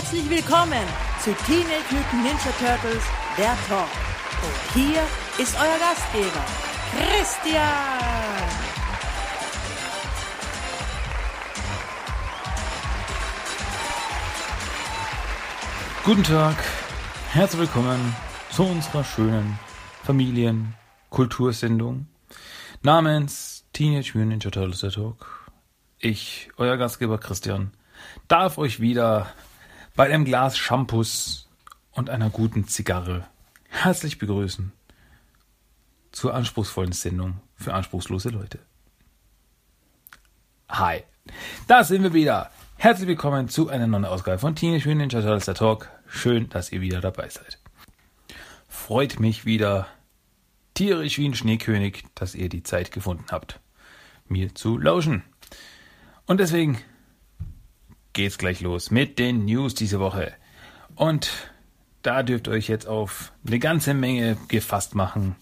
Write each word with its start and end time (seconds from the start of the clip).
Herzlich 0.00 0.30
willkommen 0.30 0.86
zu 1.22 1.34
Teenage 1.44 1.84
Mutant 1.90 2.24
Ninja 2.24 2.50
Turtles, 2.58 3.04
der 3.36 3.54
Talk. 3.68 3.90
Und 4.42 4.58
hier 4.72 5.02
ist 5.36 5.54
euer 5.60 5.78
Gastgeber, 5.78 6.42
Christian. 6.96 8.48
Guten 16.02 16.24
Tag, 16.24 16.56
herzlich 17.32 17.60
willkommen 17.60 18.16
zu 18.52 18.62
unserer 18.62 19.04
schönen 19.04 19.58
Familien-Kultursendung 20.04 22.06
namens 22.80 23.66
Teenage 23.74 24.12
Mutant 24.14 24.30
Ninja 24.30 24.50
Turtles 24.50 24.80
der 24.80 24.92
Talk. 24.92 25.50
Ich, 25.98 26.48
euer 26.56 26.78
Gastgeber 26.78 27.18
Christian, 27.18 27.72
darf 28.28 28.56
euch 28.56 28.80
wieder 28.80 29.26
bei 29.96 30.06
einem 30.06 30.24
Glas 30.24 30.56
Shampoos 30.56 31.48
und 31.92 32.10
einer 32.10 32.30
guten 32.30 32.66
Zigarre 32.66 33.26
herzlich 33.68 34.18
begrüßen 34.18 34.72
zur 36.12 36.34
anspruchsvollen 36.34 36.92
Sendung 36.92 37.40
für 37.54 37.74
anspruchslose 37.74 38.30
Leute. 38.30 38.58
Hi, 40.68 41.02
da 41.66 41.84
sind 41.84 42.02
wir 42.02 42.12
wieder. 42.12 42.50
Herzlich 42.76 43.08
willkommen 43.08 43.48
zu 43.48 43.68
einer 43.68 43.86
neuen 43.86 44.04
Ausgabe 44.04 44.38
von 44.38 44.54
Teenage 44.54 44.88
Mutant 44.88 45.12
Ninja 45.12 45.20
Turtles 45.20 45.44
der 45.44 45.54
Talk. 45.54 45.90
Schön, 46.06 46.48
dass 46.48 46.72
ihr 46.72 46.80
wieder 46.80 47.00
dabei 47.00 47.28
seid. 47.28 47.58
Freut 48.68 49.20
mich 49.20 49.44
wieder 49.44 49.86
tierisch 50.74 51.18
wie 51.18 51.28
ein 51.28 51.34
Schneekönig, 51.34 52.04
dass 52.14 52.34
ihr 52.34 52.48
die 52.48 52.62
Zeit 52.62 52.92
gefunden 52.92 53.26
habt, 53.30 53.60
mir 54.28 54.54
zu 54.54 54.78
lauschen. 54.78 55.22
Und 56.26 56.38
deswegen 56.38 56.78
geht's 58.12 58.38
gleich 58.38 58.60
los 58.60 58.90
mit 58.90 59.18
den 59.18 59.44
News 59.44 59.74
diese 59.74 60.00
Woche. 60.00 60.32
Und 60.94 61.30
da 62.02 62.22
dürft 62.22 62.48
ihr 62.48 62.52
euch 62.54 62.68
jetzt 62.68 62.86
auf 62.86 63.32
eine 63.46 63.58
ganze 63.58 63.94
Menge 63.94 64.36
gefasst 64.48 64.94
machen. 64.94 65.36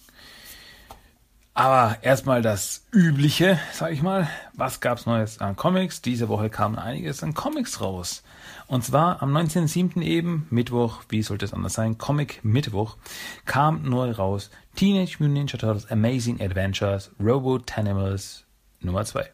Aber 1.55 1.98
erstmal 2.03 2.41
das 2.41 2.87
Übliche, 2.92 3.59
sag 3.73 3.91
ich 3.91 4.01
mal. 4.01 4.29
Was 4.53 4.81
gab's 4.81 5.07
Neues 5.07 5.41
an 5.41 5.57
Comics? 5.57 6.01
Diese 6.03 6.29
Woche 6.29 6.51
kam 6.51 6.79
einiges 6.79 7.25
an 7.25 7.34
Comics 7.34 7.81
raus. 7.81 8.23
Und 8.69 8.85
zwar 8.85 9.23
am 9.23 9.37
19.07. 9.37 10.01
eben, 10.03 10.47
Mittwoch, 10.51 11.03
wie 11.09 11.23
sollte 11.23 11.47
es 11.47 11.53
anders 11.53 11.73
sein, 11.73 11.98
Comic 11.98 12.45
Mittwoch, 12.45 12.97
kam 13.45 13.83
neu 13.83 14.12
raus 14.12 14.51
Teenage 14.77 15.17
Mutant 15.19 15.35
Ninja 15.35 15.59
Turtles 15.59 15.91
Amazing 15.91 16.41
Adventures 16.41 17.11
Robo 17.19 17.59
Tanimals 17.59 18.45
Nummer 18.81 19.05
2. 19.05 19.29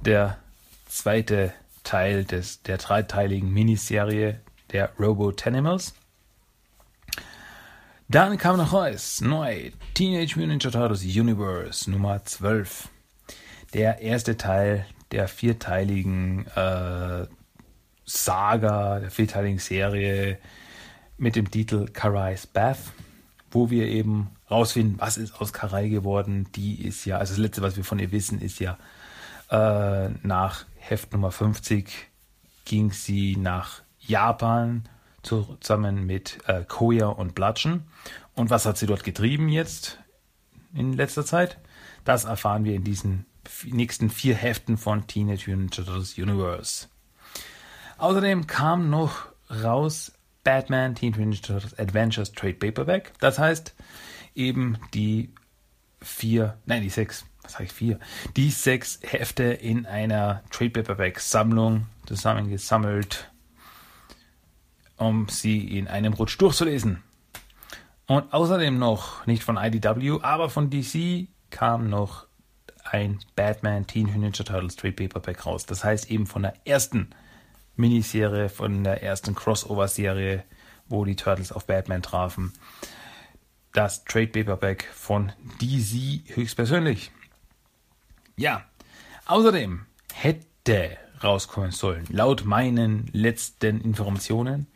Der 0.00 0.38
zweite 0.88 1.52
Teil 1.82 2.24
des, 2.24 2.62
der 2.62 2.78
dreiteiligen 2.78 3.52
Miniserie 3.52 4.40
der 4.72 4.90
Robo 4.98 5.32
Tanimals. 5.32 5.94
Dann 8.08 8.36
kam 8.36 8.56
noch 8.58 8.72
raus, 8.72 9.20
neu, 9.20 9.70
Teenage 9.94 10.38
Mutant 10.38 10.48
Ninja 10.48 10.70
Turtles 10.70 11.02
Universe 11.02 11.90
Nummer 11.90 12.24
12. 12.24 12.88
Der 13.74 14.00
erste 14.00 14.36
Teil 14.36 14.86
der 15.12 15.28
vierteiligen 15.28 16.46
äh, 16.48 17.26
Saga, 18.04 19.00
der 19.00 19.10
vierteiligen 19.10 19.58
Serie 19.58 20.38
mit 21.16 21.36
dem 21.36 21.50
Titel 21.50 21.86
Karai's 21.86 22.46
Bath, 22.46 22.78
wo 23.50 23.70
wir 23.70 23.86
eben 23.86 24.30
rausfinden, 24.50 25.00
was 25.00 25.16
ist 25.16 25.40
aus 25.40 25.52
Karai 25.52 25.88
geworden. 25.88 26.48
Die 26.54 26.84
ist 26.86 27.04
ja, 27.04 27.18
also 27.18 27.32
das 27.32 27.38
letzte, 27.38 27.62
was 27.62 27.76
wir 27.76 27.84
von 27.84 27.98
ihr 27.98 28.12
wissen, 28.12 28.40
ist 28.40 28.58
ja 28.58 28.76
äh, 29.52 30.08
nach 30.22 30.64
Heft 30.78 31.12
Nummer 31.12 31.30
50 31.30 32.08
ging 32.64 32.90
sie 32.90 33.36
nach 33.36 33.82
Japan 34.00 34.88
zusammen 35.22 36.06
mit 36.06 36.38
äh, 36.46 36.64
Koya 36.64 37.08
und 37.08 37.34
Blatschen. 37.34 37.84
Und 38.34 38.50
was 38.50 38.66
hat 38.66 38.78
sie 38.78 38.86
dort 38.86 39.04
getrieben 39.04 39.48
jetzt 39.48 39.98
in 40.74 40.94
letzter 40.94 41.24
Zeit? 41.24 41.58
Das 42.04 42.24
erfahren 42.24 42.64
wir 42.64 42.74
in 42.74 42.82
diesen 42.82 43.26
nächsten 43.64 44.10
vier 44.10 44.34
Heften 44.34 44.78
von 44.78 45.06
Teenage 45.06 45.50
Mutant 45.50 45.74
Turtles 45.74 46.16
Universe. 46.18 46.88
Außerdem 47.98 48.46
kam 48.46 48.90
noch 48.90 49.26
raus 49.50 50.12
Batman 50.44 50.94
Teenage 50.94 51.20
Mutant 51.20 51.44
Turtles 51.44 51.78
Adventures 51.78 52.32
Trade 52.32 52.54
Paperback. 52.54 53.12
Das 53.20 53.38
heißt 53.38 53.74
eben 54.34 54.78
die 54.94 55.32
vier, 56.00 56.58
nein, 56.66 56.82
die 56.82 56.88
sechs, 56.88 57.26
was 57.42 57.52
sage 57.52 57.64
ich 57.64 57.72
vier, 57.72 57.98
die 58.36 58.50
sechs 58.50 59.00
Hefte 59.02 59.44
in 59.44 59.86
einer 59.86 60.42
Trade 60.50 60.70
Paperback 60.70 61.20
Sammlung 61.20 61.86
zusammengesammelt 62.06 63.32
um 65.02 65.28
sie 65.28 65.78
in 65.78 65.88
einem 65.88 66.12
Rutsch 66.12 66.40
durchzulesen. 66.40 67.02
Und 68.06 68.32
außerdem 68.32 68.78
noch, 68.78 69.26
nicht 69.26 69.42
von 69.42 69.56
IDW, 69.56 70.20
aber 70.22 70.48
von 70.48 70.70
DC 70.70 71.28
kam 71.50 71.88
noch 71.88 72.26
ein 72.84 73.20
Batman 73.36 73.86
Teen 73.86 74.06
Ninja 74.06 74.30
Turtles 74.30 74.76
Trade 74.76 74.94
Paperback 74.94 75.46
raus. 75.46 75.66
Das 75.66 75.84
heißt 75.84 76.10
eben 76.10 76.26
von 76.26 76.42
der 76.42 76.54
ersten 76.64 77.10
Miniserie, 77.76 78.48
von 78.48 78.84
der 78.84 79.02
ersten 79.02 79.34
Crossover-Serie, 79.34 80.44
wo 80.88 81.04
die 81.04 81.16
Turtles 81.16 81.52
auf 81.52 81.66
Batman 81.66 82.02
trafen. 82.02 82.52
Das 83.72 84.04
Trade 84.04 84.28
Paperback 84.28 84.84
von 84.92 85.32
DC 85.60 86.36
höchstpersönlich. 86.36 87.12
Ja, 88.36 88.64
außerdem 89.26 89.86
hätte 90.14 90.98
rauskommen 91.22 91.70
sollen, 91.70 92.04
laut 92.08 92.44
meinen 92.44 93.08
letzten 93.12 93.80
Informationen, 93.80 94.66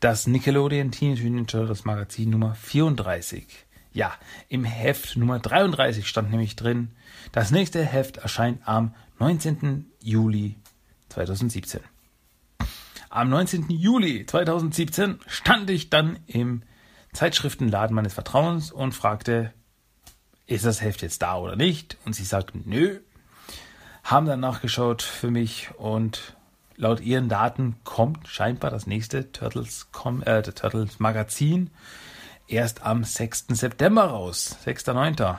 das 0.00 0.26
Nickelodeon 0.26 0.92
Teenage 0.92 1.24
Mutant 1.24 1.50
Turtles 1.50 1.84
Magazin 1.84 2.30
Nummer 2.30 2.54
34. 2.54 3.46
Ja, 3.92 4.14
im 4.48 4.64
Heft 4.64 5.16
Nummer 5.16 5.40
33 5.40 6.06
stand 6.06 6.30
nämlich 6.30 6.56
drin, 6.56 6.92
das 7.32 7.50
nächste 7.50 7.84
Heft 7.84 8.18
erscheint 8.18 8.60
am 8.64 8.94
19. 9.18 9.90
Juli 10.00 10.56
2017. 11.08 11.80
Am 13.10 13.28
19. 13.28 13.66
Juli 13.70 14.24
2017 14.24 15.18
stand 15.26 15.68
ich 15.68 15.90
dann 15.90 16.20
im 16.26 16.62
Zeitschriftenladen 17.12 17.94
meines 17.94 18.14
Vertrauens 18.14 18.70
und 18.70 18.94
fragte, 18.94 19.52
ist 20.50 20.64
das 20.64 20.82
Heft 20.82 21.02
jetzt 21.02 21.22
da 21.22 21.36
oder 21.36 21.54
nicht? 21.54 21.96
Und 22.04 22.14
sie 22.14 22.24
sagten, 22.24 22.64
nö. 22.66 22.98
Haben 24.02 24.26
dann 24.26 24.40
nachgeschaut 24.40 25.02
für 25.02 25.30
mich 25.30 25.70
und 25.76 26.34
laut 26.76 27.00
ihren 27.00 27.28
Daten 27.28 27.76
kommt 27.84 28.26
scheinbar 28.26 28.70
das 28.70 28.86
nächste 28.86 29.30
Turtles, 29.30 29.86
äh, 30.24 30.42
Turtles 30.42 30.98
Magazin 30.98 31.70
erst 32.48 32.82
am 32.82 33.04
6. 33.04 33.46
September 33.50 34.06
raus. 34.06 34.56
6.9. 34.66 35.38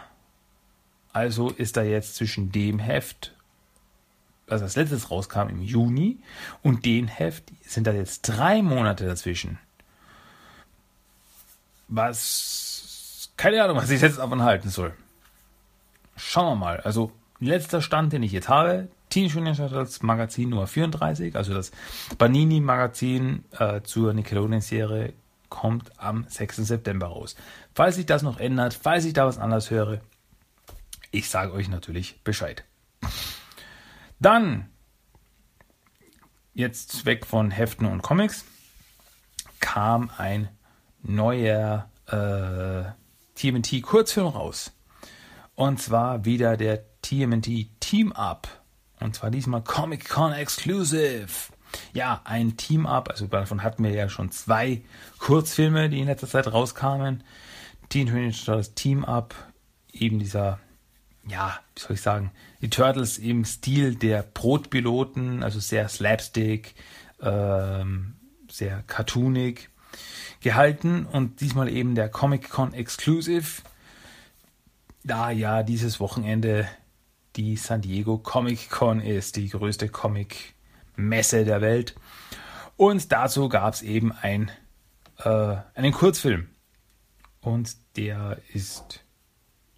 Also 1.11 1.49
ist 1.49 1.75
da 1.75 1.81
jetzt 1.81 2.15
zwischen 2.15 2.53
dem 2.53 2.79
Heft, 2.79 3.35
also 4.47 4.63
das 4.63 4.77
letztes 4.77 5.11
rauskam 5.11 5.49
im 5.49 5.61
Juni, 5.61 6.19
und 6.61 6.85
dem 6.85 7.09
Heft 7.09 7.51
sind 7.65 7.85
da 7.85 7.91
jetzt 7.91 8.21
drei 8.21 8.61
Monate 8.61 9.05
dazwischen. 9.05 9.59
Was, 11.89 12.70
keine 13.41 13.63
Ahnung, 13.63 13.77
was 13.77 13.89
ich 13.89 13.99
jetzt 13.99 14.19
davon 14.19 14.43
halten 14.43 14.69
soll. 14.69 14.93
Schauen 16.15 16.45
wir 16.45 16.55
mal. 16.55 16.79
Also, 16.81 17.11
letzter 17.39 17.81
Stand, 17.81 18.13
den 18.13 18.21
ich 18.21 18.31
jetzt 18.31 18.49
habe, 18.49 18.87
Mutant 19.15 19.35
Ninja 19.35 19.55
Turtles 19.55 20.03
Magazin 20.03 20.49
Nummer 20.49 20.67
34, 20.67 21.35
also 21.35 21.55
das 21.55 21.71
Banini 22.19 22.59
Magazin 22.59 23.43
äh, 23.57 23.81
zur 23.81 24.13
Nickelodeon-Serie, 24.13 25.13
kommt 25.49 25.91
am 25.99 26.25
6. 26.27 26.57
September 26.57 27.07
raus. 27.07 27.35
Falls 27.73 27.95
sich 27.95 28.05
das 28.05 28.21
noch 28.21 28.39
ändert, 28.39 28.77
falls 28.79 29.05
ich 29.05 29.13
da 29.13 29.25
was 29.25 29.39
anders 29.39 29.71
höre, 29.71 30.01
ich 31.09 31.27
sage 31.27 31.51
euch 31.51 31.67
natürlich 31.67 32.21
Bescheid. 32.23 32.63
Dann, 34.19 34.69
jetzt 36.53 37.07
weg 37.07 37.25
von 37.25 37.49
Heften 37.49 37.87
und 37.87 38.03
Comics, 38.03 38.45
kam 39.59 40.11
ein 40.15 40.47
neuer 41.01 41.89
äh, 42.05 43.00
TMNT 43.41 43.81
Kurzfilm 43.81 44.27
raus. 44.27 44.71
Und 45.55 45.81
zwar 45.81 46.25
wieder 46.25 46.57
der 46.57 46.83
TMNT 47.01 47.79
Team 47.79 48.11
Up 48.11 48.61
und 49.01 49.15
zwar 49.15 49.31
diesmal 49.31 49.63
Comic 49.63 50.07
Con 50.07 50.31
Exclusive. 50.31 51.27
Ja, 51.93 52.21
ein 52.23 52.55
Team-Up. 52.55 53.09
Also 53.09 53.25
davon 53.25 53.63
hatten 53.63 53.83
wir 53.83 53.91
ja 53.91 54.09
schon 54.09 54.29
zwei 54.29 54.83
Kurzfilme, 55.17 55.89
die 55.89 55.99
in 55.99 56.05
letzter 56.05 56.27
Zeit 56.27 56.51
rauskamen. 56.51 57.23
Teen 57.89 58.13
Ninja 58.13 58.31
Turtles 58.31 58.75
Team-Up. 58.75 59.33
Eben 59.91 60.19
dieser, 60.19 60.59
ja, 61.27 61.59
wie 61.75 61.81
soll 61.81 61.95
ich 61.95 62.01
sagen, 62.01 62.31
die 62.61 62.69
Turtles 62.69 63.17
im 63.17 63.43
Stil 63.43 63.95
der 63.95 64.21
Brotpiloten. 64.21 65.41
Also 65.41 65.59
sehr 65.59 65.89
slapstick, 65.89 66.75
ähm, 67.21 68.15
sehr 68.49 68.83
cartoonig 68.83 69.70
gehalten. 70.41 71.05
Und 71.05 71.41
diesmal 71.41 71.69
eben 71.69 71.95
der 71.95 72.09
Comic 72.09 72.49
Con 72.49 72.73
Exclusive. 72.73 73.61
Da 75.03 75.31
ja 75.31 75.63
dieses 75.63 75.99
Wochenende 75.99 76.67
die 77.35 77.55
San 77.55 77.81
Diego 77.81 78.17
Comic 78.17 78.69
Con 78.69 78.99
ist, 78.99 79.35
die 79.37 79.49
größte 79.49 79.89
Comic-Messe 79.89 81.45
der 81.45 81.61
Welt. 81.61 81.95
Und 82.75 83.11
dazu 83.11 83.47
gab 83.47 83.73
es 83.73 83.81
eben 83.81 84.11
ein, 84.11 84.51
äh, 85.17 85.55
einen 85.75 85.93
Kurzfilm. 85.93 86.49
Und 87.39 87.75
der 87.95 88.37
ist 88.53 89.03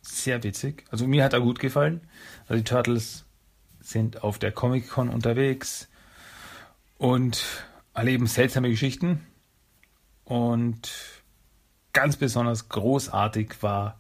sehr 0.02 0.44
witzig. 0.44 0.86
Also 0.90 1.08
mir 1.08 1.24
hat 1.24 1.34
er 1.34 1.42
gut 1.42 1.60
gefallen. 1.60 2.02
Also 2.48 2.56
die 2.56 2.64
Turtles 2.64 3.26
sind 3.80 4.24
auf 4.24 4.40
der 4.40 4.52
Comic 4.52 4.90
Con 4.90 5.10
unterwegs 5.10 5.90
und 6.98 7.44
erleben 7.94 8.28
seltsame 8.28 8.70
Geschichten. 8.70 9.26
Und 10.26 10.92
ganz 11.92 12.18
besonders 12.18 12.70
großartig 12.70 13.62
war 13.62 13.98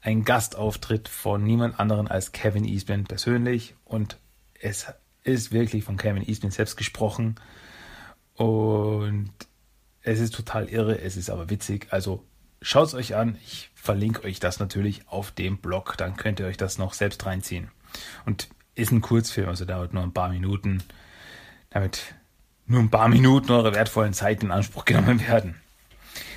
ein 0.00 0.24
Gastauftritt 0.24 1.08
von 1.08 1.44
niemand 1.44 1.78
anderen 1.78 2.08
als 2.08 2.32
Kevin 2.32 2.64
Eastman 2.64 3.04
persönlich. 3.04 3.74
Und 3.84 4.18
es 4.60 4.86
ist 5.22 5.52
wirklich 5.52 5.84
von 5.84 5.96
Kevin 5.96 6.28
Eastman 6.28 6.50
selbst 6.50 6.76
gesprochen. 6.76 7.36
Und 8.34 9.32
es 10.02 10.20
ist 10.20 10.34
total 10.34 10.68
irre, 10.68 11.00
es 11.00 11.16
ist 11.16 11.30
aber 11.30 11.50
witzig. 11.50 11.86
Also 11.90 12.24
schaut 12.60 12.88
es 12.88 12.94
euch 12.94 13.14
an. 13.14 13.38
Ich 13.44 13.70
verlinke 13.74 14.24
euch 14.24 14.40
das 14.40 14.58
natürlich 14.58 15.08
auf 15.08 15.30
dem 15.30 15.58
Blog. 15.58 15.96
Dann 15.96 16.16
könnt 16.16 16.40
ihr 16.40 16.46
euch 16.46 16.56
das 16.56 16.78
noch 16.78 16.94
selbst 16.94 17.24
reinziehen. 17.24 17.70
Und 18.24 18.48
ist 18.74 18.90
ein 18.90 19.02
Kurzfilm, 19.02 19.48
also 19.48 19.64
dauert 19.64 19.92
nur 19.92 20.02
ein 20.02 20.14
paar 20.14 20.30
Minuten. 20.30 20.82
Damit 21.70 22.14
nur 22.72 22.82
ein 22.82 22.90
paar 22.90 23.08
Minuten 23.08 23.52
eure 23.52 23.74
wertvollen 23.74 24.12
Zeit 24.14 24.42
in 24.42 24.50
Anspruch 24.50 24.84
genommen 24.84 25.20
werden. 25.26 25.54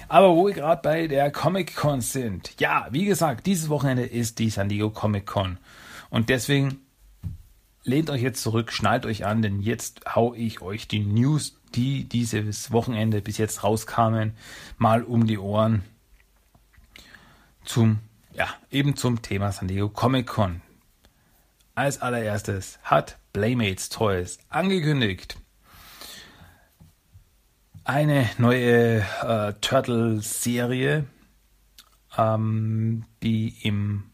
Aber 0.08 0.36
wo 0.36 0.48
wir 0.48 0.54
gerade 0.54 0.82
bei 0.84 1.08
der 1.08 1.32
Comic 1.32 1.76
Con 1.76 2.02
sind. 2.02 2.54
Ja, 2.60 2.88
wie 2.92 3.06
gesagt, 3.06 3.48
dieses 3.48 3.70
Wochenende 3.70 4.06
ist 4.06 4.38
die 4.38 4.52
San 4.52 4.70
Diego 4.70 4.92
Comic 4.92 5.26
Con. 5.26 5.58
Und 6.10 6.30
deswegen 6.30 6.80
lehnt 7.84 8.10
euch 8.10 8.22
jetzt 8.22 8.44
zurück, 8.44 8.72
schnallt 8.72 9.06
euch 9.06 9.26
an, 9.26 9.42
denn 9.42 9.62
jetzt 9.62 10.02
hau 10.14 10.34
ich 10.36 10.62
euch 10.62 10.88
die 10.88 11.00
News, 11.00 11.60
die 11.74 12.04
dieses 12.04 12.72
Wochenende 12.72 13.22
bis 13.22 13.38
jetzt 13.38 13.64
rauskamen, 13.64 14.34
mal 14.78 15.04
um 15.04 15.26
die 15.26 15.40
Ohren 15.40 15.84
zum, 17.64 18.00
ja, 18.34 18.48
eben 18.70 18.96
zum 18.96 19.22
Thema 19.22 19.52
San 19.52 19.68
Diego 19.68 19.90
Comic 19.90 20.28
Con. 20.28 20.62
Als 21.74 22.02
allererstes 22.02 22.80
hat 22.84 23.18
Playmates 23.34 23.90
Toys 23.90 24.38
angekündigt, 24.50 25.38
eine 27.86 28.28
neue 28.40 29.06
äh, 29.22 29.54
Turtle-Serie, 29.62 31.06
ähm, 32.18 33.06
die 33.22 33.56
im, 33.62 34.12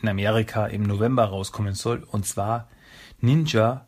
in 0.00 0.08
Amerika 0.08 0.66
im 0.66 0.82
November 0.82 1.24
rauskommen 1.24 1.74
soll, 1.74 2.06
und 2.10 2.26
zwar 2.26 2.68
Ninja 3.20 3.86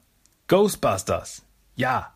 Ghostbusters. 0.48 1.42
Ja, 1.76 2.14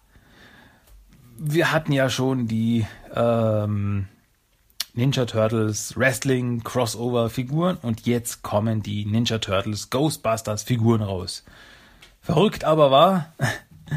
wir 1.37 1.73
hatten 1.73 1.93
ja 1.93 2.09
schon 2.09 2.49
die 2.49 2.87
ähm, 3.15 4.09
Ninja 4.95 5.27
Turtles 5.27 5.97
Wrestling 5.99 6.65
Crossover 6.65 7.29
Figuren 7.29 7.77
und 7.83 8.06
jetzt 8.06 8.43
kommen 8.43 8.83
die 8.83 9.05
Ninja 9.05 9.39
Turtles 9.39 9.91
Ghostbusters 9.91 10.62
Figuren 10.62 11.03
raus. 11.03 11.45
Verrückt 12.23 12.65
aber 12.65 12.91
war, 12.91 13.35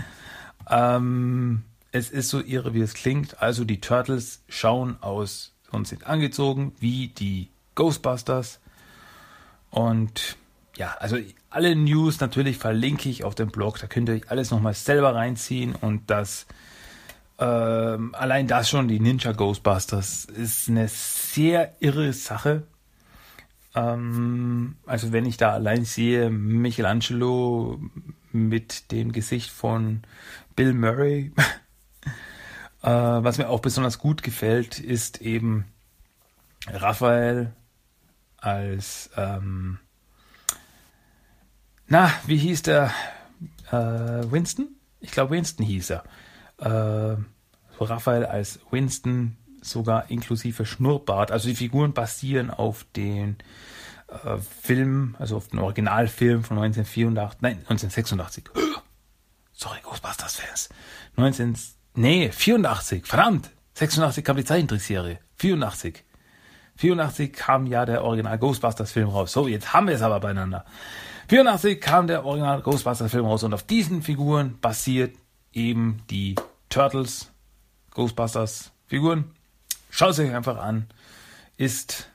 ähm, 0.69 1.63
es 1.91 2.09
ist 2.09 2.29
so 2.29 2.41
irre, 2.41 2.73
wie 2.73 2.81
es 2.81 2.93
klingt. 2.93 3.41
Also 3.41 3.63
die 3.63 3.81
Turtles 3.81 4.43
schauen 4.47 4.97
aus 5.01 5.53
und 5.71 5.87
sind 5.87 6.07
angezogen 6.07 6.73
wie 6.79 7.09
die 7.09 7.49
Ghostbusters. 7.75 8.59
Und 9.69 10.37
ja, 10.75 10.95
also 10.99 11.17
alle 11.49 11.75
News 11.75 12.19
natürlich 12.19 12.57
verlinke 12.57 13.09
ich 13.09 13.23
auf 13.23 13.35
dem 13.35 13.49
Blog. 13.49 13.79
Da 13.79 13.87
könnt 13.87 14.09
ihr 14.09 14.15
euch 14.15 14.31
alles 14.31 14.51
nochmal 14.51 14.73
selber 14.73 15.15
reinziehen. 15.15 15.75
Und 15.75 16.09
das, 16.09 16.45
ähm, 17.39 18.13
allein 18.15 18.47
das 18.47 18.69
schon, 18.69 18.87
die 18.87 18.99
Ninja 18.99 19.31
Ghostbusters, 19.31 20.25
ist 20.25 20.69
eine 20.69 20.87
sehr 20.87 21.75
irre 21.79 22.13
Sache. 22.13 22.63
Ähm, 23.75 24.75
also 24.85 25.11
wenn 25.11 25.25
ich 25.25 25.37
da 25.37 25.53
allein 25.53 25.85
sehe, 25.85 26.29
Michelangelo 26.29 27.79
mit 28.31 28.91
dem 28.91 29.11
Gesicht 29.11 29.49
von 29.49 30.01
Bill 30.55 30.73
Murray, 30.73 31.31
Äh, 32.87 33.21
was 33.21 33.37
mir 33.37 33.49
auch 33.49 33.59
besonders 33.59 33.99
gut 33.99 34.23
gefällt, 34.23 34.79
ist 34.79 35.19
eben 35.19 35.65
Raphael 36.67 37.53
als, 38.37 39.09
ähm, 39.17 39.79
na, 41.87 42.09
wie 42.27 42.37
hieß 42.37 42.61
der? 42.61 42.93
Äh, 43.71 44.31
Winston? 44.31 44.69
Ich 45.01 45.11
glaube, 45.11 45.31
Winston 45.31 45.65
hieß 45.65 45.89
er. 45.89 46.03
Äh, 46.59 47.17
Raphael 47.77 48.25
als 48.25 48.61
Winston, 48.71 49.35
sogar 49.61 50.09
inklusive 50.09 50.65
Schnurrbart. 50.65 51.29
Also 51.29 51.49
die 51.49 51.55
Figuren 51.55 51.91
basieren 51.91 52.49
auf 52.49 52.85
den 52.95 53.35
äh, 54.07 54.37
Film, 54.37 55.17
also 55.19 55.35
auf 55.35 55.49
den 55.49 55.59
Originalfilm 55.59 56.45
von 56.45 56.57
1984, 56.57 57.41
nein, 57.41 57.57
1986. 57.67 58.45
Sorry, 59.51 59.79
Ghostbusters-Fans. 59.83 60.69
19 61.17 61.57
Nee, 61.97 62.31
84. 62.31 63.07
Verdammt. 63.07 63.49
86 63.73 64.23
kam 64.23 64.37
die 64.37 64.45
Zeichentrickserie. 64.45 65.17
84. 65.37 66.03
84 66.75 67.33
kam 67.33 67.65
ja 67.65 67.87
der 67.87 68.03
Original 68.03 68.37
Ghostbusters 68.37 68.91
Film 68.91 69.09
raus. 69.09 69.31
So, 69.31 69.47
jetzt 69.47 69.73
haben 69.73 69.87
wir 69.87 69.95
es 69.95 70.03
aber 70.03 70.19
beieinander. 70.19 70.63
84 71.29 71.81
kam 71.81 72.05
der 72.05 72.23
Original 72.23 72.61
Ghostbusters 72.61 73.09
Film 73.09 73.25
raus 73.25 73.43
und 73.43 73.51
auf 73.55 73.63
diesen 73.63 74.03
Figuren 74.03 74.59
basiert 74.59 75.17
eben 75.53 76.03
die 76.11 76.35
Turtles 76.69 77.31
Ghostbusters 77.89 78.71
Figuren. 78.85 79.31
Schaut 79.89 80.11
es 80.11 80.19
euch 80.19 80.35
einfach 80.35 80.59
an. 80.59 80.85
Ist 81.57 82.11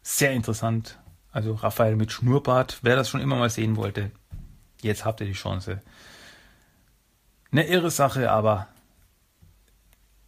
sehr 0.00 0.32
interessant. 0.32 0.98
Also 1.32 1.52
Raphael 1.52 1.96
mit 1.96 2.12
Schnurrbart. 2.12 2.78
Wer 2.80 2.96
das 2.96 3.10
schon 3.10 3.20
immer 3.20 3.36
mal 3.36 3.50
sehen 3.50 3.76
wollte, 3.76 4.10
jetzt 4.80 5.04
habt 5.04 5.20
ihr 5.20 5.26
die 5.26 5.34
Chance. 5.34 5.82
Eine 7.50 7.66
irre 7.66 7.90
Sache, 7.90 8.30
aber 8.30 8.68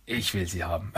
ich 0.06 0.34
will 0.34 0.46
sie 0.46 0.64
haben. 0.64 0.92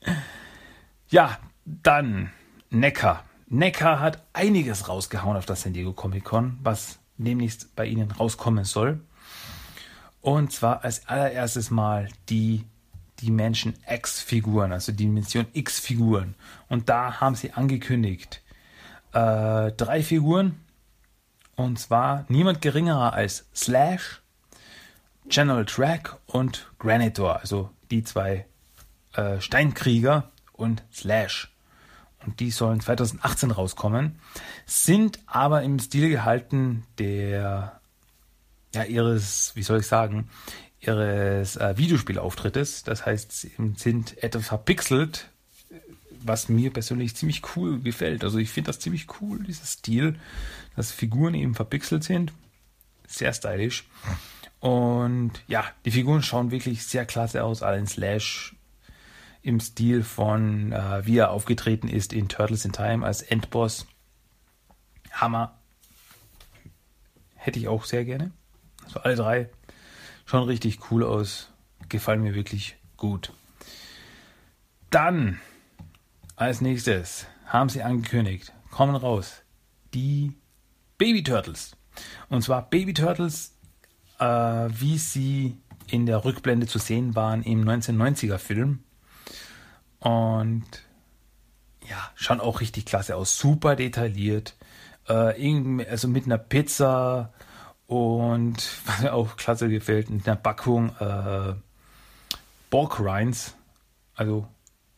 ja, 1.08 1.38
dann 1.64 2.30
Neckar. 2.70 3.24
Neckar 3.48 4.00
hat 4.00 4.22
einiges 4.32 4.88
rausgehauen 4.88 5.36
auf 5.36 5.46
das 5.46 5.62
San 5.62 5.72
Diego 5.74 5.92
Comic 5.92 6.24
Con, 6.24 6.58
was 6.62 6.98
demnächst 7.18 7.76
bei 7.76 7.86
Ihnen 7.86 8.10
rauskommen 8.10 8.64
soll. 8.64 9.00
Und 10.20 10.52
zwar 10.52 10.84
als 10.84 11.06
allererstes 11.08 11.70
mal 11.70 12.08
die 12.28 12.64
Dimension 13.20 13.74
X-Figuren, 13.88 14.72
also 14.72 14.92
Dimension 14.92 15.46
X-Figuren. 15.52 16.34
Und 16.68 16.88
da 16.88 17.20
haben 17.20 17.34
sie 17.34 17.52
angekündigt, 17.52 18.42
äh, 19.12 19.72
drei 19.72 20.02
Figuren. 20.02 20.60
Und 21.54 21.78
zwar 21.78 22.24
niemand 22.28 22.62
geringerer 22.62 23.12
als 23.12 23.46
Slash, 23.54 24.22
General 25.26 25.64
Track 25.64 26.18
und 26.26 26.70
Granitor, 26.78 27.40
also 27.40 27.70
die 27.92 28.02
zwei 28.02 28.46
äh, 29.14 29.40
Steinkrieger 29.40 30.32
und 30.52 30.82
Slash. 30.92 31.52
Und 32.24 32.40
die 32.40 32.50
sollen 32.50 32.80
2018 32.80 33.50
rauskommen, 33.50 34.18
sind 34.64 35.18
aber 35.26 35.62
im 35.62 35.78
Stil 35.78 36.08
gehalten 36.08 36.84
der, 36.98 37.80
ja, 38.74 38.84
ihres, 38.84 39.52
wie 39.54 39.62
soll 39.62 39.80
ich 39.80 39.86
sagen, 39.86 40.28
ihres 40.80 41.56
äh, 41.56 41.76
Videospielauftrittes. 41.76 42.84
Das 42.84 43.04
heißt, 43.04 43.48
sind 43.76 44.22
etwas 44.22 44.48
verpixelt, 44.48 45.28
was 46.24 46.48
mir 46.48 46.72
persönlich 46.72 47.16
ziemlich 47.16 47.42
cool 47.56 47.80
gefällt. 47.80 48.24
Also 48.24 48.38
ich 48.38 48.50
finde 48.50 48.68
das 48.68 48.78
ziemlich 48.78 49.06
cool, 49.20 49.42
dieser 49.42 49.66
Stil, 49.66 50.18
dass 50.76 50.92
Figuren 50.92 51.34
eben 51.34 51.54
verpixelt 51.54 52.04
sind. 52.04 52.32
Sehr 53.08 53.32
stylisch. 53.32 53.84
Und 54.62 55.32
ja, 55.48 55.64
die 55.84 55.90
Figuren 55.90 56.22
schauen 56.22 56.52
wirklich 56.52 56.86
sehr 56.86 57.04
klasse 57.04 57.42
aus. 57.42 57.64
Allen 57.64 57.88
Slash 57.88 58.54
im 59.42 59.58
Stil 59.58 60.04
von, 60.04 60.70
äh, 60.70 61.04
wie 61.04 61.18
er 61.18 61.32
aufgetreten 61.32 61.88
ist 61.88 62.12
in 62.12 62.28
Turtles 62.28 62.64
in 62.64 62.70
Time 62.70 63.04
als 63.04 63.22
Endboss. 63.22 63.88
Hammer. 65.10 65.58
Hätte 67.34 67.58
ich 67.58 67.66
auch 67.66 67.82
sehr 67.84 68.04
gerne. 68.04 68.30
Also 68.84 69.00
alle 69.00 69.16
drei 69.16 69.50
schauen 70.26 70.44
richtig 70.44 70.92
cool 70.92 71.02
aus. 71.02 71.50
Gefallen 71.88 72.22
mir 72.22 72.36
wirklich 72.36 72.76
gut. 72.96 73.32
Dann 74.90 75.40
als 76.36 76.60
nächstes 76.60 77.26
haben 77.46 77.68
sie 77.68 77.82
angekündigt, 77.82 78.52
kommen 78.70 78.94
raus, 78.94 79.42
die 79.92 80.36
Baby 80.98 81.24
Turtles. 81.24 81.76
Und 82.28 82.42
zwar 82.42 82.70
Baby 82.70 82.94
Turtles 82.94 83.58
äh, 84.22 84.68
wie 84.80 84.98
sie 84.98 85.56
in 85.88 86.06
der 86.06 86.24
Rückblende 86.24 86.66
zu 86.66 86.78
sehen 86.78 87.16
waren 87.16 87.42
im 87.42 87.64
1990er 87.68 88.38
Film. 88.38 88.84
Und 89.98 90.64
ja, 91.88 92.10
schauen 92.14 92.40
auch 92.40 92.60
richtig 92.60 92.86
klasse 92.86 93.16
aus. 93.16 93.36
Super 93.36 93.74
detailliert. 93.74 94.54
Äh, 95.08 95.84
also 95.90 96.06
mit 96.06 96.26
einer 96.26 96.38
Pizza 96.38 97.32
und 97.88 98.56
was 98.86 99.00
mir 99.00 99.12
auch 99.12 99.36
klasse 99.36 99.68
gefällt, 99.68 100.08
mit 100.08 100.26
einer 100.26 100.36
Packung 100.36 100.94
äh, 101.00 101.54
Pork 102.70 103.00
Rinds, 103.00 103.54
also 104.14 104.46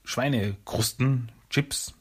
Schweinekrusten, 0.05 1.33
Chips. 1.49 1.95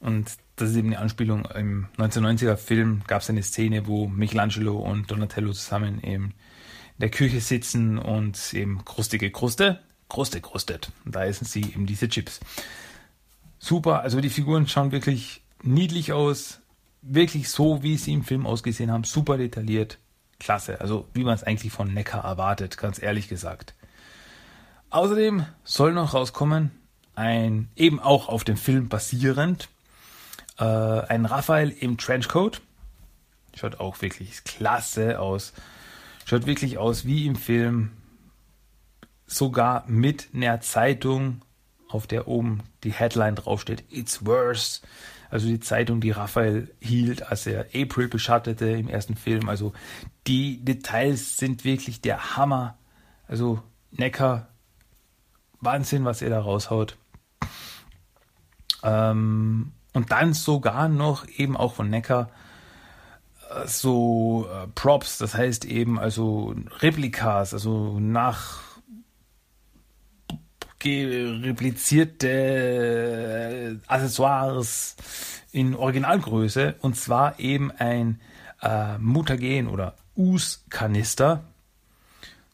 Und 0.00 0.36
das 0.56 0.70
ist 0.70 0.76
eben 0.76 0.88
eine 0.88 0.98
Anspielung. 0.98 1.46
Im 1.54 1.86
1990er 1.96 2.56
Film 2.56 3.02
gab 3.06 3.22
es 3.22 3.30
eine 3.30 3.42
Szene, 3.42 3.86
wo 3.86 4.06
Michelangelo 4.06 4.78
und 4.78 5.10
Donatello 5.10 5.52
zusammen 5.52 5.98
in 6.00 6.34
der 6.98 7.10
Küche 7.10 7.40
sitzen 7.40 7.98
und 7.98 8.52
eben 8.54 8.84
krustige 8.84 9.30
Kruste, 9.30 9.80
Kruste 10.08 10.40
krustet. 10.40 10.92
Und 11.04 11.14
da 11.14 11.24
essen 11.24 11.46
sie 11.46 11.62
eben 11.62 11.86
diese 11.86 12.08
Chips. 12.08 12.40
Super, 13.58 14.00
also 14.02 14.20
die 14.20 14.28
Figuren 14.28 14.68
schauen 14.68 14.92
wirklich 14.92 15.42
niedlich 15.62 16.12
aus, 16.12 16.60
wirklich 17.00 17.48
so, 17.48 17.82
wie 17.82 17.96
sie 17.96 18.12
im 18.12 18.24
Film 18.24 18.46
ausgesehen 18.46 18.90
haben, 18.90 19.04
super 19.04 19.38
detailliert, 19.38 19.98
klasse. 20.38 20.80
Also 20.80 21.08
wie 21.14 21.24
man 21.24 21.34
es 21.34 21.44
eigentlich 21.44 21.72
von 21.72 21.92
Neckar 21.92 22.24
erwartet, 22.24 22.76
ganz 22.76 23.00
ehrlich 23.00 23.28
gesagt. 23.28 23.74
Außerdem 24.90 25.46
soll 25.64 25.92
noch 25.92 26.12
rauskommen, 26.12 26.70
ein 27.14 27.68
eben 27.76 28.00
auch 28.00 28.28
auf 28.28 28.44
dem 28.44 28.56
Film 28.56 28.88
basierend, 28.88 29.68
äh, 30.62 31.06
ein 31.08 31.26
Raphael 31.26 31.70
im 31.70 31.98
Trenchcoat. 31.98 32.60
Schaut 33.56 33.80
auch 33.80 34.00
wirklich 34.00 34.44
klasse 34.44 35.18
aus. 35.18 35.52
Schaut 36.24 36.46
wirklich 36.46 36.78
aus 36.78 37.04
wie 37.04 37.26
im 37.26 37.36
Film. 37.36 37.90
Sogar 39.26 39.84
mit 39.88 40.28
einer 40.34 40.60
Zeitung, 40.60 41.42
auf 41.88 42.06
der 42.06 42.28
oben 42.28 42.62
die 42.84 42.92
Headline 42.92 43.34
draufsteht. 43.34 43.84
It's 43.90 44.24
worse. 44.24 44.80
Also 45.30 45.48
die 45.48 45.60
Zeitung, 45.60 46.00
die 46.00 46.10
Raphael 46.10 46.72
hielt, 46.80 47.22
als 47.26 47.46
er 47.46 47.66
April 47.74 48.08
beschattete 48.08 48.66
im 48.66 48.88
ersten 48.88 49.16
Film. 49.16 49.48
Also 49.48 49.72
die 50.26 50.64
Details 50.64 51.38
sind 51.38 51.64
wirklich 51.64 52.02
der 52.02 52.36
Hammer. 52.36 52.78
Also 53.26 53.62
Necker, 53.90 54.48
Wahnsinn, 55.60 56.04
was 56.04 56.22
er 56.22 56.30
da 56.30 56.40
raushaut. 56.40 56.96
Ähm, 58.82 59.72
und 59.92 60.10
dann 60.10 60.34
sogar 60.34 60.88
noch 60.88 61.26
eben 61.28 61.56
auch 61.56 61.74
von 61.74 61.90
Necker 61.90 62.30
äh, 63.50 63.66
so 63.66 64.48
äh, 64.50 64.66
Props, 64.74 65.18
das 65.18 65.34
heißt 65.34 65.64
eben 65.64 65.98
also 65.98 66.54
Replikas, 66.80 67.54
also 67.54 67.98
nach 68.00 68.60
replizierte 70.84 73.80
Accessoires 73.86 74.96
in 75.52 75.76
Originalgröße. 75.76 76.74
Und 76.80 76.96
zwar 76.96 77.38
eben 77.38 77.70
ein 77.70 78.20
äh, 78.60 78.98
Mutagen 78.98 79.68
oder 79.68 79.94
Us-Kanister, 80.16 81.44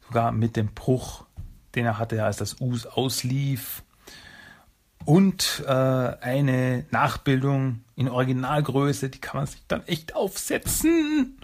sogar 0.06 0.32
mit 0.32 0.56
dem 0.56 0.74
Bruch, 0.74 1.24
den 1.74 1.86
er 1.86 1.98
hatte, 1.98 2.22
als 2.22 2.36
das 2.36 2.60
Us 2.60 2.84
auslief 2.84 3.82
und 5.04 5.64
äh, 5.66 5.70
eine 5.70 6.84
Nachbildung 6.90 7.80
in 7.96 8.08
Originalgröße, 8.08 9.08
die 9.08 9.20
kann 9.20 9.38
man 9.38 9.46
sich 9.46 9.62
dann 9.68 9.86
echt 9.86 10.14
aufsetzen 10.14 11.38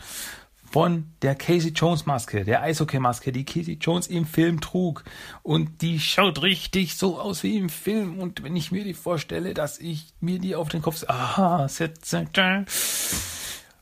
von 0.74 1.06
der 1.22 1.36
Casey 1.36 1.70
Jones 1.70 2.04
Maske, 2.04 2.44
der 2.44 2.60
Eishockey 2.62 2.98
Maske, 2.98 3.30
die 3.30 3.44
Casey 3.44 3.78
Jones 3.80 4.08
im 4.08 4.26
Film 4.26 4.60
trug. 4.60 5.04
Und 5.44 5.82
die 5.82 6.00
schaut 6.00 6.42
richtig 6.42 6.96
so 6.96 7.20
aus 7.20 7.44
wie 7.44 7.56
im 7.56 7.68
Film. 7.68 8.18
Und 8.18 8.42
wenn 8.42 8.56
ich 8.56 8.72
mir 8.72 8.82
die 8.82 8.92
vorstelle, 8.92 9.54
dass 9.54 9.78
ich 9.78 10.12
mir 10.20 10.40
die 10.40 10.56
auf 10.56 10.70
den 10.70 10.82
Kopf, 10.82 11.04
aha, 11.06 11.68
setze, 11.68 12.26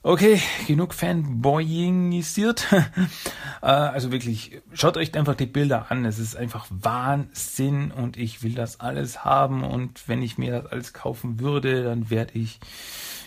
Okay, 0.04 0.40
genug 0.66 0.94
Fanboyingisiert. 0.94 2.66
Äh, 3.62 3.66
also 3.66 4.10
wirklich, 4.10 4.60
schaut 4.72 4.96
euch 4.96 5.14
einfach 5.14 5.36
die 5.36 5.46
Bilder 5.46 5.86
an. 5.88 6.04
Es 6.04 6.18
ist 6.18 6.34
einfach 6.34 6.66
Wahnsinn 6.68 7.92
und 7.92 8.16
ich 8.16 8.42
will 8.42 8.54
das 8.54 8.80
alles 8.80 9.24
haben. 9.24 9.62
Und 9.62 10.08
wenn 10.08 10.20
ich 10.20 10.36
mir 10.36 10.50
das 10.50 10.72
alles 10.72 10.92
kaufen 10.92 11.38
würde, 11.38 11.84
dann 11.84 12.10
werde 12.10 12.36
ich 12.36 12.58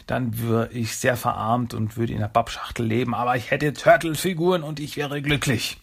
dann 0.08 0.38
wäre 0.38 0.70
ich 0.74 0.98
sehr 0.98 1.16
verarmt 1.16 1.74
und 1.74 1.96
würde 1.96 2.12
in 2.12 2.20
der 2.20 2.28
Babschachtel 2.28 2.86
leben, 2.86 3.16
aber 3.16 3.38
ich 3.38 3.50
hätte 3.50 3.74
Turtle-Figuren 3.74 4.62
und 4.62 4.82
ich 4.82 4.98
wäre 4.98 5.22
glücklich. 5.22 5.78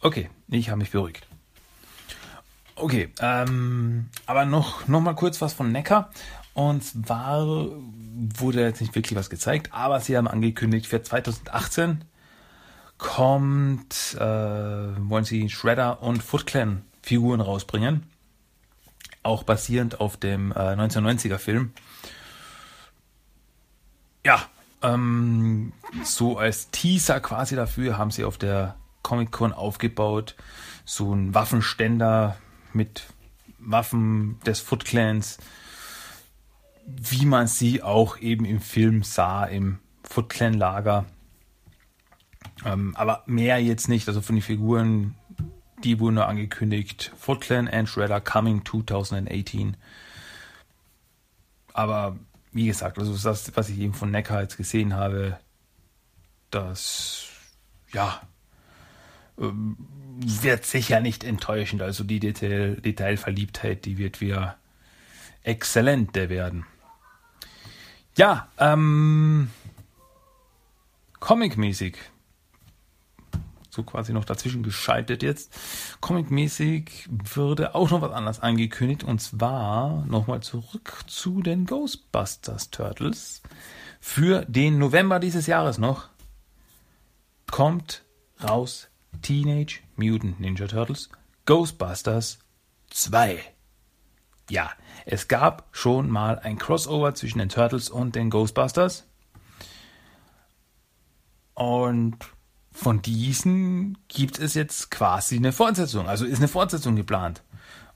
Okay, 0.00 0.28
ich 0.48 0.68
habe 0.68 0.80
mich 0.80 0.90
beruhigt. 0.90 1.26
Okay, 2.74 3.10
ähm, 3.20 4.08
aber 4.26 4.44
noch, 4.44 4.88
noch 4.88 5.00
mal 5.00 5.14
kurz 5.14 5.40
was 5.40 5.52
von 5.52 5.70
Necker. 5.70 6.10
Und 6.54 6.84
zwar 6.84 7.46
wurde 7.46 8.60
jetzt 8.62 8.80
nicht 8.80 8.94
wirklich 8.94 9.18
was 9.18 9.30
gezeigt, 9.30 9.70
aber 9.72 10.00
sie 10.00 10.16
haben 10.16 10.28
angekündigt, 10.28 10.86
für 10.86 11.02
2018 11.02 12.04
kommt, 12.98 14.16
äh, 14.18 14.20
wollen 14.20 15.24
sie 15.24 15.48
Shredder 15.48 16.02
und 16.02 16.22
Foot 16.22 16.46
Clan 16.46 16.84
Figuren 17.02 17.40
rausbringen. 17.40 18.04
Auch 19.22 19.42
basierend 19.42 20.00
auf 20.00 20.16
dem 20.16 20.52
äh, 20.52 20.54
1990er 20.54 21.38
Film. 21.38 21.72
Ja, 24.24 24.46
ähm, 24.82 25.72
so 26.04 26.38
als 26.38 26.70
Teaser 26.70 27.20
quasi 27.20 27.56
dafür 27.56 27.98
haben 27.98 28.10
sie 28.10 28.24
auf 28.24 28.38
der 28.38 28.76
Comic 29.02 29.32
Con 29.32 29.52
aufgebaut, 29.52 30.36
so 30.84 31.12
ein 31.14 31.34
Waffenständer 31.34 32.36
mit 32.72 33.04
Waffen 33.58 34.38
des 34.46 34.60
Foot 34.60 34.84
Clans, 34.84 35.38
wie 36.86 37.26
man 37.26 37.46
sie 37.46 37.82
auch 37.82 38.18
eben 38.18 38.44
im 38.44 38.60
Film 38.60 39.02
sah, 39.02 39.44
im 39.44 39.78
Foot 40.04 40.28
Clan 40.28 40.54
Lager. 40.54 41.04
Ähm, 42.64 42.94
aber 42.96 43.22
mehr 43.26 43.62
jetzt 43.62 43.88
nicht, 43.88 44.08
also 44.08 44.20
von 44.20 44.36
den 44.36 44.42
Figuren 44.42 45.14
die 45.84 45.98
wurden 46.00 46.14
nur 46.14 46.28
angekündigt. 46.28 47.12
Foot 47.16 47.50
and 47.50 47.88
Shredder 47.88 48.20
coming 48.20 48.64
2018. 48.64 49.76
Aber 51.72 52.16
wie 52.52 52.66
gesagt, 52.66 52.98
also 52.98 53.16
das, 53.16 53.52
was 53.56 53.68
ich 53.68 53.78
eben 53.78 53.94
von 53.94 54.10
Neckar 54.10 54.42
jetzt 54.42 54.56
gesehen 54.56 54.94
habe, 54.94 55.38
das, 56.50 57.26
ja, 57.92 58.20
ähm, 59.38 59.76
wird 60.20 60.66
sicher 60.66 61.00
nicht 61.00 61.24
enttäuschend. 61.24 61.82
Also 61.82 62.04
die 62.04 62.20
Detail, 62.20 62.76
Detailverliebtheit, 62.76 63.84
die 63.86 63.96
wird 63.96 64.20
wieder 64.20 64.56
exzellente 65.42 66.28
werden. 66.28 66.66
Ja, 68.16 68.48
ähm, 68.58 69.50
Comic-mäßig 71.20 71.96
so 73.72 73.82
quasi 73.84 74.12
noch 74.12 74.26
dazwischen 74.26 74.62
geschaltet 74.62 75.22
jetzt. 75.22 75.50
Comic-mäßig 76.00 77.08
würde 77.08 77.74
auch 77.74 77.90
noch 77.90 78.02
was 78.02 78.12
anderes 78.12 78.40
angekündigt 78.40 79.02
und 79.02 79.20
zwar 79.20 80.04
nochmal 80.04 80.42
zurück 80.42 81.04
zu 81.06 81.40
den 81.40 81.64
Ghostbusters 81.64 82.70
Turtles. 82.70 83.40
Für 83.98 84.44
den 84.44 84.78
November 84.78 85.20
dieses 85.20 85.46
Jahres 85.46 85.78
noch 85.78 86.08
kommt 87.50 88.04
raus 88.42 88.88
Teenage 89.22 89.80
Mutant 89.96 90.38
Ninja 90.38 90.66
Turtles 90.66 91.08
Ghostbusters 91.46 92.40
2. 92.90 93.51
Ja, 94.50 94.70
es 95.06 95.28
gab 95.28 95.68
schon 95.72 96.10
mal 96.10 96.38
ein 96.38 96.58
Crossover 96.58 97.14
zwischen 97.14 97.38
den 97.38 97.48
Turtles 97.48 97.88
und 97.88 98.14
den 98.14 98.30
Ghostbusters. 98.30 99.06
Und 101.54 102.16
von 102.72 103.02
diesen 103.02 103.98
gibt 104.08 104.38
es 104.38 104.54
jetzt 104.54 104.90
quasi 104.90 105.36
eine 105.36 105.52
Fortsetzung. 105.52 106.08
Also 106.08 106.24
ist 106.24 106.38
eine 106.38 106.48
Fortsetzung 106.48 106.96
geplant. 106.96 107.42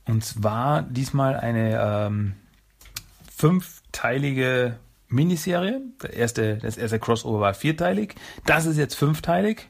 Und 0.04 0.24
zwar 0.24 0.82
diesmal 0.82 1.36
eine 1.36 1.80
ähm, 1.80 2.34
fünfteilige 3.34 4.78
Miniserie. 5.08 5.80
Der 6.02 6.12
erste, 6.14 6.58
das 6.58 6.76
erste 6.76 6.98
Crossover 6.98 7.40
war 7.40 7.54
vierteilig. 7.54 8.14
Das 8.44 8.66
ist 8.66 8.76
jetzt 8.76 8.94
fünfteilig. 8.94 9.68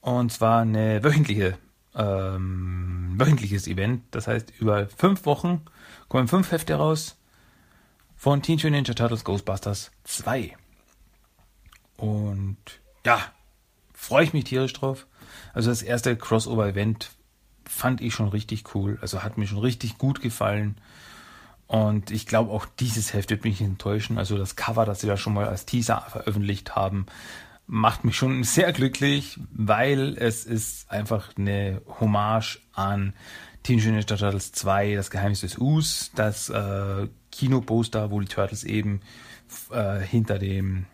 Und 0.00 0.32
zwar 0.32 0.62
eine 0.62 1.02
wöchentliche, 1.04 1.58
ähm, 1.94 3.14
wöchentliches 3.18 3.66
Event. 3.66 4.04
Das 4.12 4.28
heißt, 4.28 4.52
über 4.58 4.86
fünf 4.96 5.26
Wochen 5.26 5.62
kommen 6.10 6.28
fünf 6.28 6.50
Hefte 6.50 6.74
raus 6.74 7.16
von 8.16 8.42
Teenage 8.42 8.66
Mutant 8.66 8.88
Ninja 8.88 8.94
Turtles 8.94 9.24
Ghostbusters 9.24 9.92
2. 10.04 10.56
Und 11.96 12.58
ja, 13.06 13.20
freue 13.94 14.24
ich 14.24 14.32
mich 14.34 14.44
tierisch 14.44 14.72
drauf. 14.74 15.06
Also 15.54 15.70
das 15.70 15.82
erste 15.82 16.16
Crossover-Event 16.16 17.12
fand 17.64 18.00
ich 18.00 18.12
schon 18.12 18.28
richtig 18.28 18.74
cool. 18.74 18.98
Also 19.00 19.22
hat 19.22 19.38
mir 19.38 19.46
schon 19.46 19.58
richtig 19.58 19.98
gut 19.98 20.20
gefallen. 20.20 20.78
Und 21.68 22.10
ich 22.10 22.26
glaube, 22.26 22.50
auch 22.50 22.66
dieses 22.66 23.14
Heft 23.14 23.30
wird 23.30 23.44
mich 23.44 23.60
enttäuschen. 23.60 24.18
Also 24.18 24.36
das 24.36 24.56
Cover, 24.56 24.84
das 24.84 25.00
sie 25.00 25.06
da 25.06 25.16
schon 25.16 25.34
mal 25.34 25.46
als 25.46 25.64
Teaser 25.64 26.04
veröffentlicht 26.08 26.74
haben, 26.74 27.06
macht 27.68 28.02
mich 28.02 28.16
schon 28.16 28.42
sehr 28.44 28.72
glücklich, 28.72 29.38
weil 29.52 30.16
es 30.18 30.44
ist 30.44 30.90
einfach 30.90 31.30
eine 31.38 31.82
Hommage 32.00 32.58
an 32.72 33.14
Teenage 33.62 33.88
Mutant 33.88 34.10
Ninja 34.10 34.16
Turtles 34.16 34.52
2, 34.52 34.94
das 34.94 35.10
Geheimnis 35.10 35.40
des 35.40 35.58
Us, 35.58 36.10
das 36.14 36.48
äh, 36.48 37.08
Kinoposter, 37.30 38.10
wo 38.10 38.20
die 38.20 38.26
Turtles 38.26 38.64
eben 38.64 39.00
äh, 39.70 40.00
hinter 40.00 40.38
dem 40.38 40.86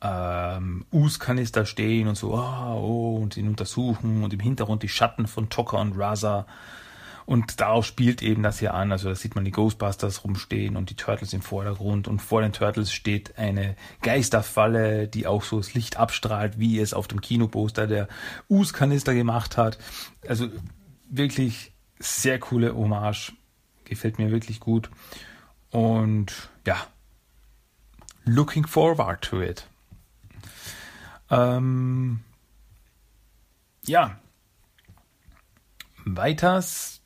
ähm, 0.00 0.84
Us-Kanister 0.92 1.66
stehen 1.66 2.08
und 2.08 2.16
so, 2.16 2.34
oh, 2.34 2.74
oh, 2.74 3.16
und 3.16 3.36
ihn 3.36 3.48
untersuchen 3.48 4.22
und 4.22 4.32
im 4.32 4.40
Hintergrund 4.40 4.82
die 4.82 4.88
Schatten 4.88 5.26
von 5.26 5.48
Tocker 5.48 5.78
und 5.80 5.98
Raza. 5.98 6.46
Und 7.26 7.60
darauf 7.60 7.84
spielt 7.84 8.22
eben 8.22 8.42
das 8.42 8.58
hier 8.58 8.72
an. 8.72 8.90
Also 8.90 9.10
da 9.10 9.14
sieht 9.14 9.34
man 9.34 9.44
die 9.44 9.50
Ghostbusters 9.50 10.24
rumstehen 10.24 10.76
und 10.76 10.88
die 10.88 10.94
Turtles 10.94 11.34
im 11.34 11.42
Vordergrund. 11.42 12.08
Und 12.08 12.22
vor 12.22 12.40
den 12.40 12.54
Turtles 12.54 12.90
steht 12.90 13.36
eine 13.36 13.76
Geisterfalle, 14.00 15.08
die 15.08 15.26
auch 15.26 15.42
so 15.42 15.58
das 15.58 15.74
Licht 15.74 15.98
abstrahlt, 15.98 16.58
wie 16.58 16.78
es 16.80 16.94
auf 16.94 17.06
dem 17.06 17.20
Kinoposter 17.20 17.86
der 17.86 18.08
Us-Kanister 18.48 19.12
gemacht 19.12 19.58
hat. 19.58 19.76
Also 20.26 20.48
wirklich 21.10 21.74
sehr 21.98 22.38
coole 22.38 22.74
Hommage. 22.74 23.32
Gefällt 23.84 24.18
mir 24.18 24.30
wirklich 24.30 24.60
gut. 24.60 24.90
Und 25.70 26.50
ja, 26.66 26.86
looking 28.24 28.66
forward 28.66 29.22
to 29.22 29.40
it. 29.42 29.66
Ähm, 31.30 32.20
ja. 33.84 34.18
Weiters, 36.04 37.00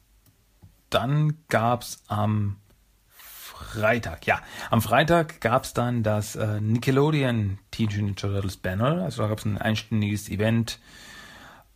dann 0.90 1.38
gab 1.48 1.82
es 1.82 2.02
am 2.06 2.58
Freitag, 3.08 4.26
ja, 4.26 4.40
am 4.70 4.82
Freitag 4.82 5.40
gab 5.40 5.64
es 5.64 5.72
dann 5.72 6.02
das 6.02 6.36
äh, 6.36 6.60
Nickelodeon 6.60 7.58
Teenage 7.70 7.98
Ninja 7.98 8.14
Turtles 8.14 8.58
Banner. 8.58 9.02
Also 9.02 9.22
da 9.22 9.28
gab 9.28 9.38
es 9.38 9.44
ein 9.44 9.58
einstündiges 9.58 10.28
Event 10.28 10.78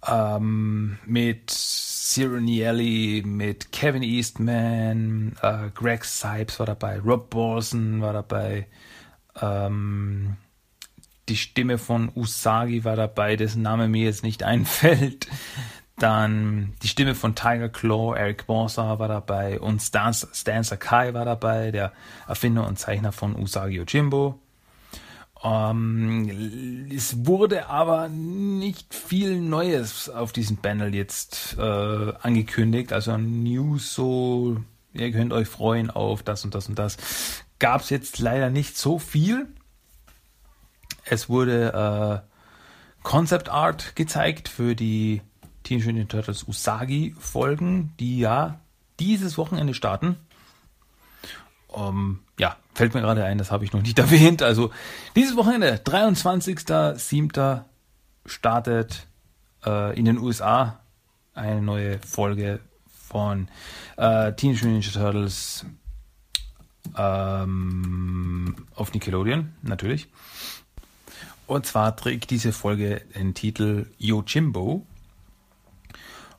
ähm, 0.07 0.99
mit 1.05 1.51
Cyril 2.09 3.23
mit 3.25 3.73
Kevin 3.73 4.05
Eastman, 4.05 5.37
äh, 5.43 5.71
Greg 5.75 6.05
Sipes 6.05 6.59
war 6.61 6.67
dabei, 6.67 7.01
Rob 7.01 7.31
Borson 7.31 8.01
war 8.01 8.13
dabei, 8.13 8.69
ähm, 9.41 10.37
die 11.29 11.37
Stimme 11.37 11.79
von 11.79 12.13
Usagi 12.15 12.85
war 12.85 12.95
dabei, 12.95 13.35
dessen 13.35 13.63
Name 13.63 13.89
mir 13.89 14.05
jetzt 14.05 14.23
nicht 14.23 14.43
einfällt. 14.45 15.27
Dann 15.99 16.75
die 16.83 16.89
Stimme 16.89 17.17
von 17.17 17.35
Tiger 17.35 17.71
Claw, 17.71 18.17
Eric 18.17 18.47
Borsa 18.47 19.01
war 19.01 19.09
dabei 19.09 19.59
und 19.59 19.81
Stan 19.81 20.13
Sakai 20.13 21.13
war 21.13 21.25
dabei, 21.25 21.73
der 21.73 21.93
Erfinder 22.29 22.69
und 22.69 22.79
Zeichner 22.79 23.11
von 23.11 23.35
Usagi 23.35 23.81
Ojimbo. 23.81 24.39
Ähm, 25.43 26.89
es 26.91 27.27
wurde 27.27 27.69
aber 27.69 28.09
nicht 28.09 28.95
viel 28.95 29.41
Neues 29.41 30.09
auf 30.09 30.33
diesem 30.33 30.57
Panel 30.57 30.95
jetzt 30.95 31.57
äh, 31.59 31.63
angekündigt. 32.21 32.93
Also 32.93 33.17
News 33.17 33.95
so, 33.95 34.59
ihr 34.93 35.13
könnt 35.13 35.33
euch 35.33 35.49
freuen 35.49 35.91
auf 35.91 36.23
das 36.23 36.45
und 36.45 36.55
das 36.55 36.69
und 36.69 36.79
das. 36.79 36.97
Gab 37.59 37.83
es 37.83 37.91
jetzt 37.91 38.19
leider 38.19 38.51
nicht 38.51 38.77
so 38.77 38.99
viel. 38.99 39.47
Es 41.05 41.29
wurde 41.29 42.23
äh, 42.25 43.03
Concept 43.03 43.49
Art 43.49 43.95
gezeigt 43.95 44.49
für 44.49 44.75
die 44.75 45.23
Teenage 45.63 45.93
Mutant 45.93 46.11
Turtles 46.11 46.49
Usagi 46.49 47.15
Folgen, 47.19 47.93
die 48.01 48.19
ja 48.19 48.61
dieses 48.99 49.39
Wochenende 49.39 49.75
starten. 49.75 50.17
Um, 51.77 52.21
ja, 52.39 52.57
fällt 52.73 52.95
mir 52.95 53.03
gerade 53.03 53.23
ein, 53.23 53.37
das 53.37 53.51
habe 53.51 53.67
ich 53.67 53.75
noch 53.75 53.83
nicht 53.83 53.99
erwähnt. 54.05 54.43
Also 54.43 54.71
dieses 55.15 55.37
Wochenende, 55.37 55.75
23.07. 55.75 57.65
startet 58.25 59.07
äh, 59.67 59.95
in 59.99 60.07
den 60.07 60.17
USA 60.17 60.81
eine 61.35 61.61
neue 61.61 61.99
Folge 61.99 62.61
von 62.87 63.49
äh, 63.99 64.33
Teenage 64.33 64.65
Mutant 64.65 64.73
Ninja 64.73 64.91
Turtles 64.91 65.67
ähm, 66.97 68.57
auf 68.75 68.95
Nickelodeon, 68.95 69.53
natürlich. 69.61 70.09
Und 71.47 71.67
zwar 71.67 71.95
trägt 71.95 72.31
diese 72.31 72.55
Folge 72.55 73.03
den 73.15 73.35
Titel 73.35 73.91
Yojimbo. 73.99 74.87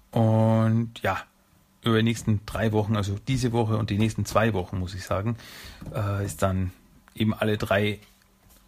Und 0.09 0.99
ja, 1.03 1.21
über 1.83 1.97
die 1.97 2.03
nächsten 2.03 2.41
drei 2.45 2.71
Wochen, 2.71 2.95
also 2.95 3.17
diese 3.27 3.51
Woche 3.51 3.77
und 3.77 3.89
die 3.89 3.97
nächsten 3.97 4.25
zwei 4.25 4.53
Wochen, 4.53 4.79
muss 4.79 4.93
ich 4.93 5.03
sagen, 5.03 5.37
äh, 5.93 6.25
ist 6.25 6.41
dann 6.41 6.71
eben 7.15 7.33
alle 7.33 7.57
drei 7.57 7.99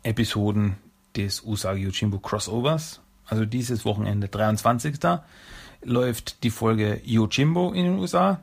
Episoden 0.03 0.77
des 1.15 1.43
Usagi 1.43 1.81
Yojimbo 1.81 2.19
Crossovers. 2.19 3.01
Also 3.25 3.45
dieses 3.45 3.85
Wochenende 3.85 4.27
23. 4.27 4.95
läuft 5.83 6.43
die 6.43 6.49
Folge 6.49 7.01
Yojimbo 7.03 7.73
in 7.73 7.85
den 7.85 7.99
USA. 7.99 8.41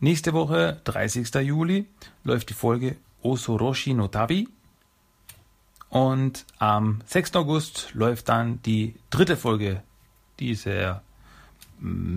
Nächste 0.00 0.32
Woche, 0.32 0.80
30. 0.84 1.34
Juli, 1.36 1.86
läuft 2.22 2.50
die 2.50 2.54
Folge 2.54 2.96
Osoroshi 3.22 3.94
no 3.94 4.06
Tabi 4.06 4.48
und 5.90 6.44
am 6.58 7.00
6. 7.06 7.34
August 7.36 7.90
läuft 7.94 8.28
dann 8.28 8.60
die 8.62 8.94
dritte 9.10 9.36
Folge 9.36 9.82
dieser 10.38 11.02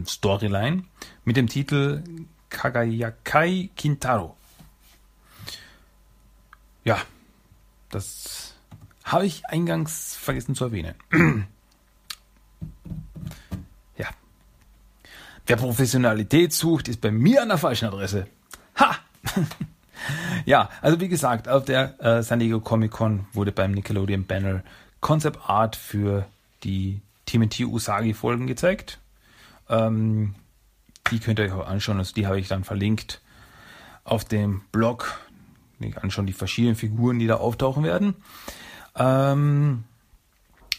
Storyline 0.08 0.84
mit 1.24 1.38
dem 1.38 1.48
Titel 1.48 2.04
Kagayakai 2.50 3.70
Kintaro. 3.76 4.36
Ja, 6.84 7.00
das 7.90 8.56
habe 9.04 9.26
ich 9.26 9.46
eingangs 9.46 10.16
vergessen 10.16 10.56
zu 10.56 10.66
erwähnen. 10.66 10.96
ja. 13.98 14.08
Wer 15.46 15.56
Professionalität 15.58 16.54
sucht, 16.54 16.88
ist 16.88 17.02
bei 17.02 17.12
mir 17.12 17.42
an 17.42 17.50
der 17.50 17.58
falschen 17.58 17.88
Adresse. 17.88 18.28
Ha! 18.80 18.96
ja, 20.46 20.70
also 20.82 21.00
wie 21.00 21.10
gesagt, 21.10 21.48
auf 21.50 21.66
der 21.66 22.00
äh, 22.00 22.24
San 22.24 22.40
Diego 22.40 22.60
Comic 22.60 22.92
Con 22.92 23.28
wurde 23.34 23.52
beim 23.52 23.72
Nickelodeon 23.72 24.26
Banner 24.26 24.64
Concept 25.02 25.40
Art 25.48 25.76
für 25.76 26.26
die 26.64 27.02
TMT 27.26 27.62
Usagi 27.62 28.14
Folgen 28.14 28.48
gezeigt. 28.48 29.01
Ähm, 29.72 30.36
die 31.10 31.20
könnt 31.20 31.40
ihr 31.40 31.46
euch 31.46 31.52
auch 31.54 31.68
anschauen, 31.68 31.98
also 31.98 32.14
die 32.14 32.28
habe 32.28 32.40
ich 32.40 32.48
dann 32.48 32.64
verlinkt 32.64 33.22
auf 34.04 34.26
dem 34.26 34.62
Blog. 34.72 35.20
Ich 35.80 35.98
anschauen 35.98 36.28
die 36.28 36.34
verschiedenen 36.34 36.76
Figuren, 36.76 37.18
die 37.18 37.28
da 37.28 37.36
auftauchen 37.36 37.84
werden. 37.84 38.16
Ähm, 38.96 39.86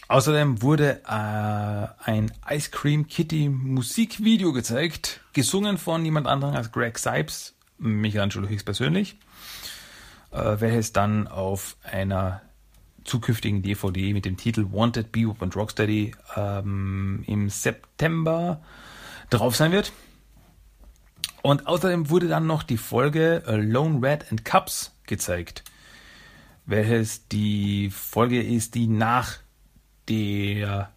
außerdem 0.07 0.61
wurde 0.61 1.01
äh, 1.05 2.09
ein 2.09 2.31
Ice 2.49 2.69
Cream 2.71 3.07
Kitty 3.07 3.49
Musikvideo 3.49 4.53
gezeigt, 4.53 5.21
gesungen 5.33 5.77
von 5.77 6.01
niemand 6.01 6.27
anderem 6.27 6.55
als 6.55 6.71
Greg 6.71 6.97
Sipes 6.97 7.55
Michelangelo 7.79 8.47
höchstpersönlich, 8.47 9.17
äh, 10.31 10.55
welches 10.59 10.93
dann 10.93 11.27
auf 11.27 11.75
einer 11.83 12.41
zukünftigen 13.03 13.61
DVD 13.61 14.13
mit 14.13 14.25
dem 14.25 14.37
Titel 14.37 14.71
Wanted 14.71 15.11
Bebop 15.11 15.41
und 15.41 15.55
Rocksteady 15.55 16.13
ähm, 16.35 17.23
im 17.27 17.49
September 17.49 18.61
drauf 19.29 19.55
sein 19.55 19.71
wird. 19.71 19.91
Und 21.41 21.67
außerdem 21.67 22.09
wurde 22.09 22.27
dann 22.27 22.47
noch 22.47 22.63
die 22.63 22.77
Folge 22.77 23.43
äh, 23.45 23.57
Lone 23.57 24.05
Red 24.05 24.31
and 24.31 24.45
Cups 24.45 24.95
gezeigt, 25.05 25.63
welches 26.65 27.27
die 27.27 27.89
Folge 27.89 28.41
ist, 28.41 28.75
die 28.75 28.87
nach 28.87 29.37
der 30.07 30.91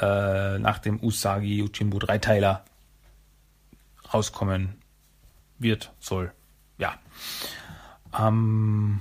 äh, 0.00 0.58
nach 0.58 0.78
dem 0.78 1.02
Usagi 1.02 1.62
Uchimbo 1.62 1.98
Dreiteiler 1.98 2.64
rauskommen 4.12 4.76
wird, 5.58 5.92
soll. 6.00 6.32
Ja. 6.78 6.98
Ähm, 8.18 9.00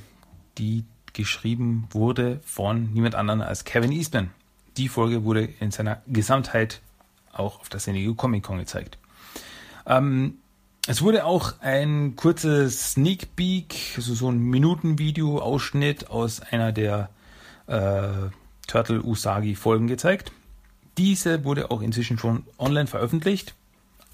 die 0.58 0.86
geschrieben 1.14 1.88
wurde 1.92 2.40
von 2.46 2.92
niemand 2.94 3.16
anderem 3.16 3.42
als 3.42 3.64
Kevin 3.64 3.92
Eastman. 3.92 4.32
Die 4.78 4.88
Folge 4.88 5.24
wurde 5.24 5.44
in 5.60 5.72
seiner 5.72 6.02
Gesamtheit 6.08 6.82
auch 7.34 7.60
auf 7.60 7.70
der 7.70 7.80
San 7.80 7.94
Diego 7.94 8.14
Comic 8.14 8.44
Con 8.44 8.60
gezeigt. 8.60 8.98
Ähm, 9.86 10.36
es 10.88 11.02
wurde 11.02 11.26
auch 11.26 11.54
ein 11.62 12.16
kurzes 12.16 12.94
Sneak 12.94 13.36
Peek, 13.36 13.76
also 13.96 14.14
so 14.14 14.32
ein 14.32 14.40
Minutenvideo-Ausschnitt 14.40 16.10
aus 16.10 16.40
einer 16.40 16.72
der 16.72 17.10
äh, 17.68 18.30
Turtle 18.68 19.04
Usagi 19.04 19.56
Folgen 19.56 19.88
gezeigt. 19.88 20.32
Diese 20.98 21.44
wurde 21.44 21.72
auch 21.72 21.82
inzwischen 21.82 22.18
schon 22.18 22.44
online 22.58 22.88
veröffentlicht, 22.88 23.56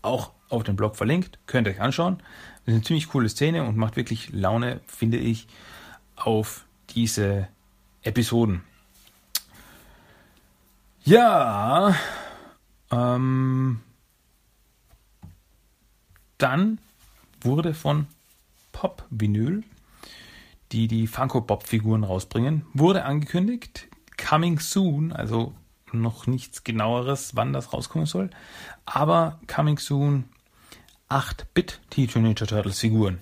auch 0.02 0.32
auf 0.50 0.64
dem 0.64 0.76
Blog 0.76 0.96
verlinkt, 0.96 1.40
könnt 1.48 1.68
ihr 1.68 1.72
euch 1.72 1.82
anschauen. 1.82 2.18
Das 2.66 2.74
ist 2.74 2.74
eine 2.74 2.84
ziemlich 2.84 3.10
coole 3.10 3.30
Szene 3.30 3.64
und 3.64 3.78
macht 3.78 3.96
wirklich 3.96 4.30
Laune, 4.32 4.82
finde 4.86 5.18
ich, 5.18 5.48
auf 6.16 6.65
diese 6.90 7.48
Episoden. 8.02 8.64
Ja, 11.04 11.96
ähm, 12.92 13.82
dann 16.38 16.80
wurde 17.42 17.74
von 17.74 18.08
Pop 18.72 19.06
Vinyl, 19.10 19.64
die 20.72 20.88
die 20.88 21.08
Funko 21.08 21.42
Pop 21.42 21.68
Figuren 21.68 22.04
rausbringen, 22.04 22.66
wurde 22.74 23.06
angekündigt, 23.06 23.88
coming 24.18 24.60
soon, 24.60 25.14
also 25.14 25.54
noch 25.92 26.28
nichts 26.28 26.64
genaueres, 26.64 27.36
wann 27.36 27.54
das 27.54 27.72
rauskommen 27.72 28.08
soll, 28.08 28.30
aber 28.86 29.40
coming 29.48 29.78
soon 29.78 30.26
8-Bit 31.10 31.82
Teenage 31.92 32.20
Ninja 32.20 32.46
Turtles 32.46 32.80
Figuren. 32.80 33.20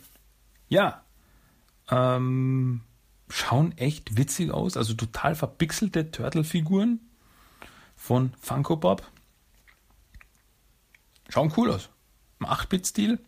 Ja, 0.70 1.04
ähm, 1.92 2.82
schauen 3.34 3.78
echt 3.78 4.18
witzig 4.18 4.52
aus. 4.52 4.78
Also 4.78 4.94
total 4.94 5.36
verpixelte 5.36 6.12
Turtle-Figuren 6.12 7.00
von 7.96 8.34
Funko 8.40 8.78
Pop. 8.78 9.04
Schauen 11.30 11.52
cool 11.58 11.72
aus. 11.72 11.90
Im 12.40 12.46
8-Bit-Stil. 12.46 13.20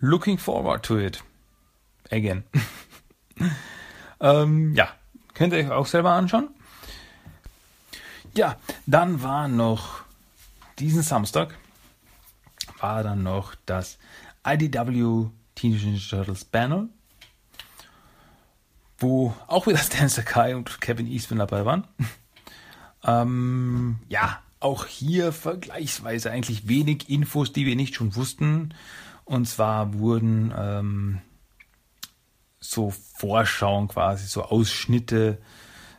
Looking 0.00 0.38
forward 0.38 0.84
to 0.84 0.98
it. 0.98 1.22
Again. 2.10 2.44
ähm, 4.20 4.74
ja, 4.74 4.88
könnt 5.34 5.52
ihr 5.52 5.60
euch 5.60 5.70
auch 5.70 5.86
selber 5.86 6.12
anschauen. 6.12 6.48
Ja, 8.34 8.58
dann 8.86 9.22
war 9.22 9.48
noch 9.48 10.02
diesen 10.78 11.02
Samstag 11.02 11.56
war 12.80 13.02
dann 13.02 13.22
noch 13.22 13.54
das 13.66 13.98
IDW 14.46 15.30
Teenage 15.54 16.10
Turtles 16.10 16.44
Panel, 16.44 16.88
wo 18.98 19.34
auch 19.46 19.66
wieder 19.66 19.78
Stan 19.78 20.08
Sakai 20.08 20.56
und 20.56 20.80
Kevin 20.80 21.06
Eastman 21.06 21.38
dabei 21.38 21.64
waren. 21.64 21.86
ähm, 23.04 23.98
ja, 24.08 24.40
auch 24.60 24.86
hier 24.86 25.32
vergleichsweise 25.32 26.30
eigentlich 26.30 26.68
wenig 26.68 27.08
Infos, 27.08 27.52
die 27.52 27.66
wir 27.66 27.76
nicht 27.76 27.94
schon 27.94 28.16
wussten. 28.16 28.74
Und 29.24 29.46
zwar 29.46 29.94
wurden 29.94 30.52
ähm, 30.56 31.20
so 32.58 32.92
Vorschauen 33.18 33.88
quasi, 33.88 34.26
so 34.26 34.42
Ausschnitte, 34.42 35.38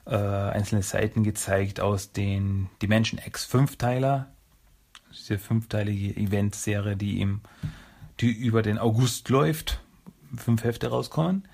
äh, 0.06 0.16
einzelne 0.16 0.84
Seiten 0.84 1.24
gezeigt 1.24 1.80
aus 1.80 2.14
den 2.14 2.70
Dimension 2.82 3.22
X 3.26 3.46
Fünfteiler, 3.46 4.32
diese 5.12 5.38
fünfteilige 5.38 6.16
Eventserie, 6.16 6.96
die 6.96 7.28
die 8.20 8.32
über 8.32 8.62
den 8.62 8.78
August 8.78 9.30
läuft, 9.30 9.82
fünf 10.36 10.64
Hefte 10.64 10.88
rauskommen. 10.88 11.48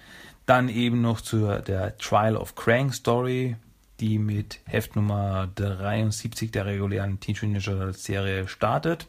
Dann 0.46 0.70
eben 0.70 1.02
noch 1.02 1.22
zu 1.22 1.48
der 1.62 1.98
Trial 1.98 2.36
of 2.36 2.56
Krang 2.56 2.92
Story, 2.92 3.56
die 4.00 4.20
mit 4.20 4.60
Heft 4.66 4.96
Nummer 4.96 5.48
73 5.56 6.52
der 6.52 6.66
regulären 6.66 7.20
Teenage 7.20 7.46
Ninja 7.46 7.94
Serie 7.94 8.48
startet. 8.48 9.08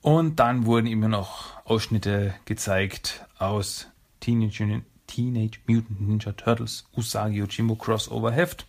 Und 0.00 0.40
dann 0.40 0.66
wurden 0.66 0.86
immer 0.86 1.08
noch 1.08 1.64
Ausschnitte 1.64 2.34
gezeigt 2.44 3.24
aus 3.38 3.86
Teenage, 4.20 4.82
Teenage 5.06 5.60
Mutant 5.66 6.00
Ninja 6.00 6.32
Turtles 6.32 6.84
Usagi 6.96 7.38
Yojimbo 7.38 7.76
Crossover 7.76 8.32
Heft, 8.32 8.66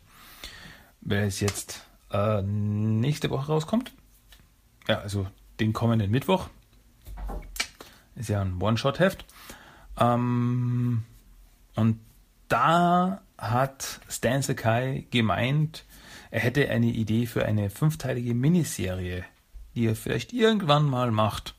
welches 1.01 1.39
jetzt 1.39 1.85
äh, 2.11 2.41
nächste 2.41 3.29
Woche 3.31 3.47
rauskommt. 3.47 3.91
Ja, 4.88 4.99
also 4.99 5.27
den 5.59 5.73
kommenden 5.73 6.11
Mittwoch. 6.11 6.49
Ist 8.15 8.29
ja 8.29 8.41
ein 8.41 8.61
One-Shot-Heft. 8.61 9.25
Ähm, 9.99 11.03
und 11.75 11.99
da 12.47 13.21
hat 13.38 13.99
Stan 14.09 14.41
Sakai 14.41 15.05
gemeint, 15.11 15.83
er 16.31 16.41
hätte 16.41 16.69
eine 16.69 16.88
Idee 16.88 17.25
für 17.25 17.45
eine 17.45 17.69
fünfteilige 17.69 18.33
Miniserie, 18.33 19.25
die 19.75 19.88
er 19.88 19.95
vielleicht 19.95 20.33
irgendwann 20.33 20.85
mal 20.85 21.11
macht. 21.11 21.55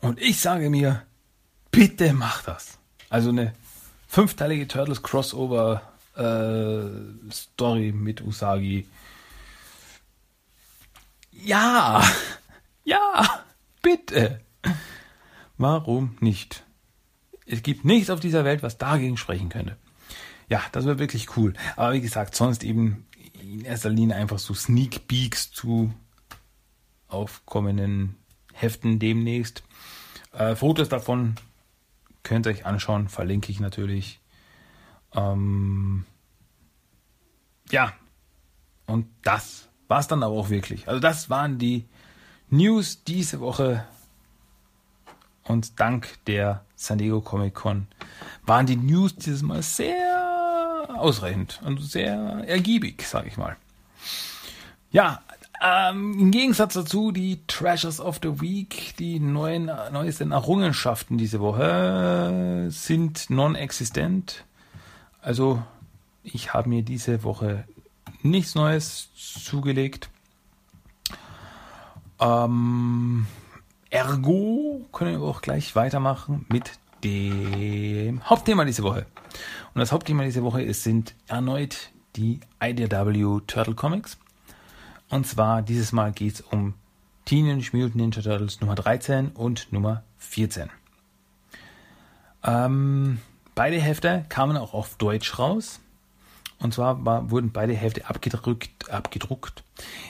Und 0.00 0.20
ich 0.20 0.40
sage 0.40 0.70
mir, 0.70 1.02
bitte 1.70 2.12
mach 2.12 2.42
das. 2.42 2.78
Also 3.10 3.30
eine 3.30 3.54
fünfteilige 4.06 4.68
Turtles 4.68 5.02
Crossover 5.02 5.82
äh, 6.16 7.32
Story 7.32 7.92
mit 7.92 8.20
Usagi 8.20 8.86
ja, 11.44 12.02
ja, 12.84 13.44
bitte. 13.82 14.40
Warum 15.56 16.16
nicht? 16.20 16.64
Es 17.48 17.62
gibt 17.62 17.84
nichts 17.84 18.10
auf 18.10 18.20
dieser 18.20 18.44
Welt, 18.44 18.62
was 18.62 18.78
dagegen 18.78 19.16
sprechen 19.16 19.48
könnte. 19.48 19.76
Ja, 20.48 20.62
das 20.72 20.84
wäre 20.84 20.98
wirklich 20.98 21.36
cool. 21.36 21.54
Aber 21.76 21.94
wie 21.94 22.00
gesagt, 22.00 22.34
sonst 22.34 22.62
eben 22.62 23.06
in 23.40 23.64
erster 23.64 23.90
Linie 23.90 24.16
einfach 24.16 24.38
so 24.38 24.54
Sneak 24.54 25.08
Peeks 25.08 25.50
zu 25.50 25.92
aufkommenden 27.08 28.16
Heften 28.52 28.98
demnächst. 28.98 29.62
Äh, 30.32 30.56
Fotos 30.56 30.88
davon 30.88 31.36
könnt 32.22 32.46
ihr 32.46 32.50
euch 32.50 32.66
anschauen, 32.66 33.08
verlinke 33.08 33.50
ich 33.50 33.60
natürlich. 33.60 34.20
Ähm, 35.14 36.04
ja, 37.70 37.92
und 38.86 39.06
das 39.22 39.68
war 39.86 40.00
es 40.00 40.08
dann 40.08 40.22
aber 40.22 40.34
auch 40.34 40.50
wirklich. 40.50 40.88
Also 40.88 41.00
das 41.00 41.30
waren 41.30 41.58
die 41.58 41.86
News 42.50 43.04
diese 43.04 43.40
Woche. 43.40 43.86
Und 45.44 45.80
dank 45.80 46.22
der 46.26 46.64
San 46.78 46.98
Diego 46.98 47.20
Comic 47.20 47.54
Con 47.54 47.88
waren 48.46 48.64
die 48.64 48.76
News 48.76 49.16
dieses 49.16 49.42
Mal 49.42 49.62
sehr 49.62 50.88
ausreichend 50.94 51.60
und 51.64 51.82
sehr 51.82 52.14
ergiebig, 52.46 53.02
sage 53.02 53.26
ich 53.26 53.36
mal. 53.36 53.56
Ja, 54.92 55.20
ähm, 55.60 56.16
im 56.20 56.30
Gegensatz 56.30 56.74
dazu 56.74 57.10
die 57.10 57.40
Treasures 57.48 58.00
of 58.00 58.20
the 58.22 58.40
Week, 58.40 58.94
die 58.96 59.18
neuen, 59.18 59.68
neuesten 59.90 60.30
Errungenschaften 60.30 61.18
diese 61.18 61.40
Woche 61.40 62.68
sind 62.70 63.28
non-existent. 63.28 64.44
Also 65.20 65.60
ich 66.22 66.54
habe 66.54 66.68
mir 66.68 66.82
diese 66.82 67.24
Woche 67.24 67.64
nichts 68.22 68.54
Neues 68.54 69.08
zugelegt. 69.16 70.10
Ähm, 72.20 73.26
ergo 73.90 74.86
können 74.92 75.20
wir 75.20 75.26
auch 75.26 75.42
gleich 75.42 75.74
weitermachen 75.76 76.46
mit 76.48 76.72
dem 77.04 78.28
Hauptthema 78.28 78.64
diese 78.64 78.82
Woche. 78.82 79.06
Und 79.74 79.80
das 79.80 79.92
Hauptthema 79.92 80.24
diese 80.24 80.42
Woche 80.42 80.62
ist, 80.62 80.82
sind 80.82 81.14
erneut 81.26 81.90
die 82.16 82.40
IDW 82.62 83.40
Turtle 83.46 83.74
Comics. 83.74 84.18
Und 85.08 85.26
zwar 85.26 85.62
dieses 85.62 85.92
Mal 85.92 86.12
geht 86.12 86.34
es 86.34 86.40
um 86.40 86.74
Teenage 87.24 87.70
Mutant 87.72 87.96
Ninja 87.96 88.22
Turtles 88.22 88.60
Nummer 88.60 88.74
13 88.74 89.30
und 89.30 89.72
Nummer 89.72 90.02
14. 90.18 90.70
Ähm, 92.44 93.20
beide 93.54 93.76
Hefte 93.80 94.24
kamen 94.28 94.56
auch 94.56 94.74
auf 94.74 94.96
Deutsch 94.96 95.38
raus. 95.38 95.80
Und 96.60 96.74
zwar 96.74 97.04
war, 97.04 97.30
wurden 97.30 97.52
beide 97.52 97.74
Hefte 97.74 98.06
abgedruckt, 98.08 98.90
abgedruckt 98.90 99.62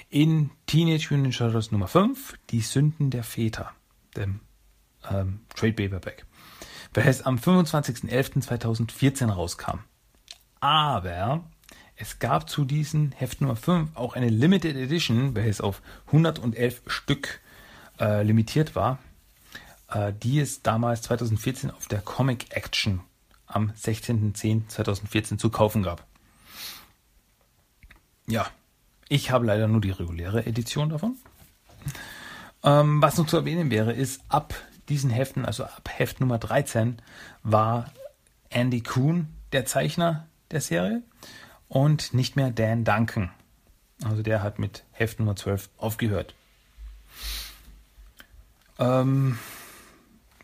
in 0.08 0.50
Teenage 0.66 1.08
Mutant 1.10 1.22
Ninja 1.22 1.38
Turtles 1.38 1.72
Nummer 1.72 1.88
5, 1.88 2.34
Die 2.50 2.60
Sünden 2.60 3.10
der 3.10 3.22
Väter, 3.22 3.72
dem 4.16 4.40
ähm, 5.10 5.40
Trade 5.54 5.74
Paperback, 5.74 6.24
welches 6.94 7.22
am 7.22 7.36
25.11.2014 7.36 9.30
rauskam. 9.30 9.80
Aber 10.60 11.44
es 11.96 12.18
gab 12.18 12.48
zu 12.48 12.64
diesem 12.64 13.12
Heft 13.12 13.40
Nummer 13.40 13.56
5 13.56 13.96
auch 13.96 14.14
eine 14.14 14.28
Limited 14.28 14.76
Edition, 14.76 15.34
welches 15.34 15.60
auf 15.60 15.82
111 16.06 16.82
Stück 16.86 17.40
äh, 18.00 18.22
limitiert 18.22 18.74
war, 18.74 18.98
äh, 19.90 20.12
die 20.14 20.40
es 20.40 20.62
damals 20.62 21.02
2014 21.02 21.70
auf 21.70 21.88
der 21.88 22.00
Comic 22.00 22.56
Action 22.56 23.00
am 23.46 23.70
16.10.2014 23.70 25.38
zu 25.38 25.50
kaufen 25.50 25.82
gab. 25.82 26.07
Ja, 28.28 28.46
ich 29.08 29.30
habe 29.30 29.46
leider 29.46 29.68
nur 29.68 29.80
die 29.80 29.90
reguläre 29.90 30.44
Edition 30.44 30.90
davon. 30.90 31.16
Ähm, 32.62 33.00
was 33.00 33.16
noch 33.16 33.26
zu 33.26 33.38
erwähnen 33.38 33.70
wäre, 33.70 33.94
ist, 33.94 34.20
ab 34.28 34.54
diesen 34.90 35.08
Heften, 35.08 35.46
also 35.46 35.64
ab 35.64 35.88
Heft 35.90 36.20
Nummer 36.20 36.36
13, 36.36 37.00
war 37.42 37.90
Andy 38.50 38.82
Kuhn 38.82 39.28
der 39.52 39.64
Zeichner 39.64 40.26
der 40.50 40.60
Serie 40.60 41.02
und 41.68 42.12
nicht 42.12 42.36
mehr 42.36 42.50
Dan 42.50 42.84
Duncan. 42.84 43.30
Also 44.04 44.22
der 44.22 44.42
hat 44.42 44.58
mit 44.58 44.84
Heft 44.92 45.18
Nummer 45.20 45.34
12 45.34 45.70
aufgehört. 45.78 46.34
Ähm, 48.78 49.38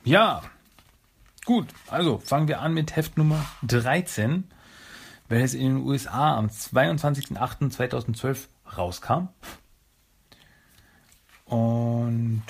ja, 0.05 0.42
gut, 1.44 1.68
also 1.88 2.16
fangen 2.18 2.49
wir 2.49 2.62
an 2.62 2.73
mit 2.73 2.97
Heft 2.97 3.18
Nummer 3.18 3.44
13 3.62 4.44
welches 5.28 5.54
in 5.54 5.76
den 5.76 5.87
USA 5.87 6.37
am 6.37 6.46
22.08.2012 6.46 8.48
rauskam. 8.76 9.28
Und 11.44 12.42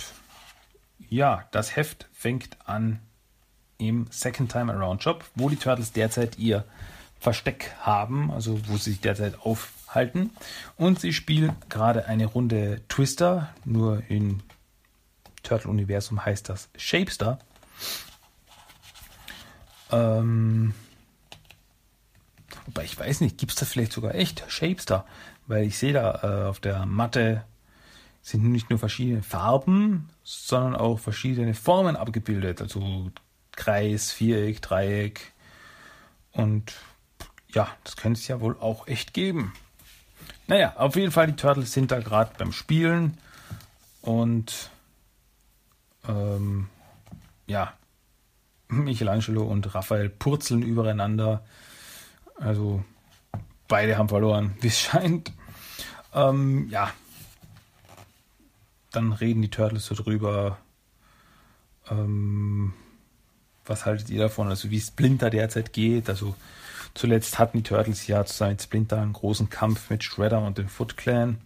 ja, 1.09 1.45
das 1.51 1.77
Heft 1.77 2.09
fängt 2.13 2.57
an 2.67 3.01
im 3.79 4.07
Second 4.11 4.51
Time 4.51 4.73
Around 4.73 5.03
Shop, 5.03 5.25
wo 5.35 5.49
die 5.49 5.57
Turtles 5.57 5.93
derzeit 5.93 6.39
ihr 6.39 6.65
Versteck 7.19 7.73
haben, 7.81 8.31
also 8.31 8.61
wo 8.69 8.77
sie 8.77 8.91
sich 8.91 9.01
derzeit 9.01 9.41
aufhalten. 9.41 10.31
Und 10.77 11.01
sie 11.01 11.13
spielen 11.13 11.57
gerade 11.69 12.07
eine 12.07 12.27
Runde 12.27 12.83
Twister, 12.89 13.53
nur 13.65 14.03
im 14.09 14.41
Turtle-Universum 15.43 16.25
heißt 16.25 16.49
das 16.49 16.69
Shapester. 16.77 17.39
Ähm, 19.91 20.75
Wobei 22.67 22.85
ich 22.85 22.99
weiß 22.99 23.21
nicht, 23.21 23.39
gibt 23.39 23.53
es 23.53 23.59
da 23.59 23.67
vielleicht 23.67 23.93
sogar 23.93 24.15
echt 24.15 24.45
Shapester? 24.49 25.05
Weil 25.47 25.65
ich 25.65 25.79
sehe 25.79 25.93
da 25.93 26.21
äh, 26.23 26.49
auf 26.49 26.61
der 26.61 26.87
Matte 26.87 27.45
sind 28.23 28.45
nicht 28.45 28.71
nur 28.71 28.79
verschiedene 28.79 29.23
Farben, 29.23 30.09
sondern 30.23 30.77
auch 30.77 30.99
verschiedene 30.99 31.53
Formen 31.53 31.95
abgebildet. 31.95 32.63
Also 32.63 33.11
Kreis, 33.53 34.11
Viereck, 34.11 34.63
Dreieck. 34.63 35.33
Und 36.33 36.73
ja, 37.53 37.69
das 37.85 37.97
könnte 37.97 38.19
es 38.19 38.27
ja 38.27 38.41
wohl 38.41 38.57
auch 38.59 38.89
echt 38.89 39.13
geben. 39.13 39.53
Naja, 40.47 40.75
auf 40.77 40.97
jeden 40.97 41.13
Fall, 41.13 41.27
die 41.27 41.37
Turtles 41.37 41.73
sind 41.73 41.91
da 41.91 42.01
gerade 42.01 42.33
beim 42.39 42.53
Spielen. 42.53 43.19
Und 44.01 44.71
ähm, 46.09 46.69
ja, 47.47 47.75
Michelangelo 48.69 49.45
und 49.45 49.75
Raphael 49.75 50.09
purzeln 50.09 50.63
übereinander. 50.63 51.45
Also 52.37 52.85
beide 53.69 53.97
haben 53.97 54.09
verloren, 54.09 54.57
wie 54.61 54.69
es 54.69 54.81
scheint. 54.81 55.33
Ähm, 56.13 56.69
ja, 56.71 56.93
dann 58.95 59.13
reden 59.13 59.43
die 59.43 59.51
Turtles 59.51 59.87
so 59.87 59.95
drüber. 59.95 60.59
Ähm, 61.91 62.73
was 63.67 63.87
haltet 63.87 64.11
ihr 64.11 64.21
davon? 64.21 64.49
Also 64.49 64.71
wie 64.71 64.81
Splinter 64.81 65.31
derzeit 65.31 65.73
geht. 65.73 66.09
Also 66.09 66.35
zuletzt 66.95 67.39
hatten 67.39 67.59
die 67.59 67.65
Turtles 67.65 68.07
ja 68.07 68.25
zusammen 68.25 68.53
mit 68.53 68.63
Splinter 68.63 69.01
einen 69.01 69.13
großen 69.13 69.51
Kampf 69.51 69.91
mit 69.91 70.05
Shredder 70.05 70.43
und 70.43 70.59
dem 70.59 70.69
Foot 70.69 70.97
Clan. 70.97 71.39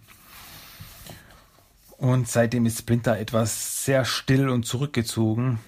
Und 1.97 2.29
seitdem 2.29 2.67
ist 2.67 2.79
Splinter 2.79 3.19
etwas 3.19 3.85
sehr 3.85 4.05
still 4.05 4.49
und 4.51 4.65
zurückgezogen. 4.65 5.59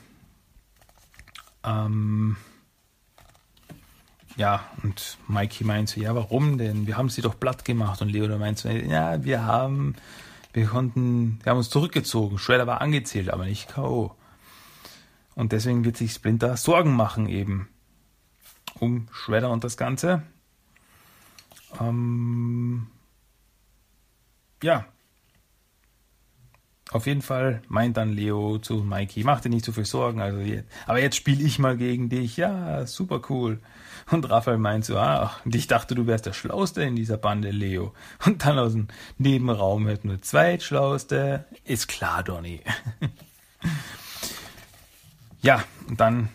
Ähm, 1.65 2.37
ja, 4.37 4.65
und 4.83 5.19
Mikey 5.29 5.65
meint 5.65 5.89
so, 5.89 6.01
ja, 6.01 6.15
warum 6.15 6.59
denn? 6.59 6.87
Wir 6.87 6.97
haben 6.97 7.09
sie 7.09 7.23
doch 7.23 7.39
platt 7.39 7.65
gemacht. 7.65 8.01
Und 8.01 8.11
Leonard 8.11 8.39
meint 8.39 8.59
so, 8.59 8.69
ja, 8.69 9.23
wir 9.25 9.45
haben, 9.45 9.97
wir 10.53 10.67
konnten, 10.67 11.41
wir 11.43 11.51
haben 11.51 11.59
uns 11.59 11.71
zurückgezogen. 11.71 12.39
Shredder 12.39 12.67
war 12.67 12.81
angezählt, 12.81 13.31
aber 13.31 13.45
nicht 13.45 13.69
K.O. 13.69 14.15
Und 15.35 15.53
deswegen 15.53 15.85
wird 15.85 15.97
sich 15.97 16.13
Splinter 16.13 16.57
Sorgen 16.57 16.95
machen 16.95 17.29
eben 17.29 17.69
um 18.79 19.09
Shredder 19.13 19.51
und 19.51 19.65
das 19.65 19.77
Ganze. 19.77 20.23
Ähm, 21.81 22.87
ja, 24.63 24.87
auf 26.93 27.07
jeden 27.07 27.23
Fall 27.23 27.63
meint 27.69 27.97
dann 27.97 28.13
Leo 28.13 28.59
zu 28.59 28.75
Mikey, 28.75 29.25
mach 29.25 29.41
dir 29.41 29.49
nicht 29.49 29.65
so 29.65 29.73
viel 29.73 29.85
Sorgen, 29.85 30.21
also 30.21 30.41
jetzt, 30.41 30.69
aber 30.87 31.01
jetzt 31.01 31.17
spiele 31.17 31.45
ich 31.45 31.59
mal 31.59 31.77
gegen 31.77 32.09
dich. 32.09 32.37
Ja, 32.37 32.87
super 32.87 33.21
cool. 33.29 33.61
Und 34.11 34.29
Raphael 34.29 34.59
meint 34.59 34.85
so, 34.85 34.99
ach, 34.99 35.41
ich 35.45 35.69
dachte, 35.69 35.95
du 35.95 36.09
wärst 36.09 36.27
der 36.27 36.33
Schlauste 36.33 36.83
in 36.83 36.97
dieser 36.97 37.17
Bande, 37.17 37.51
Leo. 37.51 37.95
Und 38.27 38.45
dann 38.45 38.59
aus 38.59 38.73
dem 38.73 38.89
Nebenraum 39.19 39.87
hört 39.87 40.05
nur 40.05 40.21
Zweitschlauste. 40.21 41.45
Ist 41.65 41.87
klar, 41.87 42.25
Donny. 42.25 42.61
ja, 45.43 45.63
und 45.89 46.01
dann 46.01 46.29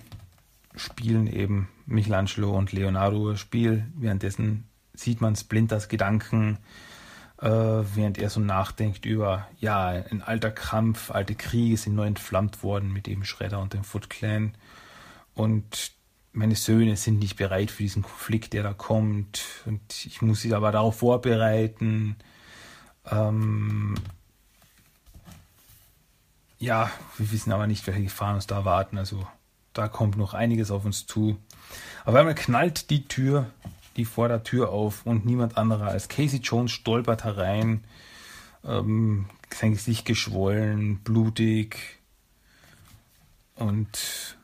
spielen 0.78 1.28
eben 1.28 1.68
Michelangelo 1.86 2.56
und 2.56 2.72
Leonardo 2.72 3.32
das 3.32 3.42
Spiel. 3.42 3.88
Währenddessen 3.96 4.70
sieht 4.94 5.20
man 5.20 5.36
Splinters 5.36 5.90
Gedanken 5.90 6.60
äh, 7.46 7.86
während 7.96 8.18
er 8.18 8.32
so 8.32 8.40
nachdenkt 8.40 9.06
über, 9.06 9.48
ja, 9.60 9.90
ein 9.90 10.24
alter 10.24 10.50
Kampf, 10.50 11.12
alte 11.12 11.36
Kriege 11.36 11.78
sind 11.78 11.94
neu 11.94 12.08
entflammt 12.08 12.64
worden 12.64 12.92
mit 12.92 13.06
dem 13.06 13.24
Schredder 13.24 13.60
und 13.60 13.74
dem 13.74 13.84
Foot 13.84 14.10
Clan. 14.10 14.56
Und 15.36 15.92
meine 16.34 16.56
Söhne 16.56 16.98
sind 16.98 17.20
nicht 17.20 17.36
bereit 17.36 17.70
für 17.70 17.84
diesen 17.84 18.02
Konflikt, 18.02 18.54
der 18.54 18.64
da 18.64 18.74
kommt. 18.74 19.44
Und 19.66 20.08
ich 20.08 20.24
muss 20.24 20.42
sie 20.42 20.56
aber 20.56 20.72
darauf 20.72 20.98
vorbereiten. 20.98 22.16
Ähm, 23.12 23.94
ja, 26.58 26.90
wir 27.18 27.32
wissen 27.32 27.52
aber 27.52 27.68
nicht, 27.68 27.86
welche 27.86 28.04
Gefahren 28.04 28.36
uns 28.36 28.48
da 28.48 28.66
warten. 28.66 28.98
Also 28.98 29.28
da 29.74 29.88
kommt 29.88 30.18
noch 30.18 30.34
einiges 30.34 30.72
auf 30.72 30.84
uns 30.84 31.06
zu. 31.06 31.38
Aber 32.06 32.20
einmal 32.20 32.34
knallt 32.34 32.90
die 32.90 33.08
Tür 33.08 33.52
die 33.98 34.06
Vordertür 34.06 34.70
auf 34.70 35.06
und 35.06 35.26
niemand 35.26 35.58
anderer 35.58 35.88
als 35.88 36.08
Casey 36.10 36.40
Jones 36.40 36.72
stolpert 36.72 37.24
herein, 37.24 37.84
ähm, 38.64 39.26
sein 39.54 39.74
Gesicht 39.74 40.06
geschwollen, 40.06 41.00
blutig 41.00 42.00
und 43.56 44.38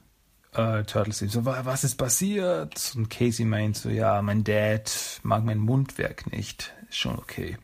äh, 0.53 0.83
Turtles 0.83 1.19
so, 1.19 1.45
was 1.45 1.83
ist 1.83 1.95
passiert? 1.95 2.93
Und 2.95 3.09
Casey 3.09 3.45
meint 3.45 3.77
so, 3.77 3.89
ja, 3.89 4.21
mein 4.21 4.43
Dad 4.43 5.19
mag 5.23 5.43
mein 5.43 5.59
Mundwerk 5.59 6.31
nicht, 6.31 6.73
ist 6.89 6.97
schon 6.97 7.17
okay. 7.17 7.57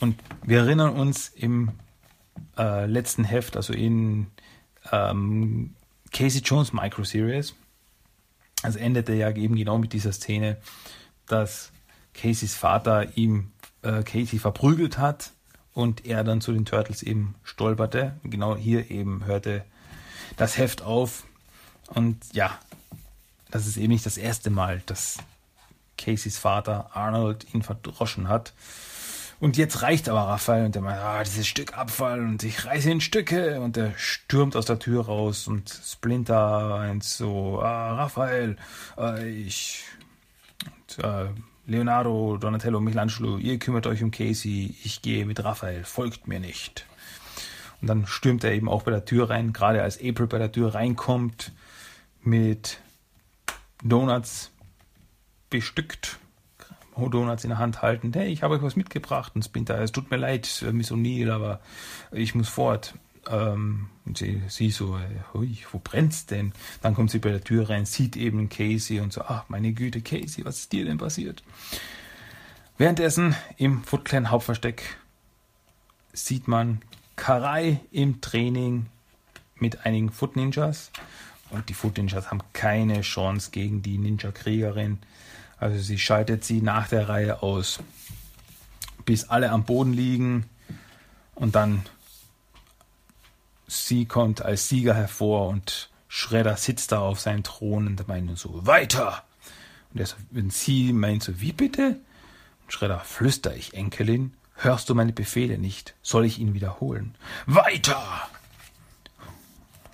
Und 0.00 0.18
wir 0.42 0.60
erinnern 0.60 0.94
uns 0.94 1.28
im 1.28 1.70
äh, 2.56 2.86
letzten 2.86 3.24
Heft, 3.24 3.56
also 3.56 3.72
in 3.72 4.28
ähm, 4.90 5.74
Casey 6.12 6.40
Jones 6.40 6.72
Micro 6.72 7.04
Series, 7.04 7.54
es 8.62 8.76
endete 8.76 9.14
ja 9.14 9.30
eben 9.30 9.56
genau 9.56 9.78
mit 9.78 9.92
dieser 9.92 10.12
Szene, 10.12 10.56
dass 11.26 11.72
Caseys 12.14 12.54
Vater 12.54 13.16
ihm 13.16 13.52
äh, 13.82 14.02
Casey 14.02 14.38
verprügelt 14.38 14.98
hat 14.98 15.32
und 15.74 16.06
er 16.06 16.24
dann 16.24 16.40
zu 16.40 16.52
den 16.52 16.64
Turtles 16.64 17.02
eben 17.02 17.34
stolperte. 17.44 18.16
Genau 18.24 18.56
hier 18.56 18.90
eben 18.90 19.24
hörte 19.24 19.64
das 20.36 20.56
Heft 20.56 20.82
auf. 20.82 21.24
Und 21.88 22.18
ja, 22.32 22.58
das 23.50 23.66
ist 23.66 23.76
eben 23.76 23.92
nicht 23.92 24.06
das 24.06 24.16
erste 24.16 24.50
Mal, 24.50 24.82
dass 24.86 25.18
Caseys 25.98 26.38
Vater 26.38 26.90
Arnold 26.94 27.46
ihn 27.54 27.62
verdroschen 27.62 28.28
hat. 28.28 28.52
Und 29.38 29.58
jetzt 29.58 29.82
reicht 29.82 30.08
aber 30.08 30.22
Raphael 30.22 30.64
und 30.64 30.74
der 30.74 30.82
meint, 30.82 30.98
ah, 30.98 31.22
dieses 31.22 31.46
Stück 31.46 31.76
Abfall 31.76 32.20
und 32.20 32.42
ich 32.42 32.64
reiße 32.64 32.90
in 32.90 33.02
Stücke 33.02 33.60
und 33.60 33.76
er 33.76 33.92
stürmt 33.96 34.56
aus 34.56 34.64
der 34.64 34.78
Tür 34.78 35.04
raus 35.04 35.46
und 35.46 35.68
Splinter 35.68 36.68
meint 36.70 37.04
so, 37.04 37.60
ah, 37.60 37.94
Raphael, 37.96 38.56
äh, 38.96 39.28
ich 39.28 39.84
und, 40.64 41.04
äh, 41.04 41.26
Leonardo, 41.66 42.38
Donatello, 42.38 42.80
Michelangelo, 42.80 43.36
ihr 43.38 43.58
kümmert 43.58 43.86
euch 43.86 44.02
um 44.02 44.10
Casey, 44.10 44.74
ich 44.84 45.02
gehe 45.02 45.26
mit 45.26 45.44
Raphael, 45.44 45.84
folgt 45.84 46.28
mir 46.28 46.40
nicht. 46.40 46.86
Und 47.82 47.88
dann 47.88 48.06
stürmt 48.06 48.44
er 48.44 48.52
eben 48.52 48.68
auch 48.68 48.84
bei 48.84 48.90
der 48.90 49.04
Tür 49.04 49.28
rein, 49.28 49.52
gerade 49.52 49.82
als 49.82 49.98
April 49.98 50.28
bei 50.28 50.38
der 50.38 50.52
Tür 50.52 50.74
reinkommt, 50.74 51.52
mit 52.22 52.78
Donuts 53.82 54.50
bestückt 55.50 56.18
Donuts 56.96 57.44
in 57.44 57.50
der 57.50 57.58
Hand 57.58 57.82
halten. 57.82 58.12
Hey, 58.12 58.28
ich 58.28 58.42
habe 58.42 58.54
euch 58.54 58.62
was 58.62 58.76
mitgebracht. 58.76 59.32
Und 59.34 59.44
Splinter, 59.44 59.78
es 59.80 59.92
tut 59.92 60.10
mir 60.10 60.16
leid, 60.16 60.64
äh, 60.66 60.72
Miss 60.72 60.90
O'Neill, 60.90 61.30
aber 61.30 61.60
ich 62.10 62.34
muss 62.34 62.48
fort. 62.48 62.94
Ähm, 63.28 63.88
und 64.04 64.18
sie, 64.18 64.42
sie 64.48 64.70
so, 64.70 64.98
hui, 65.34 65.58
wo 65.72 65.80
brennt's 65.82 66.26
denn? 66.26 66.52
Dann 66.82 66.94
kommt 66.94 67.10
sie 67.10 67.18
bei 67.18 67.30
der 67.30 67.42
Tür 67.42 67.68
rein, 67.68 67.84
sieht 67.84 68.16
eben 68.16 68.48
Casey 68.48 69.00
und 69.00 69.12
so, 69.12 69.22
ach, 69.22 69.44
meine 69.48 69.72
Güte, 69.72 70.00
Casey, 70.00 70.44
was 70.44 70.58
ist 70.58 70.72
dir 70.72 70.84
denn 70.84 70.98
passiert? 70.98 71.42
Währenddessen 72.78 73.34
im 73.56 73.82
Foot 73.82 74.04
Clan 74.04 74.30
Hauptversteck 74.30 74.96
sieht 76.12 76.46
man 76.46 76.82
Karai 77.16 77.80
im 77.90 78.20
Training 78.20 78.86
mit 79.58 79.86
einigen 79.86 80.10
Foot 80.10 80.36
Ninjas. 80.36 80.90
Und 81.50 81.68
die 81.68 81.74
Foot 81.74 81.96
Ninjas 81.96 82.30
haben 82.30 82.42
keine 82.52 83.00
Chance 83.00 83.50
gegen 83.50 83.82
die 83.82 83.98
Ninja-Kriegerin. 83.98 84.98
Also 85.58 85.78
sie 85.78 85.98
schaltet 85.98 86.44
sie 86.44 86.60
nach 86.60 86.88
der 86.88 87.08
Reihe 87.08 87.42
aus, 87.42 87.80
bis 89.04 89.24
alle 89.28 89.50
am 89.50 89.64
Boden 89.64 89.92
liegen 89.92 90.44
und 91.34 91.54
dann 91.54 91.82
sie 93.66 94.04
kommt 94.04 94.42
als 94.42 94.68
Sieger 94.68 94.94
hervor 94.94 95.48
und 95.48 95.90
Schredder 96.08 96.56
sitzt 96.56 96.92
da 96.92 97.00
auf 97.00 97.20
seinem 97.20 97.42
Thron 97.42 97.86
und 97.86 98.08
meint 98.08 98.38
so, 98.38 98.66
weiter! 98.66 99.24
Und 99.92 100.00
er 100.00 100.08
wenn 100.30 100.50
sie 100.50 100.92
meint 100.92 101.22
so, 101.22 101.40
wie 101.40 101.52
bitte? 101.52 101.98
Und 102.64 102.72
Schredder, 102.72 103.00
flüster 103.00 103.54
ich, 103.54 103.74
Enkelin, 103.74 104.34
hörst 104.54 104.88
du 104.88 104.94
meine 104.94 105.12
Befehle 105.12 105.58
nicht? 105.58 105.94
Soll 106.02 106.24
ich 106.24 106.38
ihn 106.38 106.54
wiederholen? 106.54 107.16
Weiter! 107.46 108.28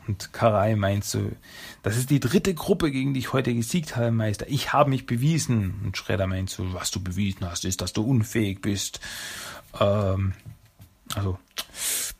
Und 0.06 0.32
Karai 0.32 0.74
meint 0.74 1.04
so, 1.04 1.30
das 1.82 1.96
ist 1.96 2.10
die 2.10 2.20
dritte 2.20 2.54
Gruppe, 2.54 2.90
gegen 2.90 3.14
die 3.14 3.20
ich 3.20 3.32
heute 3.32 3.54
gesiegt 3.54 3.96
habe, 3.96 4.10
Meister. 4.10 4.46
Ich 4.48 4.72
habe 4.72 4.90
mich 4.90 5.06
bewiesen. 5.06 5.80
Und 5.84 5.96
Schredder 5.96 6.26
meint 6.26 6.50
so, 6.50 6.74
was 6.74 6.90
du 6.90 7.02
bewiesen 7.02 7.48
hast, 7.48 7.64
ist, 7.64 7.80
dass 7.80 7.92
du 7.92 8.02
unfähig 8.02 8.60
bist. 8.60 9.00
Ähm, 9.78 10.34
also 11.14 11.38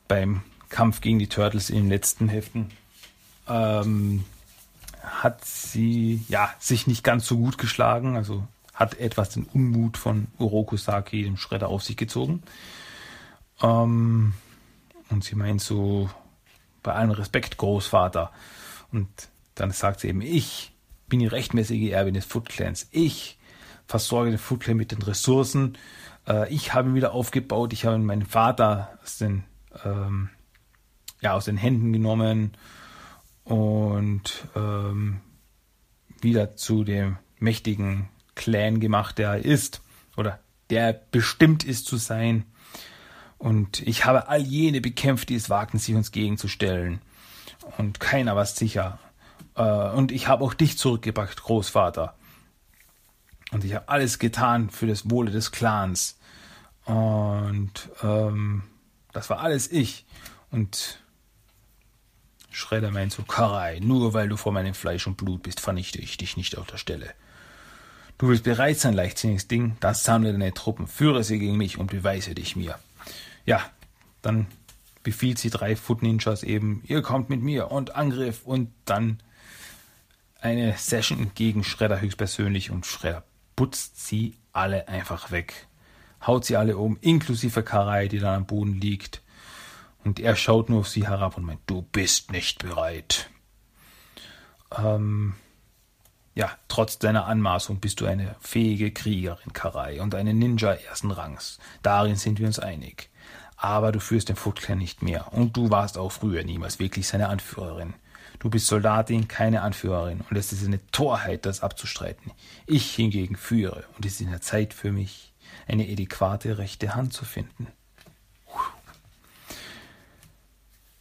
beim 0.07 0.43
Kampf 0.69 1.01
gegen 1.01 1.19
die 1.19 1.29
Turtles 1.29 1.71
in 1.71 1.77
den 1.77 1.89
letzten 1.89 2.29
Heften 2.29 2.71
ähm, 3.49 4.25
hat 5.03 5.45
sie 5.45 6.25
ja 6.29 6.55
sich 6.59 6.87
nicht 6.87 7.03
ganz 7.03 7.27
so 7.27 7.37
gut 7.37 7.59
geschlagen. 7.59 8.17
Also 8.17 8.47
hat 8.75 8.99
etwas 8.99 9.31
den 9.31 9.45
Unmut 9.45 9.97
von 9.97 10.29
Uroku 10.39 10.77
Saki, 10.77 11.25
dem 11.25 11.37
Schredder, 11.37 11.69
auf 11.69 11.83
sich 11.83 11.97
gezogen. 11.97 12.43
Ähm, 13.61 14.35
und 15.11 15.25
sie 15.25 15.35
meint 15.35 15.61
so, 15.61 16.09
bei 16.83 16.93
allem 16.93 17.11
Respekt, 17.11 17.57
Großvater. 17.57 18.33
Und 18.91 19.09
dann 19.55 19.71
sagt 19.71 20.01
sie 20.01 20.09
eben, 20.09 20.21
ich 20.21 20.73
bin 21.09 21.21
die 21.21 21.27
rechtmäßige 21.27 21.91
Erbin 21.91 22.15
des 22.15 22.25
Foot 22.25 22.49
Clans. 22.49 22.89
Ich 22.91 23.39
versorge 23.87 24.31
den 24.31 24.39
Foot 24.39 24.61
Clan 24.61 24.77
mit 24.77 24.93
den 24.93 25.03
Ressourcen. 25.03 25.77
Äh, 26.27 26.53
ich 26.53 26.75
habe 26.75 26.89
ihn 26.89 26.95
wieder 26.95 27.13
aufgebaut. 27.13 27.73
Ich 27.73 27.85
habe 27.85 27.99
meinen 27.99 28.27
Vater 28.27 28.99
aus 29.03 29.19
den, 29.19 29.45
ähm, 29.85 30.31
ja, 31.21 31.35
aus 31.35 31.45
den 31.45 31.57
Händen 31.57 31.93
genommen. 31.93 32.53
und 33.45 34.47
ähm, 34.55 35.21
wieder 36.21 36.57
zu 36.57 36.85
dem 36.85 37.17
mächtigen 37.41 38.09
Clan 38.35 38.81
gemacht, 38.81 39.19
der 39.19 39.31
er 39.31 39.45
ist 39.45 39.83
oder 40.17 40.39
der 40.71 40.93
bestimmt 41.11 41.65
ist 41.65 41.87
zu 41.87 41.97
sein. 41.97 42.45
Und 43.43 43.81
ich 43.81 44.05
habe 44.05 44.29
all 44.29 44.41
jene 44.41 44.81
bekämpft, 44.81 45.29
die 45.29 45.35
es 45.35 45.51
wagten, 45.51 45.81
sich 45.81 45.97
uns 45.97 46.13
gegenzustellen. 46.13 47.01
Und 47.77 47.99
keiner 47.99 48.37
war 48.37 48.47
sicher. 48.47 49.01
Äh, 49.57 49.65
und 49.65 50.13
ich 50.13 50.29
habe 50.29 50.45
auch 50.45 50.55
dich 50.55 50.79
zurückgebracht, 50.79 51.43
Großvater. 51.43 52.15
Und 53.51 53.65
ich 53.65 53.75
habe 53.75 53.89
alles 53.89 54.21
getan 54.21 54.71
für 54.71 54.87
das 54.87 55.11
Wohle 55.11 55.33
des 55.33 55.51
Clans. 55.51 56.21
Und 56.85 57.91
ähm, 58.05 58.63
das 59.13 59.29
war 59.29 59.41
alles 59.41 59.73
ich. 59.73 60.07
Und 60.53 61.01
Schredder 62.53 62.93
meint 62.93 63.11
so, 63.11 63.25
Karai, 63.25 63.81
nur 63.81 64.15
weil 64.15 64.29
du 64.29 64.37
vor 64.37 64.53
meinem 64.53 64.75
Fleisch 64.75 65.09
und 65.09 65.17
Blut 65.17 65.43
bist, 65.43 65.59
vernichte 65.59 65.99
ich 65.99 66.17
dich 66.17 66.37
nicht 66.37 66.57
auf 66.57 66.69
der 66.69 66.79
Stelle. 66.79 67.13
Du 68.19 68.29
willst 68.29 68.45
bereit 68.45 68.79
sein, 68.79 68.95
leichtsinniges 68.95 69.49
Ding, 69.49 69.77
dann 69.81 69.97
sammle 69.97 70.31
deine 70.31 70.55
Truppen, 70.55 70.87
führe 70.87 71.25
sie 71.25 71.41
gegen 71.41 71.57
mich 71.57 71.79
und 71.79 71.91
beweise 71.91 72.37
dich 72.37 72.55
mir. 72.55 72.79
Ja, 73.45 73.63
dann 74.23 74.47
befiehlt 75.03 75.39
sie 75.39 75.51
drei 75.51 75.77
Foot 75.77 76.03
Ninjas 76.03 76.43
eben, 76.43 76.83
ihr 76.87 77.03
kommt 77.03 77.29
mit 77.29 77.43
mir 77.43 77.71
und 77.71 77.97
Angriff 77.97 78.43
und 78.45 78.73
dann 78.85 79.21
eine 80.41 80.77
Session 80.77 81.33
gegen 81.35 81.65
Schredder 81.65 82.01
höchstpersönlich 82.01 82.71
und 82.71 82.87
Schredder 82.87 83.25
putzt 83.57 84.07
sie 84.07 84.37
alle 84.53 84.89
einfach 84.89 85.31
weg. 85.31 85.67
Haut 86.27 86.45
sie 86.45 86.57
alle 86.57 86.77
um, 86.77 86.99
inklusive 87.01 87.63
Karai, 87.63 88.09
die 88.09 88.19
dann 88.19 88.35
am 88.35 88.47
Boden 88.47 88.81
liegt. 88.81 89.23
Und 90.05 90.21
er 90.21 90.37
schaut 90.37 90.69
nur 90.69 90.81
auf 90.81 90.89
sie 90.89 91.07
herab 91.07 91.37
und 91.37 91.45
meint, 91.45 91.61
du 91.67 91.83
bist 91.83 92.33
nicht 92.33 92.59
bereit. 92.61 93.31
Ähm, 94.77 95.35
ja, 96.35 96.51
trotz 96.69 96.99
deiner 96.99 97.27
Anmaßung 97.27 97.81
bist 97.81 98.01
du 98.01 98.07
eine 98.07 98.35
fähige 98.41 98.91
Kriegerin, 98.91 99.53
Karai, 99.53 100.01
und 100.01 100.15
eine 100.15 100.33
Ninja 100.33 100.73
ersten 100.73 101.11
Rangs. 101.11 101.59
Darin 101.83 102.17
sind 102.17 102.39
wir 102.39 102.47
uns 102.47 102.59
einig. 102.59 103.11
Aber 103.63 103.93
du 103.93 104.01
führst 104.01 104.29
den 104.29 104.35
Foot 104.35 104.61
Clan 104.61 104.79
nicht 104.79 105.03
mehr. 105.03 105.33
Und 105.33 105.57
du 105.57 105.71
warst 105.71 105.97
auch 105.97 106.11
früher 106.11 106.43
niemals 106.43 106.81
wirklich 106.81 107.07
seine 107.07 107.29
Anführerin. 107.29 107.95
Du 108.41 108.51
bist 108.51 108.67
Soldatin, 108.67 109.29
keine 109.29 109.63
Anführerin. 109.63 110.23
Und 110.29 110.37
es 110.37 110.53
ist 110.53 110.67
eine 110.67 110.85
Torheit, 110.89 111.47
das 111.47 111.63
abzustreiten. 111.63 112.33
Ich 112.67 112.93
hingegen 112.93 113.37
führe. 113.37 113.85
Und 113.97 114.05
es 114.05 114.15
ist 114.15 114.23
in 114.23 114.31
der 114.31 114.41
Zeit 114.41 114.75
für 114.75 114.91
mich, 114.91 115.33
eine 115.69 115.85
adäquate 115.85 116.59
rechte 116.59 116.97
Hand 116.97 117.13
zu 117.13 117.25
finden. 117.25 117.69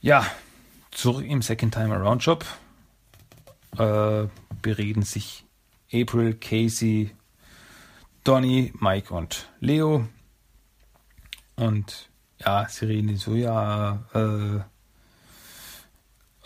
Ja, 0.01 0.23
zurück 0.91 1.25
im 1.25 1.41
Second 1.41 1.73
Time 1.73 1.95
Around 1.95 2.21
Shop 2.21 2.45
äh, 3.79 4.27
bereden 4.61 5.01
sich 5.01 5.45
April, 5.91 6.35
Casey, 6.35 7.09
Donny, 8.23 8.71
Mike 8.79 9.11
und 9.11 9.49
Leo. 9.59 10.07
Und 11.55 12.10
ja, 12.43 12.67
sie 12.69 12.85
reden 12.85 13.17
so, 13.17 13.35
ja, 13.35 14.03
äh, 14.13 14.59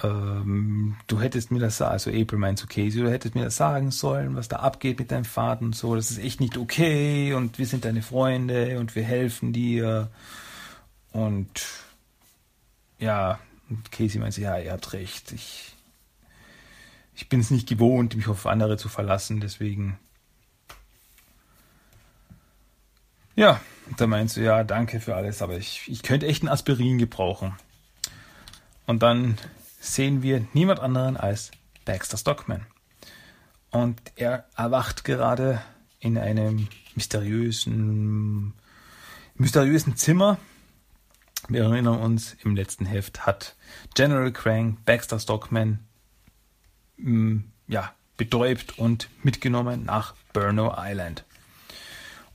ähm, 0.04 0.98
du 1.08 1.22
hättest 1.22 1.52
mir 1.52 1.60
das, 1.60 1.82
also 1.82 2.10
April 2.10 2.38
meint 2.38 2.60
zu 2.60 2.68
Casey, 2.68 3.02
du 3.02 3.10
hättest 3.10 3.36
mir 3.36 3.46
das 3.46 3.56
sagen 3.56 3.92
sollen, 3.92 4.36
was 4.36 4.50
da 4.50 4.58
abgeht 4.58 5.00
mit 5.00 5.12
deinem 5.12 5.26
Vater 5.26 5.62
und 5.62 5.76
so, 5.76 5.96
das 5.96 6.12
ist 6.12 6.18
echt 6.18 6.42
nicht 6.42 6.58
okay 6.58 7.34
und 7.34 7.58
wir 7.60 7.66
sind 7.66 7.86
deine 7.86 8.02
Freunde 8.02 8.80
und 8.80 8.96
wir 8.96 9.04
helfen 9.04 9.54
dir. 9.54 10.10
Und 11.12 11.66
ja, 13.00 13.40
und 13.70 13.92
Casey 13.92 14.20
meinte, 14.20 14.42
ja, 14.42 14.58
ihr 14.60 14.74
habt 14.74 14.92
recht. 14.94 15.32
Ich, 15.32 15.76
ich 17.16 17.30
bin 17.30 17.40
es 17.40 17.52
nicht 17.52 17.68
gewohnt, 17.68 18.16
mich 18.16 18.28
auf 18.28 18.46
andere 18.46 18.78
zu 18.78 18.90
verlassen, 18.90 19.40
deswegen. 19.40 19.98
Ja, 23.36 23.62
da 23.98 24.08
meinst 24.08 24.38
du, 24.38 24.42
ja, 24.42 24.64
danke 24.64 25.00
für 25.00 25.16
alles, 25.16 25.42
aber 25.42 25.58
ich, 25.58 25.84
ich 25.88 26.04
könnte 26.04 26.28
echt 26.28 26.44
ein 26.44 26.50
Aspirin 26.50 26.98
gebrauchen. 26.98 27.54
Und 28.86 29.04
dann 29.04 29.38
sehen 29.80 30.22
wir 30.22 30.46
niemand 30.54 30.80
anderen 30.80 31.18
als 31.18 31.52
Baxter 31.86 32.18
Stockman. 32.18 32.66
Und 33.72 34.00
er 34.16 34.46
erwacht 34.56 35.04
gerade 35.04 35.62
in 36.00 36.18
einem 36.18 36.68
mysteriösen, 36.96 38.54
mysteriösen 39.36 39.96
Zimmer 39.96 40.38
wir 41.48 41.64
erinnern 41.64 42.00
uns, 42.00 42.36
im 42.44 42.56
letzten 42.56 42.86
Heft 42.86 43.26
hat 43.26 43.56
General 43.94 44.32
Krang 44.32 44.78
Baxter 44.86 45.20
Stockman 45.20 45.80
mm, 46.98 47.40
ja, 47.68 47.94
betäubt 48.18 48.80
und 48.80 49.10
mitgenommen 49.22 49.86
nach 49.86 50.16
Burno 50.34 50.74
Island. 50.76 51.24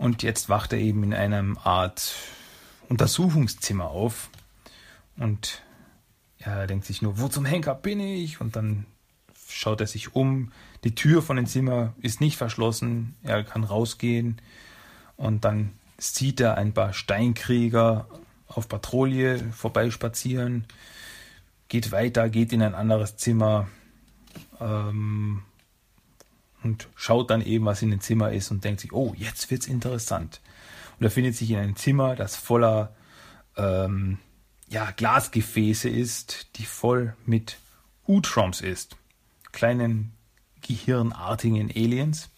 Und 0.01 0.23
jetzt 0.23 0.49
wacht 0.49 0.73
er 0.73 0.79
eben 0.79 1.03
in 1.03 1.13
einem 1.13 1.59
Art 1.59 2.15
Untersuchungszimmer 2.89 3.91
auf 3.91 4.31
und 5.19 5.61
er 6.39 6.67
denkt 6.67 6.87
sich 6.87 7.03
nur, 7.03 7.21
wo 7.21 7.29
zum 7.29 7.45
Henker 7.45 7.75
bin 7.75 8.01
ich? 8.01 8.41
Und 8.41 8.57
dann 8.57 8.87
schaut 9.47 9.83
er 9.83 9.87
sich 9.87 10.15
um. 10.15 10.53
Die 10.85 10.95
Tür 10.95 11.21
von 11.21 11.37
dem 11.37 11.45
Zimmer 11.45 11.93
ist 12.01 12.23
nicht 12.23 12.39
verschlossen. 12.39 13.15
Er 13.23 13.45
kann 13.45 13.63
rausgehen 13.63 14.41
und 15.19 15.45
dann 15.45 15.73
sieht 15.99 16.41
er 16.41 16.57
ein 16.57 16.73
paar 16.73 16.95
Steinkrieger 16.95 18.07
auf 18.49 18.69
Patrouille 18.71 19.53
vorbeispazieren, 19.53 20.65
geht 21.69 21.93
weiter, 21.93 22.31
geht 22.31 22.55
in 22.55 22.63
ein 22.63 22.75
anderes 22.75 23.19
Zimmer 23.19 23.69
ähm, 24.63 25.43
und 26.63 26.89
schaut 26.95 27.31
dann 27.31 27.43
eben, 27.43 27.65
was 27.65 27.83
in 27.83 27.91
dem 27.91 28.01
Zimmer 28.01 28.33
ist 28.33 28.51
und 28.51 28.65
denkt 28.65 28.81
sich, 28.81 28.93
oh, 28.93 29.15
jetzt 29.17 29.51
wird's 29.51 29.67
interessant. 29.67 30.41
Und 30.99 31.05
er 31.05 31.11
findet 31.11 31.37
sich 31.37 31.51
in 31.51 31.59
einem 31.59 31.77
Zimmer, 31.77 32.15
das 32.15 32.37
voller 32.37 32.95
ähm, 33.57 34.19
ja, 34.69 34.91
Glasgefäße 34.91 35.89
ist, 35.89 36.49
die 36.57 36.65
voll 36.65 37.17
mit 37.27 37.59
Utroms 38.07 38.61
ist, 38.61 38.97
kleinen 39.53 40.13
gehirnartigen 40.63 41.71
Aliens. 41.71 42.31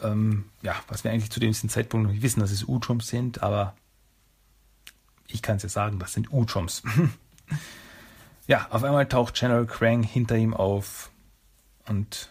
Ähm, 0.00 0.46
ja, 0.62 0.74
was 0.88 1.04
wir 1.04 1.12
eigentlich 1.12 1.30
zu 1.30 1.40
dem 1.40 1.52
Zeitpunkt 1.54 2.06
noch 2.06 2.12
nicht 2.12 2.22
wissen, 2.22 2.40
dass 2.40 2.50
es 2.50 2.64
Utroms 2.64 3.06
sind, 3.08 3.42
aber 3.42 3.76
ich 5.28 5.42
kann 5.42 5.56
es 5.56 5.62
ja 5.62 5.68
sagen, 5.68 5.98
das 5.98 6.12
sind 6.12 6.32
Uchoms. 6.32 6.82
ja, 8.46 8.66
auf 8.70 8.84
einmal 8.84 9.08
taucht 9.08 9.34
General 9.34 9.66
Krang 9.66 10.02
hinter 10.02 10.36
ihm 10.36 10.54
auf 10.54 11.10
und 11.86 12.30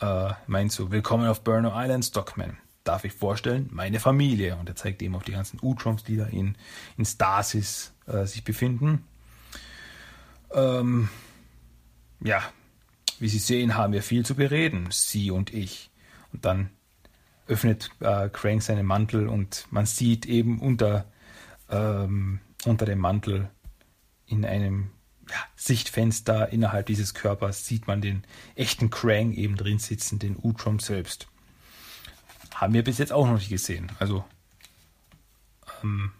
äh, 0.00 0.32
meint 0.46 0.72
so, 0.72 0.90
willkommen 0.90 1.28
auf 1.28 1.42
Burno 1.42 1.72
Island, 1.74 2.04
Stockman. 2.04 2.58
Darf 2.84 3.04
ich 3.04 3.12
vorstellen, 3.12 3.68
meine 3.72 4.00
Familie. 4.00 4.56
Und 4.56 4.68
er 4.68 4.76
zeigt 4.76 5.02
eben 5.02 5.14
auf 5.14 5.24
die 5.24 5.32
ganzen 5.32 5.58
Uchoms, 5.62 6.04
die 6.04 6.16
da 6.16 6.26
in, 6.26 6.56
in 6.96 7.04
Stasis 7.04 7.92
äh, 8.06 8.24
sich 8.26 8.44
befinden. 8.44 9.04
Ähm, 10.52 11.08
ja, 12.20 12.42
wie 13.18 13.28
Sie 13.28 13.38
sehen, 13.38 13.76
haben 13.76 13.92
wir 13.92 14.02
viel 14.02 14.24
zu 14.24 14.34
bereden, 14.34 14.88
Sie 14.90 15.30
und 15.30 15.52
ich. 15.52 15.90
Und 16.32 16.44
dann 16.44 16.70
öffnet 17.48 17.90
äh, 18.00 18.28
Crank 18.28 18.62
seinen 18.62 18.86
Mantel 18.86 19.28
und 19.28 19.66
man 19.70 19.86
sieht 19.86 20.26
eben 20.26 20.60
unter 20.60 21.06
ähm, 21.70 22.40
unter 22.64 22.86
dem 22.86 22.98
Mantel 22.98 23.48
in 24.26 24.44
einem 24.44 24.90
ja, 25.30 25.36
Sichtfenster 25.56 26.50
innerhalb 26.50 26.86
dieses 26.86 27.14
Körpers 27.14 27.66
sieht 27.66 27.86
man 27.86 28.00
den 28.00 28.24
echten 28.54 28.90
Krang 28.90 29.32
eben 29.32 29.56
drin 29.56 29.78
sitzen, 29.78 30.18
den 30.18 30.36
Utrom 30.40 30.78
selbst. 30.78 31.26
Haben 32.54 32.74
wir 32.74 32.84
bis 32.84 32.98
jetzt 32.98 33.12
auch 33.12 33.26
noch 33.26 33.34
nicht 33.34 33.48
gesehen. 33.48 33.90
Also 33.98 34.24
ähm, 35.82 36.12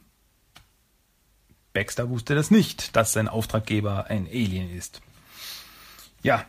Baxter 1.72 2.08
wusste 2.08 2.34
das 2.34 2.50
nicht, 2.50 2.96
dass 2.96 3.12
sein 3.12 3.28
Auftraggeber 3.28 4.06
ein 4.06 4.26
Alien 4.26 4.70
ist. 4.74 5.02
Ja, 6.22 6.44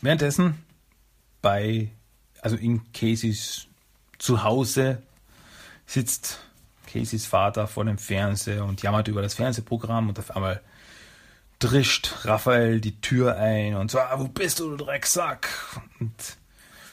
währenddessen 0.00 0.62
bei, 1.40 1.90
also 2.42 2.56
in 2.56 2.92
Caseys 2.92 3.66
Zuhause 4.18 5.02
sitzt 5.86 6.40
Caseys 6.86 7.26
Vater 7.26 7.66
vor 7.66 7.84
dem 7.84 7.98
Fernseher 7.98 8.64
und 8.64 8.82
jammert 8.82 9.08
über 9.08 9.22
das 9.22 9.34
Fernsehprogramm 9.34 10.08
und 10.08 10.18
auf 10.18 10.34
einmal 10.34 10.62
drischt 11.58 12.24
Raphael 12.24 12.80
die 12.80 13.00
Tür 13.00 13.36
ein 13.36 13.74
und 13.74 13.90
so, 13.90 13.98
ah, 13.98 14.18
wo 14.18 14.28
bist 14.28 14.60
du, 14.60 14.70
du 14.70 14.84
Drecksack? 14.84 15.48
Und 16.00 16.12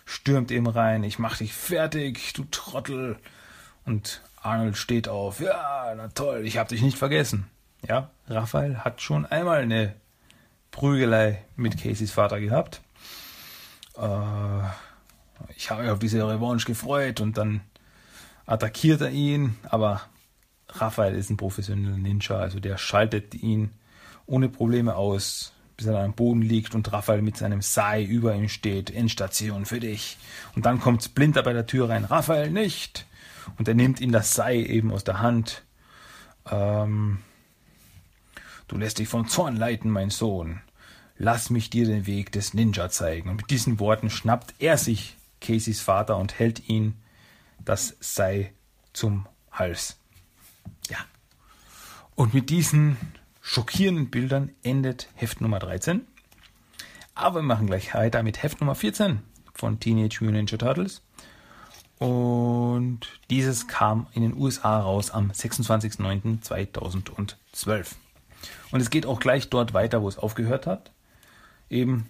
stürmt 0.06 0.52
eben 0.52 0.68
rein, 0.68 1.04
ich 1.04 1.20
mach 1.20 1.38
dich 1.38 1.54
fertig, 1.54 2.34
du 2.34 2.46
Trottel. 2.50 3.18
Und 3.86 4.22
Arnold 4.42 4.78
steht 4.78 5.08
auf, 5.08 5.40
ja, 5.40 5.94
na 5.96 6.08
toll, 6.10 6.46
ich 6.46 6.58
hab 6.58 6.68
dich 6.68 6.82
nicht 6.82 6.98
vergessen. 6.98 7.48
Ja, 7.88 8.10
Raphael 8.28 8.80
hat 8.80 9.02
schon 9.02 9.26
einmal 9.26 9.62
eine 9.62 9.96
Prügelei 10.72 11.44
mit 11.56 11.82
Caseys 11.82 12.12
Vater 12.12 12.40
gehabt. 12.40 12.82
Äh, 13.98 14.62
ich 15.56 15.70
habe 15.70 15.84
mich 15.84 15.92
auf 15.92 16.00
diese 16.00 16.28
Revanche 16.28 16.66
gefreut 16.66 17.22
und 17.22 17.38
dann 17.38 17.62
attackiert 18.46 19.02
er 19.02 19.12
ihn, 19.12 19.58
aber 19.64 20.02
Raphael 20.70 21.16
ist 21.16 21.30
ein 21.30 21.38
professioneller 21.38 21.98
Ninja, 21.98 22.38
also 22.38 22.60
der 22.60 22.78
schaltet 22.78 23.36
ihn 23.36 23.72
ohne 24.26 24.50
Probleme 24.50 24.96
aus, 24.96 25.54
bis 25.78 25.88
er 25.88 25.94
dann 25.94 26.06
am 26.06 26.14
Boden 26.14 26.42
liegt 26.42 26.74
und 26.74 26.92
Raphael 26.92 27.22
mit 27.22 27.38
seinem 27.38 27.62
Sai 27.62 28.04
über 28.04 28.34
ihm 28.36 28.50
steht. 28.50 28.90
Endstation 28.90 29.66
für 29.66 29.80
dich. 29.80 30.18
Und 30.56 30.66
dann 30.66 30.80
kommt 30.80 31.04
Splinter 31.04 31.44
bei 31.44 31.54
der 31.54 31.66
Tür 31.66 31.90
rein. 31.90 32.06
Raphael 32.06 32.50
nicht. 32.50 33.06
Und 33.58 33.68
er 33.68 33.74
nimmt 33.74 34.00
ihm 34.02 34.12
das 34.12 34.34
Sai 34.34 34.58
eben 34.58 34.92
aus 34.92 35.04
der 35.04 35.20
Hand. 35.20 35.64
Ähm, 36.50 37.20
du 38.68 38.78
lässt 38.78 39.00
dich 39.00 39.08
von 39.08 39.28
Zorn 39.28 39.56
leiten, 39.56 39.92
mein 39.92 40.10
Sohn. 40.10 40.62
Lass 41.18 41.50
mich 41.50 41.70
dir 41.70 41.86
den 41.86 42.06
Weg 42.06 42.32
des 42.32 42.54
Ninja 42.54 42.90
zeigen. 42.90 43.30
Und 43.30 43.38
mit 43.38 43.50
diesen 43.50 43.80
Worten 43.80 44.10
schnappt 44.10 44.56
er 44.60 44.78
sich 44.78 45.18
Caseys 45.42 45.82
Vater 45.82 46.18
und 46.18 46.40
hält 46.40 46.68
ihn 46.68 46.96
das 47.64 47.96
Sai 48.00 48.54
zum 48.94 49.28
Hals. 49.52 49.98
Ja. 50.90 50.98
Und 52.16 52.34
mit 52.34 52.50
diesen 52.50 52.98
schockierenden 53.46 54.10
Bildern 54.10 54.52
endet 54.64 55.08
Heft 55.14 55.40
Nummer 55.40 55.60
13. 55.60 56.02
Aber 57.14 57.42
wir 57.42 57.44
machen 57.44 57.68
gleich 57.68 57.94
weiter 57.94 58.24
mit 58.24 58.42
Heft 58.42 58.60
Nummer 58.60 58.74
14 58.74 59.20
von 59.54 59.80
Teenage 59.80 60.24
Mutant 60.24 60.52
Ninja 60.52 60.58
Turtles. 60.58 61.04
Und 62.00 63.02
dieses 63.30 63.68
kam 63.68 64.08
in 64.14 64.24
den 64.24 64.36
USA 64.36 64.80
raus 64.80 65.12
am 65.12 65.30
26.09.2012. 65.30 67.92
Und 68.72 68.82
es 68.82 68.90
geht 68.90 69.06
auch 69.06 69.20
gleich 69.20 69.48
dort 69.50 69.76
weiter, 69.76 70.02
wo 70.02 70.10
es 70.10 70.18
aufgehört 70.18 70.66
hat. 70.66 70.92
Eben 71.70 72.10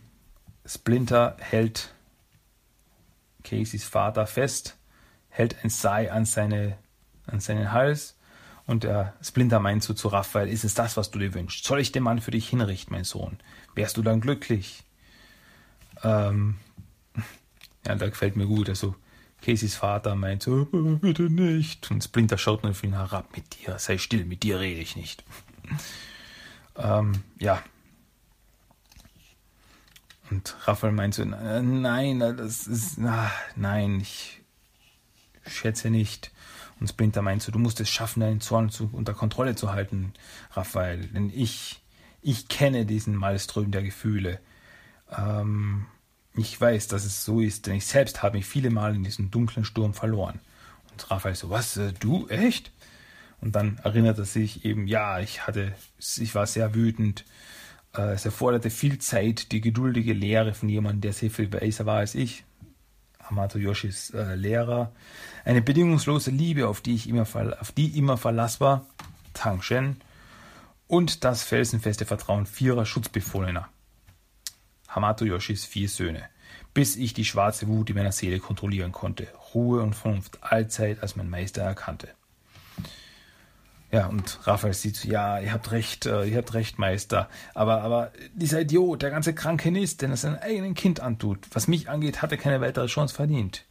Splinter 0.66 1.36
hält 1.40 1.94
Caseys 3.44 3.84
Vater 3.84 4.26
fest, 4.26 4.78
hält 5.28 5.58
ein 5.66 5.70
Sai 5.70 6.14
an, 6.14 6.24
seine, 6.24 6.78
an 7.28 7.42
seinen 7.42 7.74
Hals 7.74 8.16
und 8.68 8.84
der 8.84 9.14
Splinter 9.22 9.60
meint 9.60 9.84
so 9.84 9.94
zu 9.94 10.08
Raphael, 10.08 10.50
ist 10.50 10.64
es 10.64 10.74
das, 10.74 10.98
was 10.98 11.12
du 11.12 11.20
dir 11.20 11.34
wünschst? 11.34 11.66
Soll 11.66 11.80
ich 11.80 11.92
den 11.92 12.04
Mann 12.04 12.22
für 12.22 12.32
dich 12.32 12.50
hinrichten, 12.50 12.96
mein 12.96 13.04
Sohn? 13.04 13.38
Wärst 13.76 13.98
du 13.98 14.02
dann 14.02 14.22
glücklich? 14.22 14.84
Ähm, 16.04 16.56
ja, 17.86 17.96
da 17.96 18.10
gefällt 18.10 18.36
mir 18.36 18.48
gut. 18.48 18.70
Also 18.70 18.96
Caseys 19.42 19.76
Vater 19.76 20.16
meint 20.16 20.42
so, 20.44 20.66
bitte 20.66 21.24
nicht. 21.24 21.92
Und 21.92 22.04
Splinter 22.04 22.38
schaut 22.38 22.64
nur 22.64 22.72
auf 22.72 22.84
ihn 22.84 22.94
herab. 22.94 23.36
Mit 23.36 23.60
dir, 23.60 23.78
sei 23.78 24.00
still, 24.00 24.26
mit 24.26 24.42
dir 24.42 24.60
rede 24.60 24.82
ich 24.82 24.96
nicht. 24.96 25.24
ähm, 26.76 27.24
ja. 27.40 27.62
Und 30.32 30.56
Raphael 30.62 30.92
meint 30.92 31.14
so, 31.14 31.24
nein, 31.24 32.20
das 32.20 32.66
ist, 32.66 32.98
nein, 32.98 34.00
ich 34.00 34.42
schätze 35.46 35.92
nicht. 35.92 36.32
Und 36.80 36.88
Splinter 36.88 37.22
meint 37.22 37.42
so, 37.42 37.52
du 37.52 37.60
musst 37.60 37.80
es 37.80 37.90
schaffen, 37.90 38.20
deinen 38.20 38.42
Zorn 38.42 38.70
zu, 38.70 38.90
unter 38.92 39.14
Kontrolle 39.14 39.56
zu 39.56 39.72
halten, 39.72 40.14
Raphael. 40.52 41.08
Denn 41.08 41.32
ich, 41.34 41.82
ich 42.22 42.48
kenne 42.48 42.86
diesen 42.86 43.16
Malström 43.16 43.72
der 43.72 43.84
Gefühle. 43.84 44.40
Ähm, 45.16 45.86
ich 46.36 46.60
weiß, 46.60 46.88
dass 46.88 47.06
es 47.06 47.24
so 47.24 47.40
ist, 47.40 47.68
denn 47.68 47.76
ich 47.76 47.86
selbst 47.86 48.24
habe 48.24 48.38
mich 48.38 48.46
viele 48.46 48.70
Mal 48.70 48.96
in 48.96 49.04
diesem 49.04 49.32
dunklen 49.32 49.64
Sturm 49.64 49.94
verloren. 49.94 50.40
Und 50.92 51.10
Raphael 51.10 51.36
so, 51.36 51.50
was, 51.50 51.78
äh, 51.78 51.94
du, 51.94 52.28
echt? 52.28 52.72
Und 53.40 53.56
dann 53.56 53.78
erinnert 53.84 54.18
er 54.18 54.26
sich 54.26 54.66
eben, 54.66 54.88
ja, 54.88 55.20
ich 55.20 55.48
hatte, 55.48 55.74
ich 56.00 56.36
war 56.36 56.48
sehr 56.48 56.74
wütend. 56.74 57.26
Äh, 57.94 58.14
es 58.14 58.26
erforderte 58.26 58.70
viel 58.70 58.98
Zeit, 59.00 59.52
die 59.52 59.62
geduldige 59.62 60.14
Lehre 60.14 60.54
von 60.54 60.68
jemandem, 60.68 61.02
der 61.02 61.14
sehr 61.14 61.32
viel 61.32 61.52
weiser 61.54 61.86
war 61.86 62.00
als 62.00 62.16
ich. 62.16 62.44
Hamato 63.30 63.58
Yoshis 63.58 64.12
äh, 64.12 64.36
Lehrer. 64.36 64.92
Eine 65.44 65.62
bedingungslose 65.62 66.32
Liebe, 66.32 66.68
auf 66.68 66.82
die 66.82 66.96
ich 66.96 67.10
immer, 67.10 67.28
auf 67.60 67.72
die 67.72 67.98
immer 67.98 68.18
Verlass 68.18 68.62
war. 68.62 68.86
Tang 69.34 69.62
Shen. 69.62 69.98
Und 70.88 71.24
das 71.24 71.44
felsenfeste 71.44 72.06
Vertrauen 72.06 72.46
vierer 72.46 72.86
Schutzbefohlener. 72.86 73.68
Hamato 74.88 75.26
Yoshis 75.26 75.66
vier 75.66 75.90
Söhne. 75.90 76.24
Bis 76.74 76.96
ich 76.96 77.14
die 77.14 77.26
schwarze 77.26 77.68
Wut 77.68 77.90
in 77.90 77.96
meiner 77.96 78.12
Seele 78.12 78.40
kontrollieren 78.40 78.92
konnte. 78.92 79.28
Ruhe 79.54 79.82
und 79.82 79.96
Vernunft 79.96 80.44
allzeit 80.44 81.02
als 81.02 81.16
mein 81.16 81.30
Meister 81.30 81.64
erkannte. 81.64 82.10
Ja, 83.92 84.08
und 84.08 84.40
Raphael 84.44 84.74
sieht 84.74 84.96
so, 84.98 85.08
ja, 85.08 85.40
ihr 85.40 85.54
habt 85.54 85.72
recht, 85.72 86.06
äh, 86.06 86.26
ihr 86.26 86.38
habt 86.38 86.54
recht, 86.54 86.80
Meister. 86.80 87.30
Aber, 87.54 87.82
aber 87.82 88.12
dieser 88.34 88.62
Idiot, 88.62 89.02
der 89.02 89.12
ganze 89.12 89.34
kranke 89.34 89.72
Nist, 89.72 90.02
den 90.02 90.12
er 90.12 90.18
seinem 90.18 90.40
eigenen 90.42 90.74
Kind 90.74 91.00
antut, 91.00 91.48
was 91.54 91.68
mich 91.68 91.90
angeht, 91.90 92.22
hat 92.22 92.32
er 92.32 92.38
keine 92.38 92.62
weitere 92.62 92.88
Chance 92.88 93.16
verdient. 93.16 93.64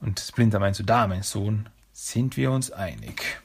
Und 0.00 0.20
Splinter 0.20 0.58
meint 0.58 0.76
so, 0.76 0.84
da, 0.84 1.06
mein 1.06 1.22
Sohn, 1.22 1.68
sind 1.92 2.36
wir 2.36 2.50
uns 2.52 2.70
einig. 2.70 3.40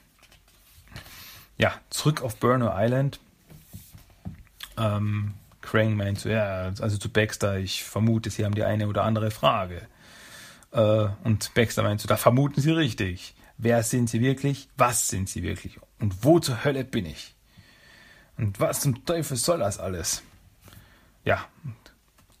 Ja, 1.56 1.72
zurück 1.90 2.22
auf 2.22 2.36
Burno 2.36 2.70
Island. 2.74 3.20
Ähm, 4.76 5.34
Krang 5.60 5.96
meint 5.96 6.20
so, 6.20 6.28
ja, 6.28 6.72
also 6.80 6.98
zu 6.98 7.08
Baxter, 7.08 7.58
ich 7.58 7.84
vermute, 7.84 8.30
Sie 8.30 8.44
haben 8.44 8.54
die 8.54 8.64
eine 8.64 8.88
oder 8.88 9.04
andere 9.04 9.30
Frage. 9.30 9.82
Äh, 10.72 11.06
und 11.24 11.54
Baxter 11.54 11.82
meint 11.82 12.00
so, 12.00 12.08
da 12.08 12.16
vermuten 12.16 12.60
Sie 12.60 12.72
richtig. 12.72 13.34
Wer 13.56 13.82
sind 13.82 14.10
Sie 14.10 14.20
wirklich? 14.20 14.68
Was 14.76 15.08
sind 15.08 15.28
Sie 15.28 15.42
wirklich? 15.42 15.78
Und 16.00 16.24
wo 16.24 16.40
zur 16.40 16.64
Hölle 16.64 16.84
bin 16.84 17.06
ich? 17.06 17.34
Und 18.36 18.58
was 18.60 18.80
zum 18.80 19.04
Teufel 19.04 19.36
soll 19.36 19.60
das 19.60 19.78
alles? 19.78 20.22
Ja, 21.24 21.46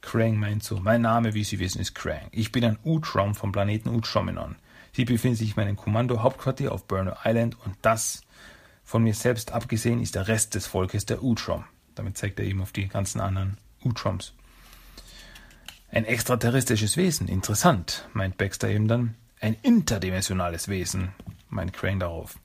Krang 0.00 0.36
meint 0.36 0.62
so, 0.62 0.78
mein 0.78 1.02
Name, 1.02 1.34
wie 1.34 1.44
Sie 1.44 1.58
wissen, 1.58 1.80
ist 1.80 1.94
Krang. 1.94 2.28
Ich 2.30 2.52
bin 2.52 2.64
ein 2.64 2.78
Utrom 2.84 3.34
vom 3.34 3.52
Planeten 3.52 3.88
Utrominon. 3.88 4.56
Sie 4.92 5.04
befinden 5.04 5.36
sich 5.36 5.50
in 5.50 5.56
meinem 5.56 5.76
Kommando-Hauptquartier 5.76 6.70
auf 6.70 6.86
Burner 6.86 7.18
Island 7.24 7.56
und 7.64 7.76
das, 7.82 8.20
von 8.84 9.02
mir 9.02 9.14
selbst 9.14 9.52
abgesehen, 9.52 10.00
ist 10.00 10.14
der 10.14 10.28
Rest 10.28 10.54
des 10.54 10.66
Volkes 10.66 11.06
der 11.06 11.22
Utrom. 11.22 11.64
Damit 11.94 12.18
zeigt 12.18 12.38
er 12.38 12.44
eben 12.44 12.60
auf 12.60 12.72
die 12.72 12.86
ganzen 12.86 13.20
anderen 13.20 13.56
Utroms. 13.82 14.34
Ein 15.90 16.04
extraterrestrisches 16.04 16.96
Wesen, 16.96 17.28
interessant, 17.28 18.08
meint 18.12 18.36
Baxter 18.36 18.68
eben 18.68 18.88
dann. 18.88 19.14
Ein 19.44 19.58
interdimensionales 19.60 20.68
Wesen, 20.68 21.12
meint 21.50 21.74
Crane 21.74 22.00
darauf. 22.00 22.38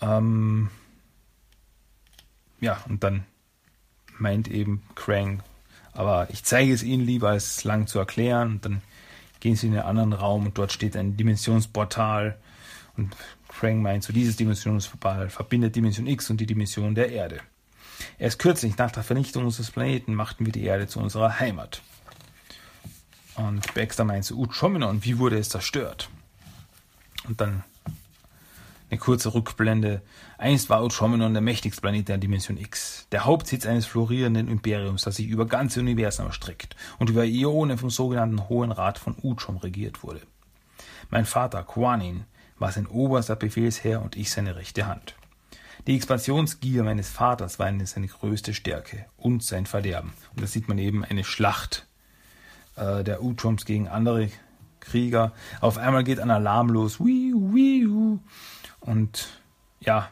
Ähm, 0.00 0.70
ja, 2.60 2.80
und 2.88 3.02
dann 3.02 3.24
meint 4.18 4.46
eben 4.46 4.84
Krang, 4.94 5.42
aber 5.94 6.28
ich 6.30 6.44
zeige 6.44 6.72
es 6.72 6.84
Ihnen 6.84 7.04
lieber, 7.04 7.30
als 7.30 7.64
lang 7.64 7.88
zu 7.88 7.98
erklären. 7.98 8.52
Und 8.52 8.64
dann 8.66 8.82
gehen 9.40 9.56
Sie 9.56 9.66
in 9.66 9.72
einen 9.72 9.82
anderen 9.82 10.12
Raum 10.12 10.46
und 10.46 10.56
dort 10.56 10.70
steht 10.70 10.96
ein 10.96 11.16
Dimensionsportal. 11.16 12.38
Und 12.96 13.16
Krang 13.48 13.82
meint, 13.82 14.04
so 14.04 14.12
dieses 14.12 14.36
Dimensionsportal 14.36 15.28
verbindet 15.28 15.74
Dimension 15.74 16.06
X 16.06 16.30
und 16.30 16.40
die 16.40 16.46
Dimension 16.46 16.94
der 16.94 17.10
Erde. 17.10 17.40
Erst 18.16 18.38
kürzlich 18.38 18.78
nach 18.78 18.92
der 18.92 19.02
Vernichtung 19.02 19.44
unseres 19.44 19.72
Planeten 19.72 20.14
machten 20.14 20.46
wir 20.46 20.52
die 20.52 20.62
Erde 20.62 20.86
zu 20.86 21.00
unserer 21.00 21.40
Heimat. 21.40 21.82
Und 23.38 23.72
Baxter 23.74 24.04
meint 24.04 24.24
so, 24.24 24.34
Uchominon, 24.34 25.04
wie 25.04 25.18
wurde 25.18 25.38
es 25.38 25.48
zerstört? 25.48 26.10
Und 27.28 27.40
dann 27.40 27.62
eine 28.90 28.98
kurze 28.98 29.32
Rückblende. 29.32 30.02
Einst 30.38 30.70
war 30.70 30.84
Uchominon 30.84 31.34
der 31.34 31.42
mächtigste 31.42 31.80
Planet 31.80 32.08
der 32.08 32.18
Dimension 32.18 32.56
X, 32.56 33.06
der 33.12 33.24
Hauptsitz 33.24 33.64
eines 33.66 33.86
florierenden 33.86 34.48
Imperiums, 34.48 35.02
das 35.02 35.16
sich 35.16 35.28
über 35.28 35.46
ganze 35.46 35.80
Universen 35.80 36.26
erstreckt 36.26 36.74
und 36.98 37.10
über 37.10 37.24
Ionen 37.24 37.78
vom 37.78 37.90
sogenannten 37.90 38.48
Hohen 38.48 38.72
Rat 38.72 38.98
von 38.98 39.14
Uchom 39.22 39.58
regiert 39.58 40.02
wurde. 40.02 40.22
Mein 41.10 41.24
Vater, 41.24 41.62
Quanin, 41.62 42.24
war 42.58 42.72
sein 42.72 42.86
oberster 42.86 43.36
Befehlsherr 43.36 44.02
und 44.02 44.16
ich 44.16 44.32
seine 44.32 44.56
rechte 44.56 44.86
Hand. 44.86 45.14
Die 45.86 45.94
Expansionsgier 45.94 46.82
meines 46.82 47.08
Vaters 47.08 47.58
war 47.58 47.72
seine 47.86 48.08
größte 48.08 48.52
Stärke 48.52 49.06
und 49.16 49.44
sein 49.44 49.64
Verderben. 49.64 50.12
Und 50.34 50.42
da 50.42 50.46
sieht 50.46 50.66
man 50.68 50.78
eben 50.78 51.04
eine 51.04 51.24
Schlacht 51.24 51.87
äh, 52.78 53.04
der 53.04 53.22
Utroms 53.22 53.64
gegen 53.64 53.88
andere 53.88 54.30
Krieger. 54.80 55.32
Auf 55.60 55.78
einmal 55.78 56.04
geht 56.04 56.20
ein 56.20 56.30
Alarm 56.30 56.68
los. 56.68 57.00
Wiu, 57.00 57.52
wiu. 57.52 58.18
Und 58.80 59.28
ja, 59.80 60.08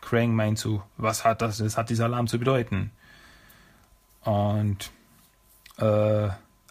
Krang 0.00 0.34
meint 0.34 0.58
so, 0.58 0.82
was 0.96 1.24
hat 1.24 1.42
das, 1.42 1.62
was 1.64 1.76
hat 1.76 1.90
dieser 1.90 2.04
Alarm 2.04 2.26
zu 2.26 2.38
bedeuten? 2.38 2.90
Und 4.22 4.90
äh, 5.78 6.28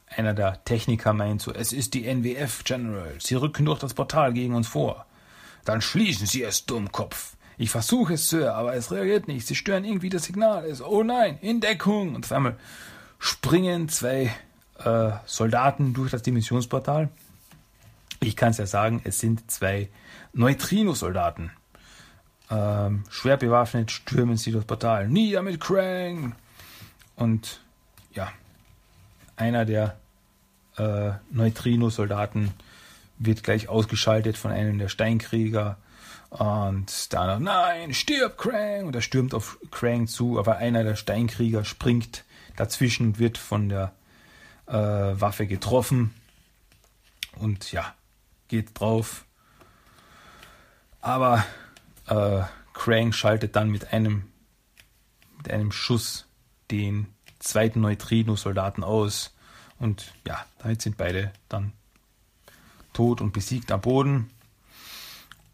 einer 0.07 0.33
der 0.33 0.63
Techniker 0.63 1.13
meint 1.13 1.41
so, 1.41 1.53
es 1.53 1.73
ist 1.73 1.93
die 1.93 2.05
NWF 2.05 2.63
General. 2.63 3.15
Sie 3.19 3.35
rücken 3.35 3.65
durch 3.65 3.79
das 3.79 3.93
Portal 3.93 4.33
gegen 4.33 4.55
uns 4.55 4.67
vor. 4.67 5.05
Dann 5.65 5.81
schließen 5.81 6.27
Sie 6.27 6.43
es, 6.43 6.65
Dummkopf. 6.65 7.35
Ich 7.57 7.69
versuche 7.69 8.15
es, 8.15 8.29
Sir, 8.29 8.55
aber 8.55 8.75
es 8.75 8.91
reagiert 8.91 9.27
nicht. 9.27 9.47
Sie 9.47 9.55
stören 9.55 9.85
irgendwie 9.85 10.09
das 10.09 10.23
Signal. 10.23 10.65
Es, 10.65 10.81
oh 10.81 11.03
nein, 11.03 11.37
in 11.41 11.61
Deckung. 11.61 12.15
Und 12.15 12.25
auf 12.25 12.31
einmal 12.31 12.57
springen 13.19 13.89
zwei 13.89 14.33
äh, 14.79 15.11
Soldaten 15.25 15.93
durch 15.93 16.11
das 16.11 16.21
Dimensionsportal. 16.21 17.09
Ich 18.19 18.35
kann 18.35 18.51
es 18.51 18.57
ja 18.57 18.65
sagen, 18.65 19.01
es 19.03 19.19
sind 19.19 19.51
zwei 19.51 19.89
Neutrino-Soldaten. 20.33 21.51
Ähm, 22.49 23.03
schwer 23.09 23.37
bewaffnet 23.37 23.91
stürmen 23.91 24.37
sie 24.37 24.51
das 24.51 24.65
Portal. 24.65 25.07
Nieder 25.07 25.41
mit 25.41 25.59
Krang! 25.59 26.35
Und 27.15 27.61
ja, 28.13 28.31
einer 29.35 29.65
der 29.65 29.97
äh, 30.77 31.11
Neutrino-Soldaten 31.31 32.51
wird 33.17 33.43
gleich 33.43 33.69
ausgeschaltet 33.69 34.37
von 34.37 34.51
einem 34.51 34.79
der 34.79 34.89
Steinkrieger 34.89 35.77
Und 36.29 37.13
der 37.13 37.39
nein, 37.39 37.93
stirb 37.93 38.37
Krang! 38.37 38.85
Und 38.85 38.95
er 38.95 39.01
stürmt 39.01 39.33
auf 39.33 39.59
Krang 39.71 40.07
zu, 40.07 40.39
aber 40.39 40.57
einer 40.57 40.83
der 40.83 40.95
Steinkrieger 40.95 41.63
springt 41.65 42.23
dazwischen 42.55 43.07
und 43.07 43.19
wird 43.19 43.37
von 43.37 43.69
der 43.69 43.93
äh, 44.67 44.73
Waffe 44.73 45.47
getroffen. 45.47 46.13
Und 47.35 47.71
ja, 47.71 47.93
geht 48.47 48.79
drauf. 48.79 49.25
Aber 51.01 51.45
äh, 52.07 52.41
Krang 52.73 53.11
schaltet 53.11 53.55
dann 53.55 53.69
mit 53.69 53.93
einem, 53.93 54.31
mit 55.37 55.49
einem 55.49 55.71
Schuss 55.71 56.27
den 56.71 57.07
zweiten 57.39 57.81
Neutrino-Soldaten 57.81 58.83
aus. 58.83 59.35
Und 59.79 60.13
ja, 60.27 60.45
damit 60.59 60.81
sind 60.81 60.97
beide 60.97 61.33
dann 61.49 61.73
tot 62.93 63.21
und 63.21 63.33
besiegt 63.33 63.71
am 63.71 63.81
Boden. 63.81 64.29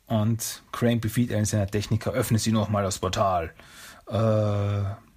Und 0.06 0.64
Crane 0.72 1.00
befiehlt 1.00 1.32
einen 1.32 1.46
seiner 1.46 1.68
Techniker, 1.68 2.12
öffne 2.12 2.40
sie 2.40 2.52
nochmal 2.52 2.84
das 2.84 3.00
Portal. 3.00 3.54
Äh, 4.08 5.09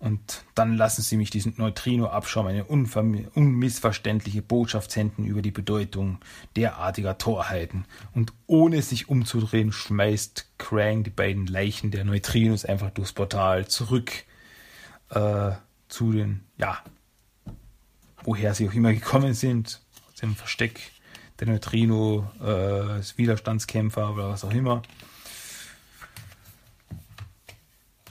und 0.00 0.44
dann 0.54 0.76
lassen 0.76 1.02
sie 1.02 1.16
mich 1.16 1.30
diesen 1.30 1.54
Neutrino 1.56 2.06
abschauen, 2.06 2.46
eine 2.46 2.64
unmissverständliche 2.64 4.42
Botschaft 4.42 4.92
senden 4.92 5.24
über 5.24 5.42
die 5.42 5.50
Bedeutung 5.50 6.18
derartiger 6.54 7.18
Torheiten. 7.18 7.84
Und 8.14 8.32
ohne 8.46 8.80
sich 8.82 9.08
umzudrehen, 9.08 9.72
schmeißt 9.72 10.50
Krang 10.56 11.02
die 11.02 11.10
beiden 11.10 11.46
Leichen 11.46 11.90
der 11.90 12.04
Neutrinos 12.04 12.64
einfach 12.64 12.90
durchs 12.90 13.12
Portal 13.12 13.66
zurück 13.66 14.12
äh, 15.10 15.50
zu 15.88 16.12
den, 16.12 16.44
ja, 16.58 16.78
woher 18.22 18.54
sie 18.54 18.68
auch 18.68 18.74
immer 18.74 18.92
gekommen 18.92 19.34
sind, 19.34 19.80
aus 20.12 20.20
dem 20.20 20.36
Versteck 20.36 20.92
der 21.40 21.48
Neutrino, 21.48 22.30
äh, 22.40 23.02
Widerstandskämpfer 23.16 24.14
oder 24.14 24.28
was 24.28 24.44
auch 24.44 24.52
immer. 24.52 24.82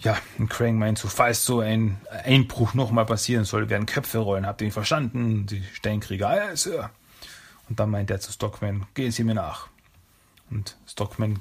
Ja, 0.02 0.18
und 0.38 0.50
Krang 0.50 0.78
meint 0.78 1.00
so, 1.00 1.08
falls 1.08 1.46
so 1.46 1.60
ein 1.60 2.00
Einbruch 2.24 2.74
nochmal 2.74 3.06
passieren 3.06 3.46
soll, 3.46 3.70
werden 3.70 3.86
Köpfe 3.88 4.20
rollen. 4.20 4.46
Habt 4.46 4.62
ihr 4.62 4.68
ihn 4.68 4.72
verstanden? 4.72 5.48
Die 5.48 5.64
Steinkrieger, 5.74 6.36
ja, 6.36 6.56
Sir. 6.56 6.92
Und 7.68 7.80
dann 7.80 7.90
meint 7.90 8.12
er 8.12 8.20
zu 8.20 8.32
Stockman, 8.32 8.86
gehen 8.94 9.12
Sie 9.12 9.24
mir 9.24 9.34
nach. 9.34 9.68
Und 10.50 10.78
Stockman 10.88 11.40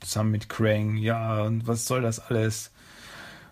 zusammen 0.00 0.30
mit 0.30 0.48
Krang, 0.48 0.96
ja, 0.96 1.42
und 1.42 1.66
was 1.66 1.86
soll 1.86 2.02
das 2.02 2.20
alles? 2.20 2.70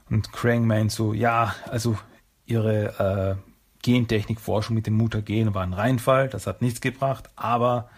Und 0.09 0.33
Krang 0.33 0.67
meint 0.67 0.93
so, 0.93 1.13
ja, 1.13 1.55
also 1.69 1.99
ihre 2.45 3.37
äh, 3.39 3.53
Gentechnikforschung 3.83 4.75
mit 4.75 4.87
dem 4.87 4.95
Mutagen 4.95 5.55
war 5.55 5.63
ein 5.63 5.73
Reinfall, 5.73 6.29
das 6.29 6.47
hat 6.47 6.63
nichts 6.63 6.81
gebracht, 6.81 7.29
aber 7.35 7.91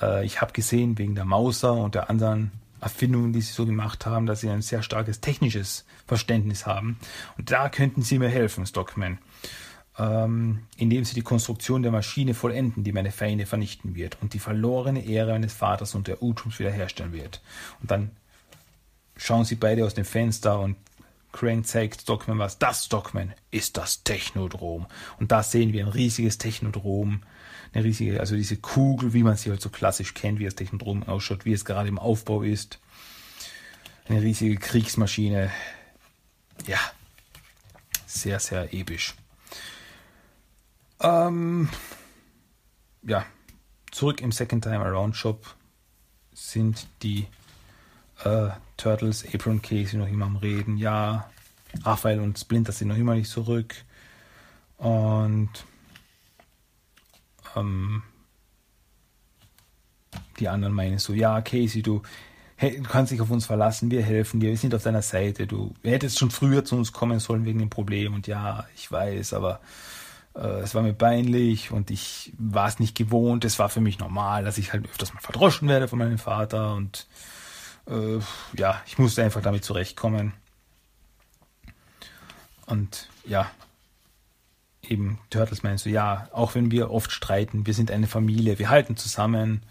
äh, 0.00 0.24
ich 0.24 0.40
habe 0.40 0.52
gesehen, 0.52 0.98
wegen 0.98 1.14
der 1.14 1.24
Mauser 1.24 1.74
und 1.74 1.94
der 1.94 2.10
anderen 2.10 2.50
Erfindungen, 2.82 3.32
die 3.32 3.40
sie 3.40 3.52
so 3.52 3.64
gemacht 3.64 4.06
haben, 4.06 4.26
dass 4.26 4.40
sie 4.40 4.50
ein 4.50 4.60
sehr 4.60 4.82
starkes 4.82 5.20
technisches 5.20 5.84
Verständnis 6.06 6.66
haben. 6.66 6.98
Und 7.38 7.50
da 7.50 7.68
könnten 7.68 8.02
sie 8.02 8.18
mir 8.18 8.28
helfen, 8.28 8.66
Stockman. 8.66 9.18
Ähm, 9.98 10.60
indem 10.78 11.04
sie 11.04 11.14
die 11.14 11.22
Konstruktion 11.22 11.82
der 11.82 11.92
Maschine 11.92 12.32
vollenden, 12.34 12.82
die 12.82 12.92
meine 12.92 13.12
Feinde 13.12 13.44
vernichten 13.44 13.94
wird 13.94 14.16
und 14.22 14.32
die 14.32 14.38
verlorene 14.38 15.04
Ehre 15.04 15.32
meines 15.32 15.52
Vaters 15.52 15.94
und 15.94 16.08
der 16.08 16.22
Utums 16.22 16.58
wiederherstellen 16.58 17.12
wird. 17.12 17.42
Und 17.82 17.90
dann 17.90 18.10
schauen 19.16 19.44
sie 19.44 19.56
beide 19.56 19.84
aus 19.84 19.92
dem 19.92 20.06
Fenster 20.06 20.58
und 20.58 20.76
Crane 21.32 21.64
zeigt 21.64 22.02
Stockman 22.02 22.38
was. 22.38 22.58
Das 22.58 22.84
Stockman 22.84 23.34
ist 23.50 23.76
das 23.76 24.04
Technodrom. 24.04 24.86
Und 25.18 25.32
da 25.32 25.42
sehen 25.42 25.72
wir 25.72 25.84
ein 25.84 25.92
riesiges 25.92 26.38
Technodrom. 26.38 27.22
Eine 27.72 27.84
riesige, 27.84 28.20
also 28.20 28.36
diese 28.36 28.58
Kugel, 28.58 29.14
wie 29.14 29.22
man 29.22 29.36
sie 29.36 29.50
halt 29.50 29.62
so 29.62 29.70
klassisch 29.70 30.12
kennt, 30.14 30.38
wie 30.38 30.44
das 30.44 30.54
Technodrom 30.54 31.02
ausschaut, 31.04 31.44
wie 31.46 31.52
es 31.52 31.64
gerade 31.64 31.88
im 31.88 31.98
Aufbau 31.98 32.42
ist. 32.42 32.78
Eine 34.08 34.20
riesige 34.20 34.56
Kriegsmaschine. 34.56 35.50
Ja, 36.66 36.78
sehr, 38.06 38.38
sehr 38.40 38.74
episch. 38.74 39.14
Ähm, 41.00 41.68
ja, 43.02 43.24
zurück 43.90 44.20
im 44.20 44.32
Second 44.32 44.64
Time 44.64 44.80
Around 44.80 45.16
Shop 45.16 45.54
sind 46.34 46.86
die 47.02 47.26
äh, 48.24 48.50
Turtles, 48.76 49.24
April 49.24 49.52
und 49.52 49.62
Casey 49.62 49.96
noch 49.96 50.08
immer 50.08 50.26
am 50.26 50.36
Reden. 50.36 50.76
Ja, 50.76 51.30
Raphael 51.82 52.20
und 52.20 52.38
Splinter 52.38 52.72
sind 52.72 52.88
noch 52.88 52.96
immer 52.96 53.14
nicht 53.14 53.30
zurück. 53.30 53.74
Und 54.78 55.50
ähm, 57.56 58.02
die 60.38 60.48
anderen 60.48 60.74
meinen 60.74 60.98
so, 60.98 61.12
ja, 61.12 61.40
Casey, 61.40 61.82
du, 61.82 62.02
hey, 62.56 62.80
du 62.80 62.88
kannst 62.88 63.12
dich 63.12 63.20
auf 63.20 63.30
uns 63.30 63.46
verlassen, 63.46 63.90
wir 63.90 64.02
helfen 64.02 64.40
dir, 64.40 64.50
wir 64.50 64.56
sind 64.56 64.74
auf 64.74 64.82
deiner 64.82 65.02
Seite. 65.02 65.46
Du 65.46 65.74
hättest 65.82 66.18
schon 66.18 66.30
früher 66.30 66.64
zu 66.64 66.76
uns 66.76 66.92
kommen 66.92 67.20
sollen 67.20 67.44
wegen 67.44 67.58
dem 67.58 67.70
Problem. 67.70 68.14
Und 68.14 68.26
ja, 68.26 68.66
ich 68.74 68.90
weiß, 68.90 69.34
aber 69.34 69.60
äh, 70.34 70.60
es 70.60 70.74
war 70.74 70.82
mir 70.82 70.94
peinlich 70.94 71.70
und 71.70 71.90
ich 71.90 72.32
war 72.38 72.68
es 72.68 72.78
nicht 72.78 72.96
gewohnt. 72.96 73.44
Es 73.44 73.58
war 73.58 73.68
für 73.68 73.80
mich 73.80 73.98
normal, 73.98 74.44
dass 74.44 74.58
ich 74.58 74.72
halt 74.72 74.84
öfters 74.86 75.14
mal 75.14 75.20
verdroschen 75.20 75.68
werde 75.68 75.88
von 75.88 75.98
meinem 75.98 76.18
Vater 76.18 76.74
und 76.74 77.06
äh, 77.88 78.18
ja, 78.56 78.80
ich 78.86 78.98
musste 78.98 79.22
einfach 79.22 79.42
damit 79.42 79.64
zurechtkommen. 79.64 80.34
Und 82.66 83.08
ja, 83.26 83.50
eben 84.82 85.18
Turtles 85.30 85.62
meinst 85.62 85.86
du, 85.86 85.90
ja, 85.90 86.28
auch 86.32 86.54
wenn 86.54 86.70
wir 86.70 86.90
oft 86.90 87.12
streiten, 87.12 87.66
wir 87.66 87.74
sind 87.74 87.90
eine 87.90 88.06
Familie, 88.06 88.58
wir 88.58 88.70
halten 88.70 88.96
zusammen. 88.96 89.62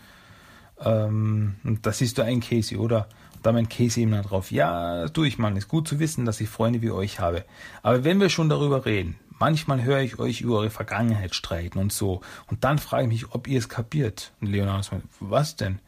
Ähm, 0.79 1.55
und 1.63 1.85
das 1.85 1.99
siehst 1.99 2.17
du 2.17 2.23
ein 2.23 2.41
Casey, 2.41 2.77
oder? 2.77 3.07
Und 3.35 3.45
da 3.45 3.51
meint 3.51 3.69
Casey 3.69 4.03
eben 4.03 4.21
drauf, 4.21 4.51
ja, 4.51 5.07
du 5.07 5.23
ich 5.23 5.37
Mann, 5.37 5.57
ist 5.57 5.67
gut 5.67 5.87
zu 5.87 5.99
wissen, 5.99 6.25
dass 6.25 6.41
ich 6.41 6.49
Freunde 6.49 6.81
wie 6.81 6.91
euch 6.91 7.19
habe. 7.19 7.45
Aber 7.81 8.03
wenn 8.03 8.19
wir 8.19 8.29
schon 8.29 8.49
darüber 8.49 8.85
reden, 8.85 9.15
manchmal 9.39 9.83
höre 9.83 10.01
ich 10.01 10.19
euch 10.19 10.41
über 10.41 10.59
eure 10.59 10.69
Vergangenheit 10.69 11.33
streiten 11.35 11.79
und 11.79 11.91
so. 11.91 12.21
Und 12.47 12.63
dann 12.63 12.77
frage 12.77 13.03
ich 13.03 13.09
mich, 13.09 13.31
ob 13.33 13.47
ihr 13.47 13.59
es 13.59 13.69
kapiert. 13.69 14.31
Und 14.41 14.47
Leonardo 14.47 14.87
meint, 14.91 15.05
was 15.19 15.55
denn? 15.55 15.79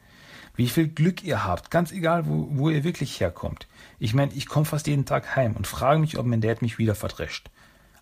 Wie 0.56 0.70
viel 0.70 0.88
Glück 0.88 1.24
ihr 1.24 1.44
habt, 1.44 1.72
ganz 1.72 1.92
egal, 1.92 2.28
wo, 2.28 2.48
wo 2.52 2.70
ihr 2.70 2.84
wirklich 2.84 3.20
herkommt. 3.20 3.68
Ich 4.00 4.14
meine, 4.14 4.34
ich 4.34 4.48
komme 4.48 4.66
fast 4.66 4.88
jeden 4.88 5.06
Tag 5.06 5.36
heim 5.36 5.56
und 5.56 5.68
frage 5.68 6.00
mich, 6.00 6.18
ob 6.18 6.26
mein 6.26 6.42
Dad 6.42 6.62
mich 6.62 6.78
wieder 6.78 6.96
verdrescht. 6.96 7.50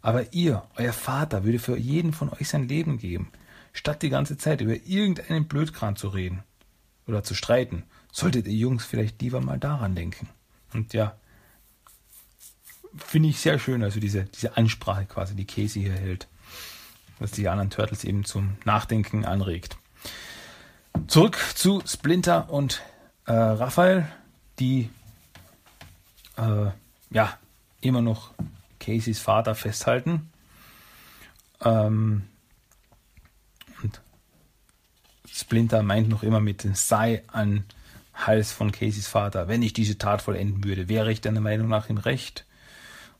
Aber 0.02 0.34
ihr, 0.34 0.64
euer 0.76 0.94
Vater, 0.94 1.44
würde 1.44 1.60
für 1.60 1.78
jeden 1.78 2.12
von 2.12 2.30
euch 2.30 2.50
sein 2.50 2.68
Leben 2.68 2.98
geben, 2.98 3.32
statt 3.72 4.02
die 4.02 4.10
ganze 4.10 4.38
Zeit 4.38 4.62
über 4.62 4.76
irgendeinen 4.86 5.48
Blödkran 5.48 5.96
zu 5.96 6.10
reden 6.10 6.44
oder 7.08 7.24
zu 7.24 7.36
streiten. 7.36 7.84
Solltet 8.12 8.48
ihr 8.48 8.56
Jungs 8.56 8.86
vielleicht 8.86 9.22
lieber 9.22 9.42
mal 9.42 9.60
daran 9.60 9.96
denken. 9.96 10.28
Und 10.74 10.94
ja, 10.94 11.16
finde 12.98 13.30
ich 13.30 13.40
sehr 13.40 13.60
schön, 13.60 13.84
also 13.84 14.00
diese, 14.00 14.26
diese 14.26 14.58
Ansprache 14.58 15.06
quasi, 15.06 15.36
die 15.36 15.46
Casey 15.46 15.84
hier 15.84 15.94
hält, 15.94 16.28
was 17.20 17.32
die 17.32 17.48
anderen 17.48 17.70
Turtles 17.70 18.04
eben 18.04 18.26
zum 18.26 18.58
Nachdenken 18.66 19.24
anregt. 19.24 19.78
Zurück 21.08 21.38
zu 21.56 21.82
Splinter 21.86 22.50
und 22.50 22.82
äh, 23.26 23.34
Raphael, 23.34 24.08
die 24.60 24.90
äh, 26.38 26.72
ja 27.10 27.38
immer 27.82 28.02
noch 28.02 28.32
Caseys 28.80 29.20
Vater 29.20 29.56
festhalten. 29.56 30.30
Ähm, 31.64 32.24
und 33.84 34.02
Splinter 35.28 35.84
meint 35.84 36.10
noch 36.10 36.24
immer 36.24 36.40
mit 36.40 36.68
sei 36.76 37.24
an 37.28 37.66
Hals 38.14 38.52
von 38.52 38.72
Caseys 38.72 39.08
Vater. 39.08 39.48
Wenn 39.48 39.64
ich 39.64 39.74
diese 39.74 39.98
Tat 39.98 40.22
vollenden 40.22 40.64
würde, 40.64 40.90
wäre 40.90 41.12
ich 41.12 41.22
deiner 41.22 41.42
Meinung 41.42 41.68
nach 41.68 41.90
im 41.90 41.98
Recht? 41.98 42.46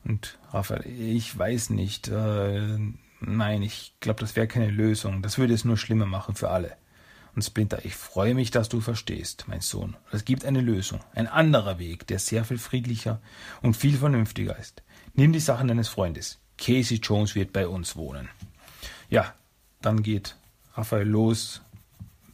Und 0.04 0.38
Raphael, 0.52 0.86
ich 0.86 1.36
weiß 1.36 1.70
nicht. 1.70 2.08
Äh, 2.08 2.78
nein, 3.20 3.62
ich 3.62 3.94
glaube, 4.00 4.20
das 4.20 4.36
wäre 4.36 4.48
keine 4.48 4.70
Lösung. 4.70 5.22
Das 5.22 5.38
würde 5.38 5.54
es 5.54 5.64
nur 5.64 5.76
schlimmer 5.76 6.06
machen 6.06 6.34
für 6.34 6.50
alle. 6.50 6.76
Und 7.34 7.42
Splinter, 7.42 7.84
ich 7.84 7.94
freue 7.94 8.34
mich, 8.34 8.50
dass 8.50 8.68
du 8.68 8.80
verstehst, 8.80 9.44
mein 9.46 9.62
Sohn. 9.62 9.96
Es 10.10 10.24
gibt 10.24 10.44
eine 10.44 10.60
Lösung, 10.60 11.00
ein 11.14 11.26
anderer 11.26 11.78
Weg, 11.78 12.06
der 12.06 12.18
sehr 12.18 12.44
viel 12.44 12.58
friedlicher 12.58 13.20
und 13.62 13.76
viel 13.76 13.96
vernünftiger 13.96 14.58
ist. 14.58 14.82
Nimm 15.14 15.32
die 15.32 15.40
Sachen 15.40 15.68
deines 15.68 15.88
Freundes. 15.88 16.40
Casey 16.58 16.98
Jones 16.98 17.34
wird 17.34 17.52
bei 17.52 17.66
uns 17.66 17.96
wohnen. 17.96 18.28
Ja, 19.08 19.34
dann 19.80 20.02
geht 20.02 20.36
Raphael 20.74 21.08
los, 21.08 21.62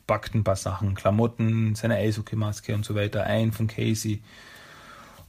backt 0.07 0.35
ein 0.35 0.45
paar 0.45 0.57
Sachen, 0.57 0.95
Klamotten, 0.95 1.75
seine 1.75 1.97
Eishockey-Maske 1.97 2.75
und 2.75 2.85
so 2.85 2.95
weiter 2.95 3.25
ein 3.25 3.53
von 3.53 3.69
Casey. 3.69 4.23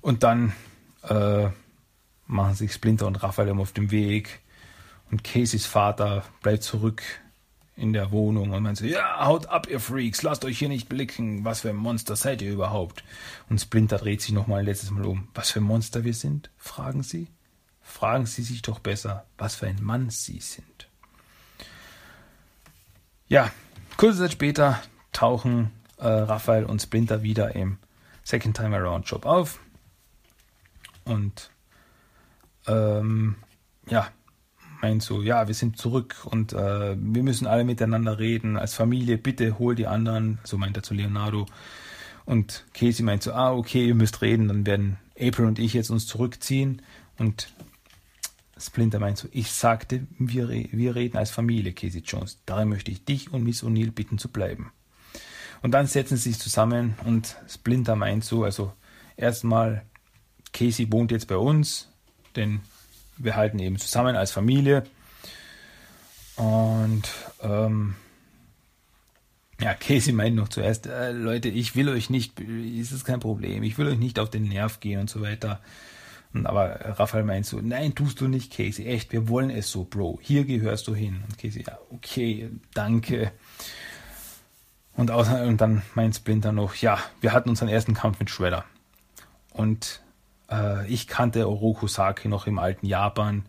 Und 0.02 0.24
dann 0.24 0.54
äh, 1.04 1.48
machen 2.26 2.56
sich 2.56 2.74
Splinter 2.74 3.08
und 3.08 3.22
Raphael 3.22 3.52
auf 3.60 3.72
dem 3.74 3.92
Weg. 3.92 4.40
Und 5.12 5.24
Caseys 5.24 5.66
Vater 5.66 6.24
bleibt 6.42 6.64
zurück 6.64 7.04
in 7.80 7.94
der 7.94 8.12
Wohnung 8.12 8.52
und 8.52 8.76
so, 8.76 8.86
ja, 8.86 9.26
haut 9.26 9.48
ab, 9.48 9.68
ihr 9.70 9.80
Freaks, 9.80 10.22
lasst 10.22 10.44
euch 10.46 10.60
hier 10.60 10.70
nicht 10.70 10.90
blicken, 10.90 11.46
was 11.46 11.62
für 11.62 11.70
ein 11.70 11.76
Monster 11.76 12.16
seid 12.16 12.42
ihr 12.42 12.52
überhaupt? 12.52 13.04
Und 13.50 13.60
Splinter 13.60 13.98
dreht 13.98 14.22
sich 14.22 14.34
nochmal 14.34 14.60
ein 14.60 14.66
letztes 14.66 14.92
Mal 14.92 15.06
um. 15.06 15.30
Was 15.34 15.52
für 15.52 15.60
ein 15.62 15.64
Monster 15.64 16.04
wir 16.04 16.14
sind? 16.14 16.50
fragen 16.58 17.04
sie. 17.04 17.28
Fragen 17.82 18.26
sie 18.26 18.44
sich 18.44 18.62
doch 18.62 18.80
besser, 18.80 19.26
was 19.38 19.56
für 19.56 19.68
ein 19.68 19.82
Mann 19.82 20.10
sie 20.10 20.40
sind. 20.40 20.90
Ja, 23.28 23.52
kurze 23.98 24.20
Zeit 24.20 24.34
später 24.34 24.80
tauchen 25.12 25.72
äh, 25.98 26.08
Raphael 26.08 26.66
und 26.66 26.82
Splinter 26.82 27.24
wieder 27.24 27.56
im 27.56 27.78
Second 28.24 28.58
Time 28.58 28.76
Around 28.76 29.10
Job 29.10 29.26
auf. 29.26 29.60
Und 31.06 31.50
ähm, 32.68 33.38
ja, 33.88 34.10
meint 34.82 35.04
so, 35.04 35.22
ja, 35.22 35.48
wir 35.48 35.56
sind 35.56 35.78
zurück 35.78 36.16
und 36.26 36.54
äh, 36.54 36.96
wir 36.98 37.24
müssen 37.24 37.48
alle 37.48 37.64
miteinander 37.64 38.20
reden 38.20 38.58
als 38.58 38.74
Familie, 38.74 39.18
bitte 39.18 39.60
hol 39.60 39.76
die 39.76 39.88
anderen, 39.88 40.40
so 40.44 40.58
meint 40.58 40.78
er 40.78 40.84
zu 40.84 40.94
Leonardo. 40.94 41.46
Und 42.26 42.66
Casey 42.74 43.04
meint 43.04 43.24
so, 43.24 43.34
ah, 43.34 43.54
okay, 43.54 43.88
ihr 43.88 43.96
müsst 43.96 44.22
reden, 44.22 44.48
dann 44.48 44.66
werden 44.66 44.98
April 45.20 45.46
und 45.46 45.60
ich 45.60 45.74
jetzt 45.74 45.90
uns 45.90 46.06
zurückziehen. 46.06 46.82
Und 47.18 47.52
Splinter 48.58 49.00
meint 49.00 49.18
so, 49.18 49.28
ich 49.32 49.52
sagte, 49.52 50.06
wir, 50.18 50.50
wir 50.50 50.96
reden 50.96 51.18
als 51.18 51.32
Familie, 51.32 51.74
Casey 51.74 52.02
Jones. 52.06 52.40
Darin 52.46 52.70
möchte 52.70 52.92
ich 52.92 53.04
dich 53.04 53.34
und 53.34 53.44
Miss 53.44 53.64
O'Neill 53.64 53.92
bitten 53.92 54.18
zu 54.18 54.30
bleiben. 54.30 54.72
Und 55.62 55.72
dann 55.72 55.88
setzen 55.88 56.18
sie 56.18 56.30
sich 56.30 56.40
zusammen 56.40 56.96
und 57.06 57.36
Splinter 57.48 57.96
meint 57.96 58.24
so, 58.24 58.44
also 58.44 58.74
erstmal, 59.18 59.84
Casey 60.54 60.92
wohnt 60.92 61.12
jetzt 61.12 61.28
bei 61.28 61.38
uns, 61.38 61.90
denn 62.36 62.62
wir 63.20 63.36
halten 63.36 63.60
eben 63.60 63.78
zusammen 63.78 64.16
als 64.16 64.32
Familie. 64.32 64.84
Und 66.36 67.10
ähm, 67.42 67.96
ja, 69.62 69.74
Casey 69.74 70.14
meint 70.14 70.36
noch 70.36 70.48
zuerst, 70.48 70.88
äh, 70.88 71.12
Leute, 71.12 71.50
ich 71.50 71.76
will 71.76 71.90
euch 71.90 72.10
nicht, 72.10 72.40
ist 72.40 72.92
es 72.92 73.04
kein 73.04 73.20
Problem, 73.20 73.62
ich 73.64 73.78
will 73.78 73.88
euch 73.88 74.00
nicht 74.00 74.20
auf 74.20 74.30
den 74.30 74.44
Nerv 74.44 74.80
gehen 74.80 75.02
und 75.02 75.10
so 75.10 75.22
weiter. 75.22 75.60
Und 76.34 76.46
aber 76.46 76.80
Raphael 76.98 77.24
meint 77.24 77.46
so, 77.46 77.60
nein, 77.60 77.96
tust 77.96 78.22
du 78.22 78.28
nicht, 78.28 78.56
Casey, 78.56 78.86
echt, 78.86 79.12
wir 79.12 79.28
wollen 79.28 79.50
es 79.50 79.70
so, 79.70 79.84
Bro, 79.84 80.20
hier 80.22 80.46
gehörst 80.46 80.88
du 80.88 80.96
hin. 80.96 81.24
Und 81.28 81.38
Casey, 81.38 81.64
ja, 81.68 81.78
okay, 81.90 82.50
danke. 82.74 83.32
Und, 84.96 85.12
außer, 85.12 85.44
und 85.44 85.60
dann 85.60 85.82
meint 85.96 86.16
Splinter 86.16 86.52
noch, 86.52 86.76
ja, 86.76 87.00
wir 87.20 87.34
hatten 87.34 87.50
unseren 87.50 87.70
ersten 87.70 87.96
Kampf 87.96 88.20
mit 88.20 88.30
Shredder. 88.30 88.64
Und 89.52 90.02
äh, 90.52 90.88
ich 90.88 91.08
kannte 91.08 91.47
Oroku 91.47 91.88
Saki 91.88 92.28
noch 92.28 92.47
im 92.47 92.60
alten 92.60 92.86
Japan 92.86 93.43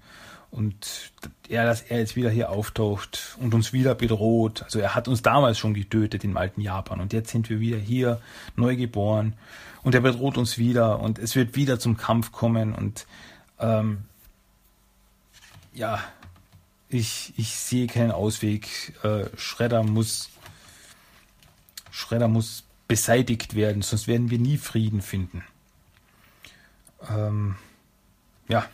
und 0.50 1.12
er, 1.48 1.64
dass 1.64 1.82
er 1.82 1.98
jetzt 1.98 2.16
wieder 2.16 2.30
hier 2.30 2.50
auftaucht 2.50 3.36
und 3.40 3.54
uns 3.54 3.72
wieder 3.72 3.94
bedroht. 3.94 4.62
Also 4.64 4.80
er 4.80 4.94
hat 4.94 5.06
uns 5.06 5.22
damals 5.22 5.58
schon 5.58 5.74
getötet 5.74 6.24
im 6.24 6.36
alten 6.36 6.60
Japan 6.60 7.00
und 7.00 7.12
jetzt 7.12 7.30
sind 7.30 7.50
wir 7.50 7.60
wieder 7.60 7.78
hier, 7.78 8.20
neu 8.56 8.76
geboren 8.76 9.34
und 9.82 9.94
er 9.94 10.00
bedroht 10.00 10.38
uns 10.38 10.58
wieder 10.58 11.00
und 11.00 11.18
es 11.18 11.36
wird 11.36 11.56
wieder 11.56 11.78
zum 11.78 11.96
Kampf 11.96 12.32
kommen 12.32 12.74
und 12.74 13.06
ähm, 13.58 14.02
ja, 15.72 16.02
ich, 16.88 17.32
ich 17.36 17.54
sehe 17.54 17.86
keinen 17.86 18.10
Ausweg. 18.10 18.94
Äh, 19.04 19.26
Schredder 19.36 19.84
muss 19.84 20.30
Schredder 21.92 22.28
muss 22.28 22.64
beseitigt 22.88 23.54
werden, 23.54 23.82
sonst 23.82 24.08
werden 24.08 24.30
wir 24.30 24.38
nie 24.38 24.56
Frieden 24.58 25.02
finden. 25.02 25.44
Ähm, 27.08 27.56
ja, 28.48 28.66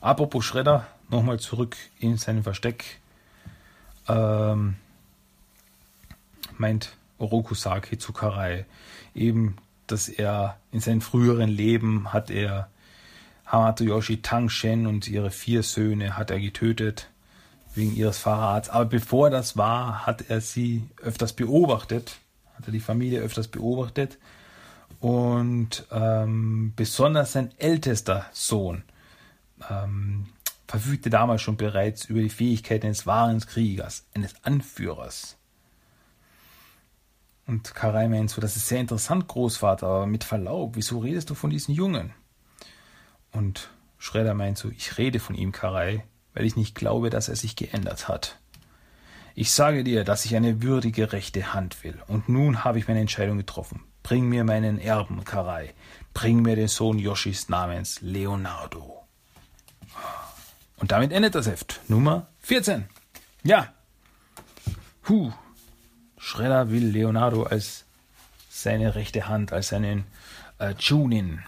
apropos 0.00 0.44
Schredder, 0.44 0.86
nochmal 1.08 1.40
zurück 1.40 1.76
in 1.98 2.16
sein 2.16 2.42
Versteck. 2.42 3.00
Ähm, 4.08 4.76
meint 6.56 6.96
Orokusaki 7.18 7.98
zu 7.98 8.12
Karai 8.12 8.66
eben, 9.14 9.56
dass 9.86 10.08
er 10.08 10.56
in 10.72 10.80
seinem 10.80 11.00
früheren 11.00 11.48
Leben 11.48 12.12
hat 12.12 12.30
er 12.30 12.68
Hamatoyoshi 13.46 14.22
Tangshen 14.22 14.86
und 14.86 15.08
ihre 15.08 15.30
vier 15.30 15.62
Söhne 15.62 16.16
hat 16.16 16.30
er 16.30 16.38
getötet 16.38 17.08
wegen 17.74 17.94
ihres 17.94 18.18
Verrats. 18.18 18.68
Aber 18.68 18.84
bevor 18.84 19.30
das 19.30 19.56
war, 19.56 20.06
hat 20.06 20.30
er 20.30 20.40
sie 20.40 20.88
öfters 21.02 21.32
beobachtet, 21.32 22.18
hat 22.56 22.66
er 22.66 22.72
die 22.72 22.80
Familie 22.80 23.20
öfters 23.20 23.48
beobachtet 23.48 24.18
und 25.00 25.86
ähm, 25.90 26.74
besonders 26.76 27.32
sein 27.32 27.50
ältester 27.58 28.26
Sohn 28.32 28.84
ähm, 29.68 30.26
verfügte 30.68 31.10
damals 31.10 31.42
schon 31.42 31.56
bereits 31.56 32.04
über 32.04 32.20
die 32.20 32.28
Fähigkeiten 32.28 32.86
eines 32.86 33.06
wahren 33.06 33.40
Kriegers, 33.40 34.06
eines 34.14 34.34
Anführers. 34.44 35.36
Und 37.46 37.74
Karai 37.74 38.08
meint 38.08 38.30
so, 38.30 38.40
das 38.40 38.56
ist 38.56 38.68
sehr 38.68 38.78
interessant, 38.78 39.26
Großvater, 39.26 39.86
aber 39.86 40.06
mit 40.06 40.22
Verlaub, 40.22 40.76
wieso 40.76 41.00
redest 41.00 41.30
du 41.30 41.34
von 41.34 41.50
diesem 41.50 41.74
Jungen? 41.74 42.12
Und 43.32 43.70
Schredder 43.98 44.34
meint 44.34 44.58
so, 44.58 44.70
ich 44.70 44.98
rede 44.98 45.18
von 45.18 45.34
ihm, 45.34 45.50
Karai, 45.50 46.04
weil 46.34 46.44
ich 46.44 46.56
nicht 46.56 46.76
glaube, 46.76 47.10
dass 47.10 47.28
er 47.28 47.36
sich 47.36 47.56
geändert 47.56 48.06
hat. 48.06 48.38
Ich 49.34 49.52
sage 49.52 49.82
dir, 49.82 50.04
dass 50.04 50.24
ich 50.24 50.36
eine 50.36 50.62
würdige 50.62 51.12
rechte 51.12 51.52
Hand 51.52 51.82
will, 51.82 52.00
und 52.06 52.28
nun 52.28 52.62
habe 52.62 52.78
ich 52.78 52.86
meine 52.86 53.00
Entscheidung 53.00 53.38
getroffen. 53.38 53.82
Bring 54.02 54.28
mir 54.28 54.44
meinen 54.44 54.78
Erben, 54.78 55.24
Karai. 55.24 55.74
Bring 56.14 56.42
mir 56.42 56.56
den 56.56 56.68
Sohn 56.68 56.98
Yoshis 56.98 57.48
namens 57.48 58.00
Leonardo. 58.00 59.04
Und 60.76 60.92
damit 60.92 61.12
endet 61.12 61.34
das 61.34 61.46
Heft. 61.46 61.80
Nummer 61.88 62.26
14. 62.40 62.88
Ja. 63.42 63.72
Huh. 65.08 65.32
Schredder 66.18 66.70
will 66.70 66.86
Leonardo 66.86 67.44
als 67.44 67.84
seine 68.48 68.94
rechte 68.94 69.28
Hand, 69.28 69.52
als 69.52 69.68
seinen 69.68 70.04
äh, 70.58 70.74
Chunin. 70.74 71.42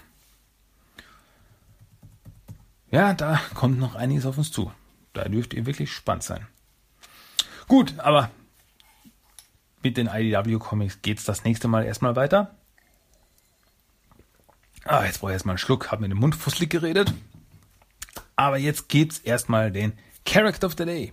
Ja, 2.90 3.14
da 3.14 3.40
kommt 3.54 3.78
noch 3.78 3.94
einiges 3.94 4.26
auf 4.26 4.38
uns 4.38 4.52
zu. 4.52 4.72
Da 5.12 5.24
dürft 5.24 5.54
ihr 5.54 5.66
wirklich 5.66 5.92
spannend 5.92 6.24
sein. 6.24 6.46
Gut, 7.68 7.98
aber 7.98 8.30
mit 9.82 9.96
den 9.96 10.06
IDW 10.06 10.58
Comics 10.58 11.02
geht 11.02 11.18
es 11.18 11.24
das 11.24 11.44
nächste 11.44 11.68
Mal 11.68 11.84
erstmal 11.84 12.16
weiter. 12.16 12.54
Ah, 14.84 15.04
jetzt 15.04 15.20
brauche 15.20 15.30
ich 15.30 15.34
erstmal 15.34 15.52
einen 15.52 15.58
Schluck, 15.58 15.92
habe 15.92 16.02
mir 16.02 16.08
den 16.08 16.18
Mund 16.18 16.34
fusselig 16.34 16.70
geredet. 16.70 17.12
Aber 18.36 18.58
jetzt 18.58 18.88
gibt's 18.88 19.18
erstmal 19.18 19.70
den 19.70 19.92
Character 20.24 20.66
of 20.66 20.74
the 20.76 20.84
Day. 20.84 21.12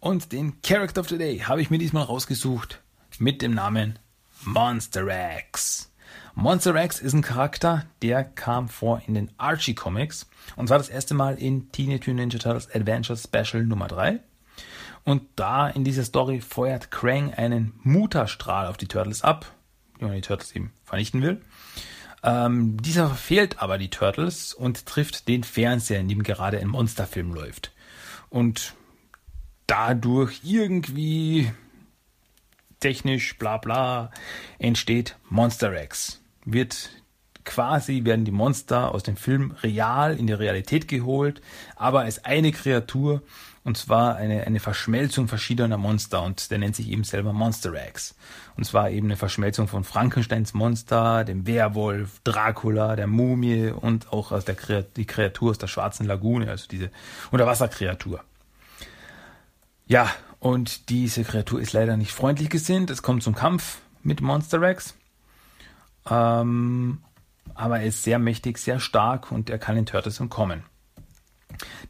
Und 0.00 0.32
den 0.32 0.60
Character 0.62 1.00
of 1.00 1.08
the 1.08 1.18
Day 1.18 1.38
habe 1.38 1.62
ich 1.62 1.70
mir 1.70 1.78
diesmal 1.78 2.04
rausgesucht 2.04 2.82
mit 3.18 3.40
dem 3.40 3.54
Namen 3.54 3.98
Monster 4.42 5.06
X. 5.38 5.90
Monster 6.34 6.74
X 6.74 7.00
ist 7.00 7.12
ein 7.12 7.22
Charakter, 7.22 7.86
der 8.02 8.24
kam 8.24 8.68
vor 8.68 9.02
in 9.06 9.14
den 9.14 9.30
Archie 9.38 9.74
Comics 9.74 10.28
und 10.56 10.66
zwar 10.66 10.78
das 10.78 10.88
erste 10.88 11.14
Mal 11.14 11.38
in 11.38 11.70
Teenage 11.70 12.10
Mutant 12.10 12.16
Ninja 12.16 12.38
Turtles 12.38 12.68
Adventure 12.74 13.16
Special 13.16 13.64
Nummer 13.64 13.86
3. 13.86 14.20
Und 15.04 15.22
da 15.36 15.68
in 15.68 15.84
dieser 15.84 16.04
Story 16.04 16.40
feuert 16.40 16.90
Krang 16.90 17.32
einen 17.34 17.78
Mutterstrahl 17.82 18.66
auf 18.66 18.76
die 18.76 18.88
Turtles 18.88 19.22
ab, 19.22 19.52
die 20.00 20.04
man 20.04 20.14
die 20.14 20.22
Turtles 20.22 20.52
eben 20.52 20.72
vernichten 20.84 21.22
will. 21.22 21.42
Ähm, 22.22 22.80
dieser 22.80 23.08
verfehlt 23.08 23.60
aber 23.60 23.76
die 23.76 23.90
Turtles 23.90 24.54
und 24.54 24.86
trifft 24.86 25.28
den 25.28 25.44
Fernseher, 25.44 26.00
in 26.00 26.08
dem 26.08 26.22
gerade 26.22 26.58
ein 26.58 26.68
Monsterfilm 26.68 27.34
läuft. 27.34 27.72
Und 28.30 28.74
dadurch 29.66 30.40
irgendwie 30.42 31.52
technisch 32.80 33.36
bla 33.38 33.58
bla 33.58 34.10
entsteht 34.58 35.16
Monster 35.28 35.82
X. 35.82 36.22
Wird 36.46 36.90
quasi 37.44 38.04
werden 38.04 38.24
die 38.24 38.30
Monster 38.30 38.92
aus 38.92 39.02
dem 39.02 39.16
Film 39.16 39.52
real 39.62 40.18
in 40.18 40.26
die 40.26 40.32
Realität 40.32 40.88
geholt, 40.88 41.42
aber 41.76 42.00
als 42.00 42.24
eine 42.24 42.52
Kreatur 42.52 43.22
und 43.64 43.78
zwar 43.78 44.16
eine, 44.16 44.46
eine 44.46 44.60
Verschmelzung 44.60 45.26
verschiedener 45.26 45.78
Monster 45.78 46.22
und 46.22 46.50
der 46.50 46.58
nennt 46.58 46.76
sich 46.76 46.90
eben 46.90 47.02
selber 47.02 47.32
Monster 47.32 47.72
X. 47.88 48.14
Und 48.56 48.64
zwar 48.64 48.90
eben 48.90 49.06
eine 49.06 49.16
Verschmelzung 49.16 49.68
von 49.68 49.84
Frankensteins 49.84 50.52
Monster, 50.52 51.24
dem 51.24 51.46
Werwolf, 51.46 52.20
Dracula, 52.24 52.94
der 52.94 53.06
Mumie 53.06 53.70
und 53.70 54.12
auch 54.12 54.32
aus 54.32 54.44
der 54.44 54.54
die 54.82 55.06
Kreatur 55.06 55.50
aus 55.50 55.58
der 55.58 55.66
schwarzen 55.66 56.06
Lagune, 56.06 56.50
also 56.50 56.68
diese 56.68 56.90
Unterwasserkreatur. 57.30 58.22
Ja, 59.86 60.10
und 60.40 60.90
diese 60.90 61.24
Kreatur 61.24 61.58
ist 61.58 61.72
leider 61.72 61.96
nicht 61.96 62.12
freundlich 62.12 62.50
gesinnt. 62.50 62.90
Es 62.90 63.02
kommt 63.02 63.22
zum 63.22 63.34
Kampf 63.34 63.78
mit 64.02 64.20
Monster 64.20 64.62
X. 64.62 64.94
Ähm, 66.10 66.98
aber 67.54 67.80
er 67.80 67.86
ist 67.86 68.02
sehr 68.02 68.18
mächtig, 68.18 68.58
sehr 68.58 68.78
stark 68.78 69.32
und 69.32 69.48
er 69.48 69.58
kann 69.58 69.76
den 69.76 69.86
Turtles 69.86 70.20
entkommen. 70.20 70.64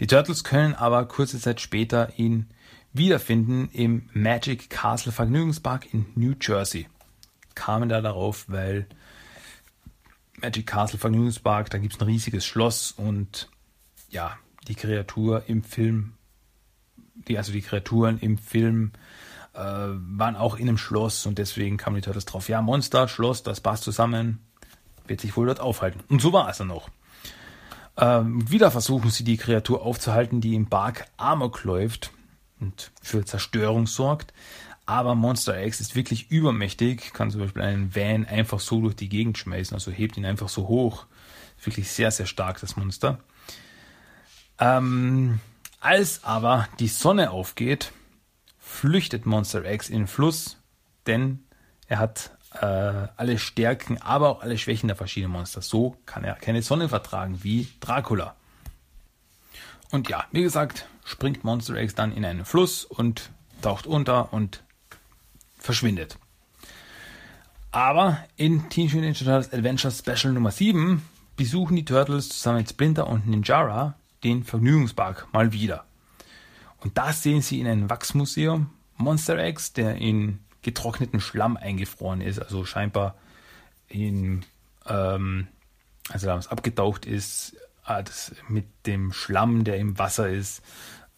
Die 0.01 0.07
Turtles 0.07 0.45
können 0.45 0.75
aber 0.75 1.07
kurze 1.07 1.39
Zeit 1.39 1.61
später 1.61 2.13
ihn 2.19 2.49
wiederfinden 2.93 3.69
im 3.73 4.09
Magic 4.13 4.71
Castle 4.71 5.13
Vergnügungspark 5.13 5.93
in 5.93 6.07
New 6.15 6.35
Jersey. 6.41 6.89
Kamen 7.55 7.89
da 7.89 8.01
darauf, 8.01 8.45
weil 8.49 8.87
Magic 10.41 10.67
Castle 10.67 10.99
Vergnügungspark, 10.99 11.71
da 11.71 11.79
gibt 11.79 11.95
es 11.95 12.01
ein 12.01 12.07
riesiges 12.07 12.45
Schloss 12.45 12.93
und 12.93 13.49
ja, 14.11 14.37
die 14.69 14.75
Kreatur 14.75 15.45
im 15.49 15.63
Film, 15.65 16.15
die, 17.29 17.37
also 17.37 17.53
die 17.53 17.63
Kreaturen 17.63 18.19
im 18.19 18.39
Film 18.39 18.93
äh, 19.55 19.59
waren 19.59 20.37
auch 20.37 20.57
in 20.57 20.69
einem 20.69 20.79
Schloss 20.79 21.27
und 21.27 21.39
deswegen 21.39 21.77
kamen 21.77 21.97
die 21.97 22.03
Turtles 22.03 22.25
drauf. 22.25 22.49
Ja, 22.49 22.63
Monster, 22.63 23.09
Schloss, 23.09 23.43
das 23.43 23.61
passt 23.61 23.85
zusammen, 23.85 24.41
wird 25.07 25.21
sich 25.21 25.37
wohl 25.37 25.47
dort 25.47 25.61
aufhalten. 25.61 26.01
Und 26.09 26.23
so 26.23 26.33
war 26.33 26.49
es 26.49 26.59
dann 26.59 26.71
auch. 26.71 26.89
Ähm, 27.97 28.51
wieder 28.51 28.71
versuchen 28.71 29.11
sie 29.11 29.25
die 29.25 29.37
Kreatur 29.37 29.83
aufzuhalten, 29.83 30.41
die 30.41 30.55
im 30.55 30.67
Park 30.67 31.07
Amok 31.17 31.65
läuft 31.65 32.13
und 32.61 32.91
für 33.03 33.25
Zerstörung 33.25 33.87
sorgt. 33.87 34.33
Aber 34.87 35.15
Monster 35.15 35.65
X 35.65 35.81
ist 35.81 35.95
wirklich 35.95 36.31
übermächtig, 36.31 37.13
kann 37.15 37.31
zum 37.31 37.41
Beispiel 37.41 37.63
einen 37.63 37.95
Van 37.95 38.27
einfach 38.27 38.61
so 38.61 38.81
durch 38.81 38.97
die 38.97 39.09
Gegend 39.09 39.39
schmeißen, 39.39 39.75
also 39.75 39.91
hebt 39.91 40.17
ihn 40.17 40.27
einfach 40.27 40.49
so 40.49 40.69
hoch. 40.69 41.07
Wirklich 41.63 41.91
sehr, 41.91 42.11
sehr 42.11 42.27
stark, 42.27 42.61
das 42.61 42.77
Monster. 42.77 43.21
Ähm, 44.59 45.41
als 45.81 46.23
aber 46.25 46.69
die 46.81 46.89
Sonne 46.89 47.31
aufgeht, 47.31 47.93
flüchtet 48.59 49.25
Monster 49.25 49.65
X 49.65 49.89
in 49.89 50.01
den 50.01 50.07
Fluss, 50.07 50.59
denn 51.07 51.45
er 51.87 51.99
hat 51.99 52.34
äh, 52.61 53.09
alle 53.17 53.39
Stärken, 53.39 54.01
aber 54.01 54.29
auch 54.31 54.43
alle 54.43 54.59
Schwächen 54.59 54.89
der 54.89 54.97
verschiedenen 54.97 55.33
Monster. 55.33 55.63
So 55.63 55.97
kann 56.07 56.25
er 56.25 56.35
keine 56.35 56.63
Sonne 56.63 56.89
vertragen 56.89 57.41
wie 57.43 57.69
Dracula. 57.81 58.35
Und 59.91 60.09
ja, 60.09 60.25
wie 60.33 60.43
gesagt, 60.43 60.87
springt 61.05 61.45
Monster 61.45 61.77
X 61.77 61.95
dann 61.95 62.13
in 62.13 62.25
einen 62.25 62.45
Fluss 62.45 62.85
und 62.85 63.31
taucht 63.63 63.87
unter 63.87 64.33
und 64.33 64.63
verschwindet. 65.59 66.19
Aber 67.71 68.19
in 68.37 68.69
Teenage 68.69 68.97
Mutant 68.97 69.19
Turtles 69.19 69.53
Adventure 69.53 69.93
Special 69.93 70.33
Nummer 70.33 70.53
7 70.53 71.03
besuchen 71.37 71.77
die 71.77 71.85
Turtles 71.85 72.29
zusammen 72.29 72.59
mit 72.59 72.71
Splinter 72.71 73.09
und 73.09 73.27
Ninjara 73.27 73.95
den 74.23 74.45
Vergnügungspark 74.45 75.29
mal 75.33 75.53
wieder. 75.53 75.85
Und 76.79 76.97
da 76.97 77.13
sehen 77.13 77.43
sie 77.43 77.61
in 77.61 77.67
einem 77.67 77.91
Wachsmuseum 77.91 78.71
Monster 78.97 79.45
X, 79.45 79.73
der 79.73 79.97
in 79.97 80.39
getrockneten 80.65 81.21
Schlamm 81.21 81.57
eingefroren 81.57 82.21
ist, 82.21 82.41
also 82.41 82.65
scheinbar 82.65 83.15
in, 83.89 84.45
ähm, 84.87 85.47
also 86.11 86.27
damals 86.27 86.49
abgetaucht 86.49 87.07
ist, 87.07 87.57
mit 88.49 88.67
dem 88.87 89.13
Schlamm, 89.13 89.65
der 89.65 89.77
im 89.77 89.99
Wasser 89.99 90.29
ist, 90.29 90.63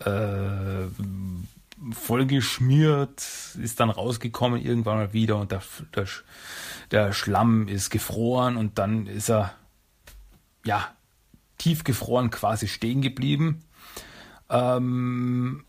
äh, 0.00 0.86
voll 1.92 2.26
geschmiert, 2.26 3.20
ist 3.60 3.80
dann 3.80 3.90
rausgekommen 3.90 4.60
irgendwann 4.60 4.96
mal 4.96 5.12
wieder 5.12 5.36
und 5.36 5.52
der, 5.52 5.62
der, 5.94 6.06
der 6.90 7.12
Schlamm 7.12 7.68
ist 7.68 7.90
gefroren 7.90 8.56
und 8.56 8.78
dann 8.78 9.06
ist 9.06 9.30
er 9.30 9.54
ja 10.64 10.88
tiefgefroren 11.58 12.30
quasi 12.30 12.66
stehen 12.66 13.02
geblieben. 13.02 13.62
Ähm, 14.48 15.64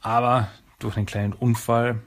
aber 0.00 0.48
durch 0.78 0.96
einen 0.96 1.06
kleinen 1.06 1.32
Unfall 1.32 2.00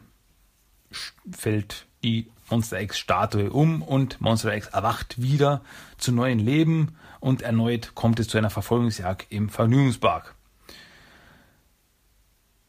fällt 1.32 1.86
die 2.04 2.28
Monster 2.50 2.82
X 2.82 2.98
Statue 2.98 3.52
um 3.52 3.82
und 3.82 4.22
Monster 4.22 4.56
X 4.56 4.68
erwacht 4.68 5.22
wieder 5.22 5.62
zu 5.98 6.12
neuen 6.12 6.40
Leben 6.40 6.96
und 7.20 7.42
erneut 7.42 7.94
kommt 7.96 8.20
es 8.20 8.28
zu 8.28 8.38
einer 8.38 8.50
Verfolgungsjagd 8.50 9.28
im 9.30 9.50
Vergnügungspark. 9.50 10.36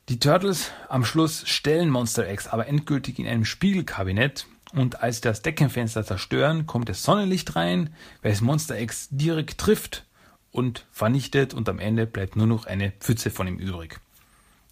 Die 0.09 0.18
Turtles 0.18 0.73
am 0.89 1.05
Schluss 1.05 1.49
stellen 1.49 1.89
Monster 1.89 2.31
X 2.31 2.49
aber 2.49 2.66
endgültig 2.66 3.18
in 3.18 3.29
einem 3.29 3.45
Spiegelkabinett 3.45 4.47
und 4.73 5.03
als 5.03 5.21
das 5.21 5.43
Deckenfenster 5.43 6.05
zerstören, 6.05 6.66
kommt 6.66 6.89
das 6.89 7.03
Sonnenlicht 7.03 7.57
rein, 7.57 7.95
welches 8.23 8.41
Monster 8.41 8.79
X 8.79 9.09
direkt 9.11 9.59
trifft 9.59 10.05
und 10.51 10.87
vernichtet 10.91 11.55
und 11.55 11.68
am 11.68 11.79
Ende 11.79 12.07
bleibt 12.07 12.37
nur 12.37 12.47
noch 12.47 12.66
eine 12.66 12.93
Pfütze 12.93 13.31
von 13.31 13.47
ihm 13.47 13.59
übrig. 13.59 14.01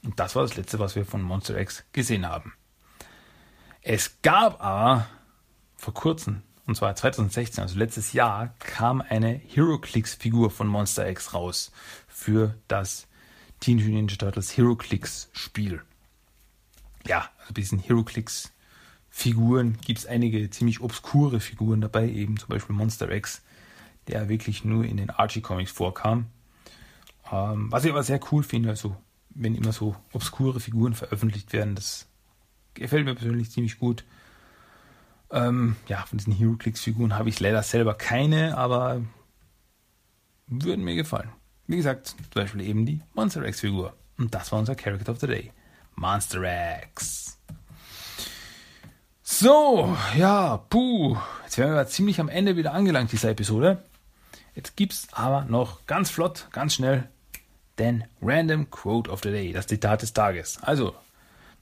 Und 0.05 0.19
das 0.21 0.37
war 0.37 0.43
das 0.43 0.57
letzte, 0.57 0.79
was 0.79 0.97
wir 0.97 1.05
von 1.05 1.23
Monster 1.23 1.59
X 1.59 1.85
gesehen 1.93 2.29
haben. 2.29 2.53
Es 3.91 4.21
gab 4.21 4.63
aber 4.63 5.09
vor 5.77 5.95
kurzem, 5.95 6.43
und 6.67 6.75
zwar 6.75 6.95
2016, 6.95 7.63
also 7.63 7.79
letztes 7.79 8.13
Jahr, 8.13 8.53
kam 8.59 9.01
eine 9.01 9.33
HeroClix-Figur 9.33 10.51
von 10.51 10.67
Monster 10.67 11.09
X 11.09 11.33
raus 11.33 11.73
für 12.07 12.55
das 12.69 13.09
Teenage 13.61 13.89
Ninja 13.89 14.17
Turtles 14.17 14.55
HeroClix 14.55 15.31
Spiel. 15.33 15.81
Ja, 17.07 17.31
also 17.41 17.55
diesen 17.55 17.79
HeroClix 17.79 18.53
Figuren 19.09 19.79
gibt 19.79 20.01
es 20.01 20.07
einige 20.07 20.51
ziemlich 20.51 20.83
obskure 20.83 21.41
Figuren 21.41 21.81
dabei, 21.81 22.11
eben 22.11 22.37
zum 22.37 22.51
Beispiel 22.51 22.77
Monster 22.77 23.11
X, 23.11 23.41
der 24.07 24.29
wirklich 24.29 24.67
nur 24.67 24.85
in 24.85 24.99
den 24.99 25.09
Archie 25.09 25.41
Comics 25.41 25.73
vorkam. 25.73 26.27
Ähm, 27.33 27.73
was 27.73 27.87
ich 27.87 27.91
aber 27.91 28.03
sehr 28.03 28.21
cool 28.33 28.43
finde, 28.43 28.69
also 28.69 28.99
wenn 29.31 29.55
immer 29.55 29.73
so 29.73 29.97
obskure 30.13 30.61
Figuren 30.61 30.93
veröffentlicht 30.93 31.55
werden, 31.55 31.75
das 31.75 32.08
gefällt 32.79 33.05
mir 33.05 33.15
persönlich 33.15 33.51
ziemlich 33.51 33.79
gut. 33.79 34.05
Ähm, 35.31 35.77
ja, 35.89 36.05
von 36.07 36.19
diesen 36.19 36.33
HeroClix-Figuren 36.33 37.19
habe 37.19 37.29
ich 37.29 37.41
leider 37.41 37.63
selber 37.63 37.95
keine, 37.95 38.57
aber 38.57 39.03
würden 40.47 40.85
mir 40.85 40.95
gefallen. 40.95 41.31
Wie 41.67 41.77
gesagt, 41.77 42.09
zum 42.09 42.17
Beispiel 42.35 42.63
eben 42.63 42.87
die 42.87 43.03
Monster 43.15 43.45
X-Figur. 43.45 43.95
Und 44.17 44.35
das 44.35 44.51
war 44.53 44.59
unser 44.59 44.75
Character 44.75 45.13
of 45.13 45.21
the 45.21 45.27
Day. 45.27 45.53
Monster 45.95 46.43
X. 46.91 47.39
So, 49.23 49.95
ja, 50.17 50.57
puh. 50.57 51.17
Jetzt 51.45 51.59
wären 51.59 51.75
wir 51.75 51.87
ziemlich 51.87 52.19
am 52.21 52.31
Ende 52.31 52.57
wieder 52.57 52.73
angelangt, 52.73 53.13
dieser 53.13 53.31
Episode. 53.31 53.85
Jetzt 54.55 54.77
gibt 54.77 54.95
es 54.95 55.09
aber 55.13 55.45
noch 55.45 55.87
ganz 55.87 56.11
flott, 56.11 56.49
ganz 56.51 56.75
schnell 56.75 57.09
den 57.79 58.05
Random 58.23 58.71
Quote 58.71 59.11
of 59.11 59.21
the 59.23 59.31
Day, 59.31 59.53
das 59.53 59.67
Zitat 59.67 60.03
des 60.03 60.15
Tages. 60.15 60.59
Also, 60.63 60.97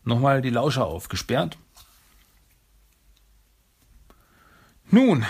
nochmal 0.07 0.43
die 0.43 0.51
Lauscher 0.51 0.87
aufgesperrt. 0.87 1.59
Nun, 4.91 5.27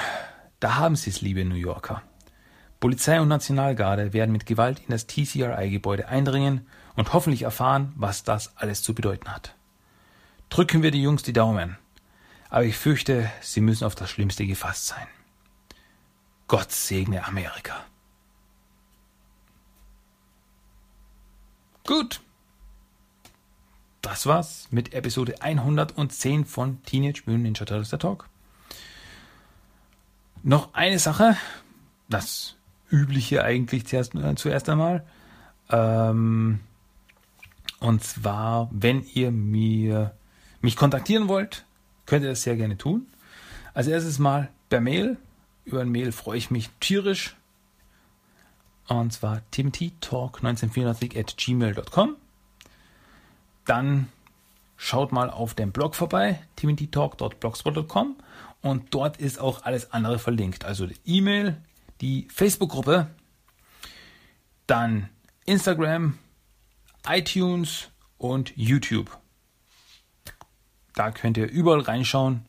da 0.61 0.77
haben 0.77 0.97
Sie 0.97 1.11
es, 1.11 1.21
liebe 1.21 1.45
New 1.45 1.55
Yorker. 1.55 2.03
Polizei 2.79 3.21
und 3.21 3.29
Nationalgarde 3.29 4.13
werden 4.13 4.33
mit 4.33 4.45
Gewalt 4.45 4.81
in 4.81 4.91
das 4.91 5.07
TCRI-Gebäude 5.07 6.09
eindringen 6.09 6.67
und 6.95 7.13
hoffentlich 7.15 7.43
erfahren, 7.43 7.93
was 7.97 8.23
das 8.23 8.57
alles 8.57 8.83
zu 8.83 8.95
bedeuten 8.95 9.33
hat. 9.33 9.55
Drücken 10.51 10.83
wir 10.83 10.91
die 10.91 11.03
Jungs 11.03 11.23
die 11.23 11.33
Daumen. 11.33 11.79
Aber 12.51 12.65
ich 12.65 12.77
fürchte, 12.77 13.31
sie 13.41 13.61
müssen 13.61 13.85
auf 13.85 13.95
das 13.95 14.11
Schlimmste 14.11 14.47
gefasst 14.47 14.87
sein. 14.87 15.07
Gott 16.49 16.71
segne 16.71 17.27
Amerika. 17.27 17.85
Gut, 21.85 22.21
das 24.07 24.25
war's 24.25 24.69
mit 24.71 24.95
Episode 24.95 25.43
110 25.43 26.45
von 26.45 26.81
Teenage 26.85 27.23
Mutant 27.27 27.43
Ninja 27.43 27.65
Turtles 27.65 27.91
der 27.91 27.99
Talk. 27.99 28.29
Noch 30.45 30.73
eine 30.75 31.01
Sache, 31.01 31.37
das 32.09 32.55
übliche 32.89 33.43
eigentlich 33.43 33.85
zuerst, 33.85 34.15
äh, 34.15 34.37
zuerst 34.37 34.69
einmal. 34.69 35.05
Ähm, 35.71 36.61
und 37.81 38.05
zwar, 38.05 38.69
wenn 38.71 39.03
ihr 39.15 39.33
mir 39.33 40.15
mich 40.61 40.77
kontaktieren 40.77 41.27
wollt, 41.27 41.65
könnt 42.07 42.23
ihr 42.23 42.31
das 42.31 42.43
sehr 42.43 42.55
gerne 42.55 42.79
tun. 42.79 43.09
Als 43.75 43.89
erstes 43.89 44.21
mal 44.21 44.51
per 44.69 44.81
Mail. 44.81 45.17
Über 45.65 45.81
ein 45.81 45.91
Mail 45.91 46.13
freue 46.13 46.39
ich 46.39 46.53
mich 46.53 46.71
tierisch. 46.79 47.35
Und 48.87 49.13
zwar 49.13 49.43
timothytalk1984 49.53 51.19
at 51.19 51.37
gmail.com. 51.37 52.17
Dann 53.67 54.09
schaut 54.77 55.13
mal 55.13 55.31
auf 55.31 55.55
dem 55.55 55.73
Blog 55.73 55.95
vorbei, 55.95 56.41
timothytalk.blogspot.com 56.57 58.17
und 58.63 58.95
dort 58.95 59.19
ist 59.19 59.39
auch 59.39 59.63
alles 59.63 59.93
andere 59.93 60.19
verlinkt. 60.19 60.65
Also 60.65 60.87
die 60.87 60.97
E-Mail, 61.05 61.61
die 62.01 62.27
Facebook-Gruppe, 62.33 63.09
dann 64.67 65.09
Instagram, 65.45 66.19
iTunes 67.09 67.89
und 68.19 68.53
YouTube. 68.57 69.17
Da 70.95 71.11
könnt 71.11 71.37
ihr 71.37 71.49
überall 71.49 71.81
reinschauen, 71.81 72.47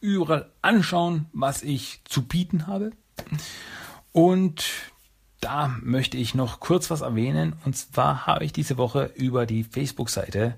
überall 0.00 0.50
anschauen, 0.62 1.26
was 1.32 1.62
ich 1.62 2.00
zu 2.04 2.22
bieten 2.22 2.66
habe. 2.66 2.92
Und 4.12 4.64
da 5.40 5.76
möchte 5.82 6.16
ich 6.16 6.34
noch 6.34 6.60
kurz 6.60 6.90
was 6.90 7.00
erwähnen. 7.00 7.54
Und 7.64 7.76
zwar 7.76 8.26
habe 8.26 8.44
ich 8.44 8.52
diese 8.52 8.76
Woche 8.76 9.10
über 9.14 9.46
die 9.46 9.64
Facebook-Seite 9.64 10.56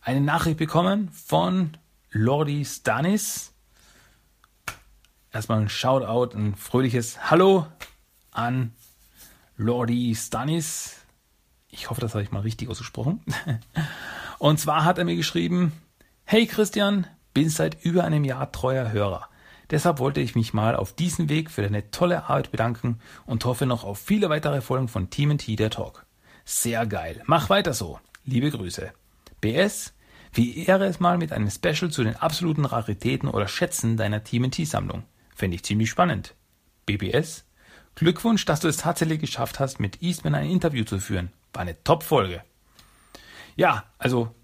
eine 0.00 0.20
Nachricht 0.20 0.58
bekommen 0.58 1.10
von 1.10 1.76
Lordi 2.10 2.64
Stanis. 2.64 3.52
Erstmal 5.30 5.60
ein 5.60 5.68
Shoutout, 5.68 6.36
ein 6.36 6.56
fröhliches 6.56 7.30
Hallo 7.30 7.66
an 8.30 8.72
Lordi 9.56 10.14
Stanis. 10.14 10.96
Ich 11.68 11.88
hoffe, 11.88 12.00
das 12.00 12.14
habe 12.14 12.24
ich 12.24 12.32
mal 12.32 12.40
richtig 12.40 12.68
ausgesprochen. 12.68 13.22
Und 14.38 14.58
zwar 14.58 14.84
hat 14.84 14.98
er 14.98 15.04
mir 15.04 15.16
geschrieben, 15.16 15.72
Hey 16.24 16.46
Christian, 16.46 17.06
bin 17.34 17.48
seit 17.48 17.84
über 17.84 18.04
einem 18.04 18.24
Jahr 18.24 18.50
treuer 18.50 18.92
Hörer. 18.92 19.28
Deshalb 19.72 19.98
wollte 19.98 20.20
ich 20.20 20.34
mich 20.34 20.52
mal 20.52 20.76
auf 20.76 20.92
diesem 20.92 21.30
Weg 21.30 21.50
für 21.50 21.62
deine 21.62 21.90
tolle 21.90 22.24
Arbeit 22.24 22.50
bedanken 22.50 23.00
und 23.24 23.44
hoffe 23.46 23.64
noch 23.64 23.84
auf 23.84 23.98
viele 23.98 24.28
weitere 24.28 24.60
Folgen 24.60 24.86
von 24.86 25.08
Team 25.08 25.38
T 25.38 25.56
der 25.56 25.70
Talk. 25.70 26.04
Sehr 26.44 26.84
geil. 26.86 27.22
Mach 27.24 27.48
weiter 27.48 27.72
so. 27.72 27.98
Liebe 28.26 28.50
Grüße. 28.50 28.92
BS, 29.40 29.94
wie 30.34 30.66
wäre 30.66 30.84
es 30.84 31.00
mal 31.00 31.16
mit 31.16 31.32
einem 31.32 31.50
Special 31.50 31.90
zu 31.90 32.04
den 32.04 32.16
absoluten 32.16 32.66
Raritäten 32.66 33.30
oder 33.30 33.48
Schätzen 33.48 33.96
deiner 33.96 34.22
Team 34.22 34.50
T-Sammlung? 34.50 35.04
Fände 35.34 35.54
ich 35.54 35.62
ziemlich 35.62 35.88
spannend. 35.88 36.34
BBS, 36.84 37.46
Glückwunsch, 37.94 38.44
dass 38.44 38.60
du 38.60 38.68
es 38.68 38.76
tatsächlich 38.76 39.20
geschafft 39.20 39.58
hast, 39.58 39.80
mit 39.80 40.02
Eastman 40.02 40.34
ein 40.34 40.50
Interview 40.50 40.84
zu 40.84 40.98
führen. 40.98 41.32
War 41.54 41.62
eine 41.62 41.82
Top-Folge. 41.82 42.44
Ja, 43.56 43.84
also 43.96 44.34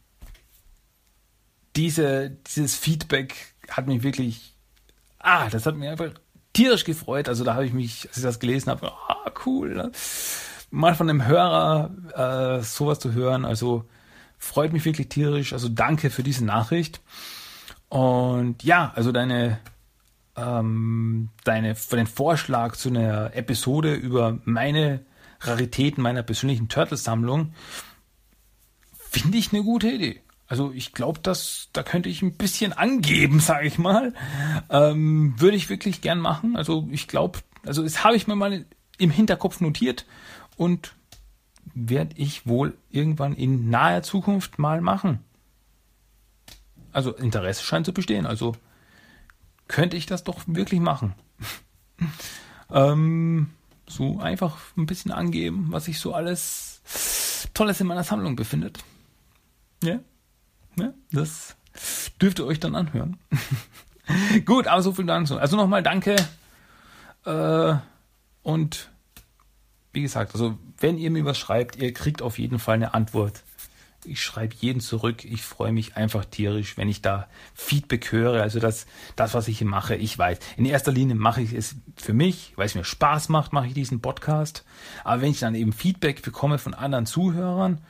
diese, 1.76 2.30
dieses 2.30 2.76
Feedback 2.76 3.54
hat 3.68 3.86
mich 3.86 4.02
wirklich, 4.02 4.56
ah, 5.18 5.48
das 5.50 5.66
hat 5.66 5.76
mich 5.76 5.88
einfach 5.88 6.10
tierisch 6.52 6.84
gefreut. 6.84 7.28
Also 7.28 7.44
da 7.44 7.54
habe 7.54 7.66
ich 7.66 7.72
mich, 7.72 8.06
als 8.08 8.16
ich 8.16 8.22
das 8.22 8.40
gelesen 8.40 8.70
habe, 8.70 8.92
ah, 8.92 9.30
cool. 9.46 9.74
Ne? 9.74 9.92
Mal 10.70 10.94
von 10.94 11.08
einem 11.08 11.26
Hörer 11.26 12.58
äh, 12.58 12.62
sowas 12.62 12.98
zu 12.98 13.12
hören, 13.12 13.44
also 13.44 13.88
freut 14.38 14.72
mich 14.72 14.84
wirklich 14.84 15.08
tierisch. 15.08 15.52
Also 15.52 15.68
danke 15.68 16.10
für 16.10 16.22
diese 16.22 16.44
Nachricht. 16.44 17.00
Und 17.88 18.62
ja, 18.62 18.92
also 18.94 19.12
deine, 19.12 19.58
ähm, 20.36 21.30
deine, 21.44 21.74
den 21.74 22.06
Vorschlag 22.06 22.76
zu 22.76 22.90
einer 22.90 23.34
Episode 23.34 23.94
über 23.94 24.38
meine 24.44 25.04
Raritäten 25.40 26.02
meiner 26.02 26.22
persönlichen 26.22 26.68
Turtle-Sammlung 26.68 27.52
finde 29.10 29.38
ich 29.38 29.52
eine 29.52 29.62
gute 29.62 29.88
Idee. 29.88 30.20
Also 30.48 30.72
ich 30.72 30.94
glaube, 30.94 31.20
dass 31.20 31.68
da 31.74 31.82
könnte 31.82 32.08
ich 32.08 32.22
ein 32.22 32.34
bisschen 32.34 32.72
angeben, 32.72 33.38
sage 33.40 33.66
ich 33.66 33.78
mal. 33.78 34.14
Ähm, 34.70 35.34
Würde 35.38 35.56
ich 35.56 35.68
wirklich 35.68 36.00
gern 36.00 36.18
machen. 36.18 36.56
Also 36.56 36.88
ich 36.90 37.06
glaube, 37.06 37.38
also 37.64 37.82
das 37.82 38.02
habe 38.02 38.16
ich 38.16 38.26
mir 38.26 38.34
mal 38.34 38.64
im 38.96 39.10
Hinterkopf 39.10 39.60
notiert 39.60 40.06
und 40.56 40.94
werde 41.74 42.16
ich 42.16 42.46
wohl 42.46 42.76
irgendwann 42.90 43.34
in 43.34 43.68
naher 43.68 44.02
Zukunft 44.02 44.58
mal 44.58 44.80
machen. 44.80 45.20
Also 46.92 47.14
Interesse 47.14 47.62
scheint 47.62 47.86
zu 47.86 47.92
bestehen. 47.92 48.26
Also 48.26 48.56
könnte 49.68 49.96
ich 49.96 50.06
das 50.06 50.24
doch 50.24 50.40
wirklich 50.46 50.80
machen. 50.80 51.14
ähm, 52.72 53.50
so 53.86 54.18
einfach 54.18 54.58
ein 54.76 54.86
bisschen 54.86 55.12
angeben, 55.12 55.66
was 55.70 55.84
sich 55.84 56.00
so 56.00 56.14
alles 56.14 56.80
Tolles 57.54 57.80
in 57.80 57.86
meiner 57.86 58.04
Sammlung 58.04 58.34
befindet. 58.34 58.78
Ja? 59.82 60.00
Ja, 60.78 60.92
das 61.12 61.56
dürft 62.20 62.38
ihr 62.38 62.46
euch 62.46 62.60
dann 62.60 62.74
anhören. 62.74 63.18
Gut, 64.44 64.66
aber 64.66 64.82
so 64.82 64.92
viel 64.92 65.06
dazu. 65.06 65.38
Also 65.38 65.56
nochmal 65.56 65.82
danke. 65.82 66.16
Äh, 67.24 67.74
und 68.42 68.90
wie 69.92 70.02
gesagt, 70.02 70.32
also 70.34 70.58
wenn 70.78 70.98
ihr 70.98 71.10
mir 71.10 71.24
was 71.24 71.38
schreibt, 71.38 71.76
ihr 71.76 71.92
kriegt 71.92 72.22
auf 72.22 72.38
jeden 72.38 72.58
Fall 72.58 72.76
eine 72.76 72.94
Antwort. 72.94 73.42
Ich 74.04 74.22
schreibe 74.22 74.54
jeden 74.58 74.80
zurück. 74.80 75.24
Ich 75.24 75.42
freue 75.42 75.72
mich 75.72 75.96
einfach 75.96 76.24
tierisch, 76.24 76.76
wenn 76.76 76.88
ich 76.88 77.02
da 77.02 77.28
Feedback 77.54 78.12
höre. 78.12 78.40
Also 78.40 78.60
das, 78.60 78.86
das, 79.16 79.34
was 79.34 79.48
ich 79.48 79.58
hier 79.58 79.66
mache, 79.66 79.96
ich 79.96 80.16
weiß. 80.16 80.38
In 80.56 80.64
erster 80.64 80.92
Linie 80.92 81.16
mache 81.16 81.42
ich 81.42 81.52
es 81.52 81.74
für 81.96 82.12
mich, 82.12 82.52
weil 82.56 82.66
es 82.66 82.74
mir 82.74 82.84
Spaß 82.84 83.28
macht, 83.28 83.52
mache 83.52 83.66
ich 83.66 83.74
diesen 83.74 84.00
Podcast. 84.00 84.64
Aber 85.04 85.20
wenn 85.20 85.32
ich 85.32 85.40
dann 85.40 85.54
eben 85.54 85.72
Feedback 85.72 86.22
bekomme 86.22 86.58
von 86.58 86.74
anderen 86.74 87.06
Zuhörern, 87.06 87.80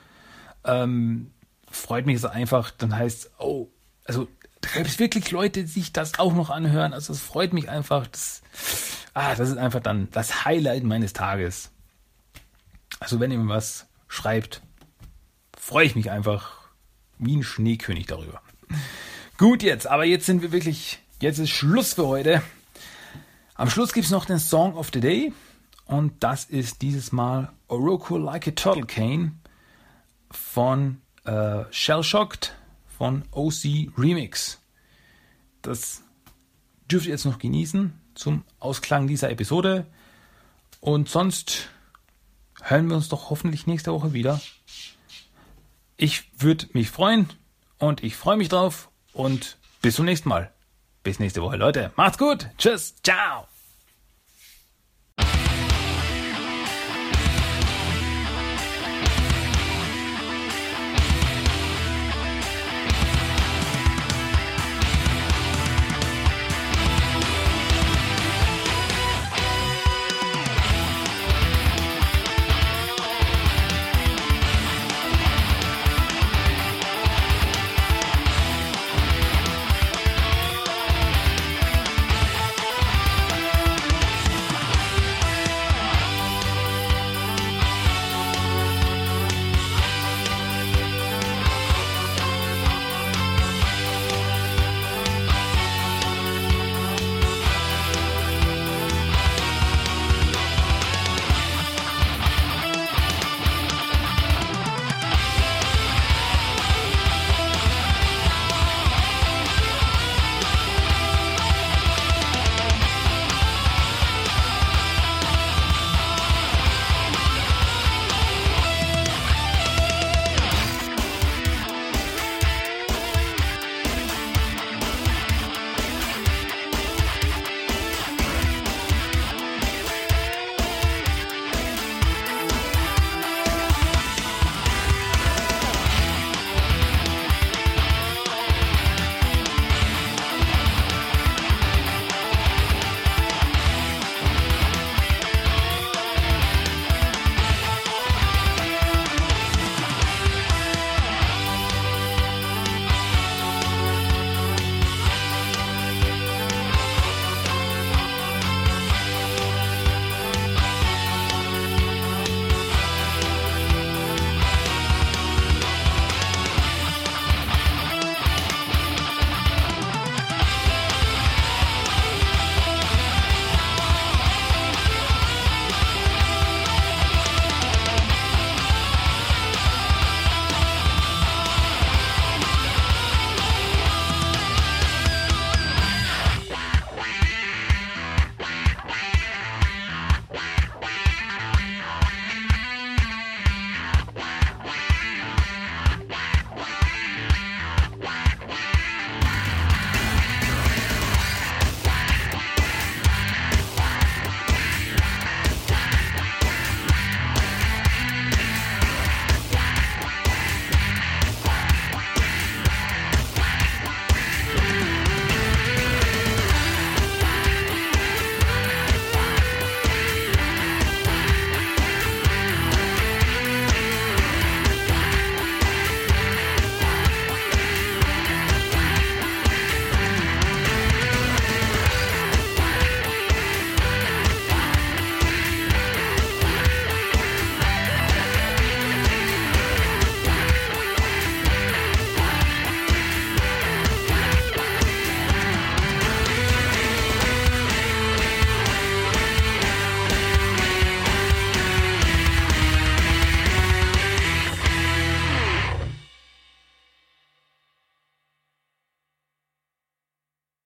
ähm, 0.64 1.30
freut 1.71 2.07
mich 2.07 2.16
es 2.16 2.25
einfach, 2.25 2.71
dann 2.71 2.97
heißt, 2.97 3.33
oh, 3.39 3.69
also 4.05 4.29
da 4.61 4.71
gibt 4.71 4.89
es 4.89 4.99
wirklich 4.99 5.31
Leute, 5.31 5.62
die 5.62 5.69
sich 5.69 5.93
das 5.93 6.19
auch 6.19 6.35
noch 6.35 6.51
anhören. 6.51 6.93
Also 6.93 7.12
es 7.12 7.21
freut 7.21 7.53
mich 7.53 7.69
einfach. 7.69 8.07
Das, 8.07 8.43
ah, 9.14 9.35
das 9.35 9.51
ist 9.51 9.59
einfach 9.59 9.81
dann 9.81 10.09
das 10.11 10.45
Highlight 10.45 10.83
meines 10.83 11.12
Tages. 11.12 11.71
Also 13.01 13.21
wenn 13.21 13.31
ihr 13.31 13.39
mir 13.39 13.55
was 13.55 13.87
schreibt, 14.09 14.62
freue 15.57 15.87
ich 15.87 15.95
mich 15.95 16.11
einfach 16.11 16.53
wie 17.19 17.37
ein 17.37 17.43
Schneekönig 17.43 18.07
darüber. 18.07 18.43
Gut 19.37 19.62
jetzt, 19.62 19.87
aber 19.87 20.05
jetzt 20.05 20.27
sind 20.27 20.43
wir 20.43 20.51
wirklich, 20.51 20.99
jetzt 21.21 21.39
ist 21.39 21.51
Schluss 21.51 21.95
für 21.95 22.07
heute. 22.07 22.43
Am 23.55 23.71
Schluss 23.71 23.93
gibt 23.93 24.07
es 24.07 24.11
noch 24.11 24.25
den 24.25 24.39
Song 24.39 24.75
of 24.75 24.91
the 24.93 25.01
Day 25.01 25.33
und 25.87 26.12
das 26.21 26.45
ist 26.45 26.83
dieses 26.83 27.12
Mal 27.12 27.53
Oroku 27.69 28.16
Like 28.16 28.49
a 28.49 28.51
Turtle 28.53 28.87
Cane 28.87 29.39
von 30.31 31.01
äh, 31.29 31.64
Shell 31.70 32.03
von 32.97 33.22
OC 33.31 33.93
Remix. 33.97 34.61
Das 35.62 36.03
dürft 36.91 37.07
ihr 37.07 37.12
jetzt 37.12 37.26
noch 37.26 37.39
genießen 37.39 37.93
zum 38.14 38.45
Ausklang 38.59 39.07
dieser 39.07 39.31
Episode. 39.31 39.87
Und 40.81 41.09
sonst 41.09 41.68
hören 42.62 42.89
wir 42.89 42.97
uns 42.97 43.09
doch 43.09 43.31
hoffentlich 43.31 43.66
nächste 43.66 43.93
Woche 43.93 44.12
wieder. 44.12 44.41
Ich 45.97 46.31
würde 46.41 46.66
mich 46.72 46.91
freuen 46.91 47.29
und 47.79 48.03
ich 48.03 48.16
freue 48.16 48.37
mich 48.37 48.49
drauf 48.49 48.89
und 49.12 49.59
bis 49.83 49.97
zum 49.97 50.07
nächsten 50.07 50.29
Mal. 50.29 50.53
Bis 51.03 51.18
nächste 51.18 51.43
Woche, 51.43 51.57
Leute. 51.57 51.93
Macht's 51.97 52.18
gut. 52.18 52.49
Tschüss. 52.59 52.95
Ciao. 53.03 53.49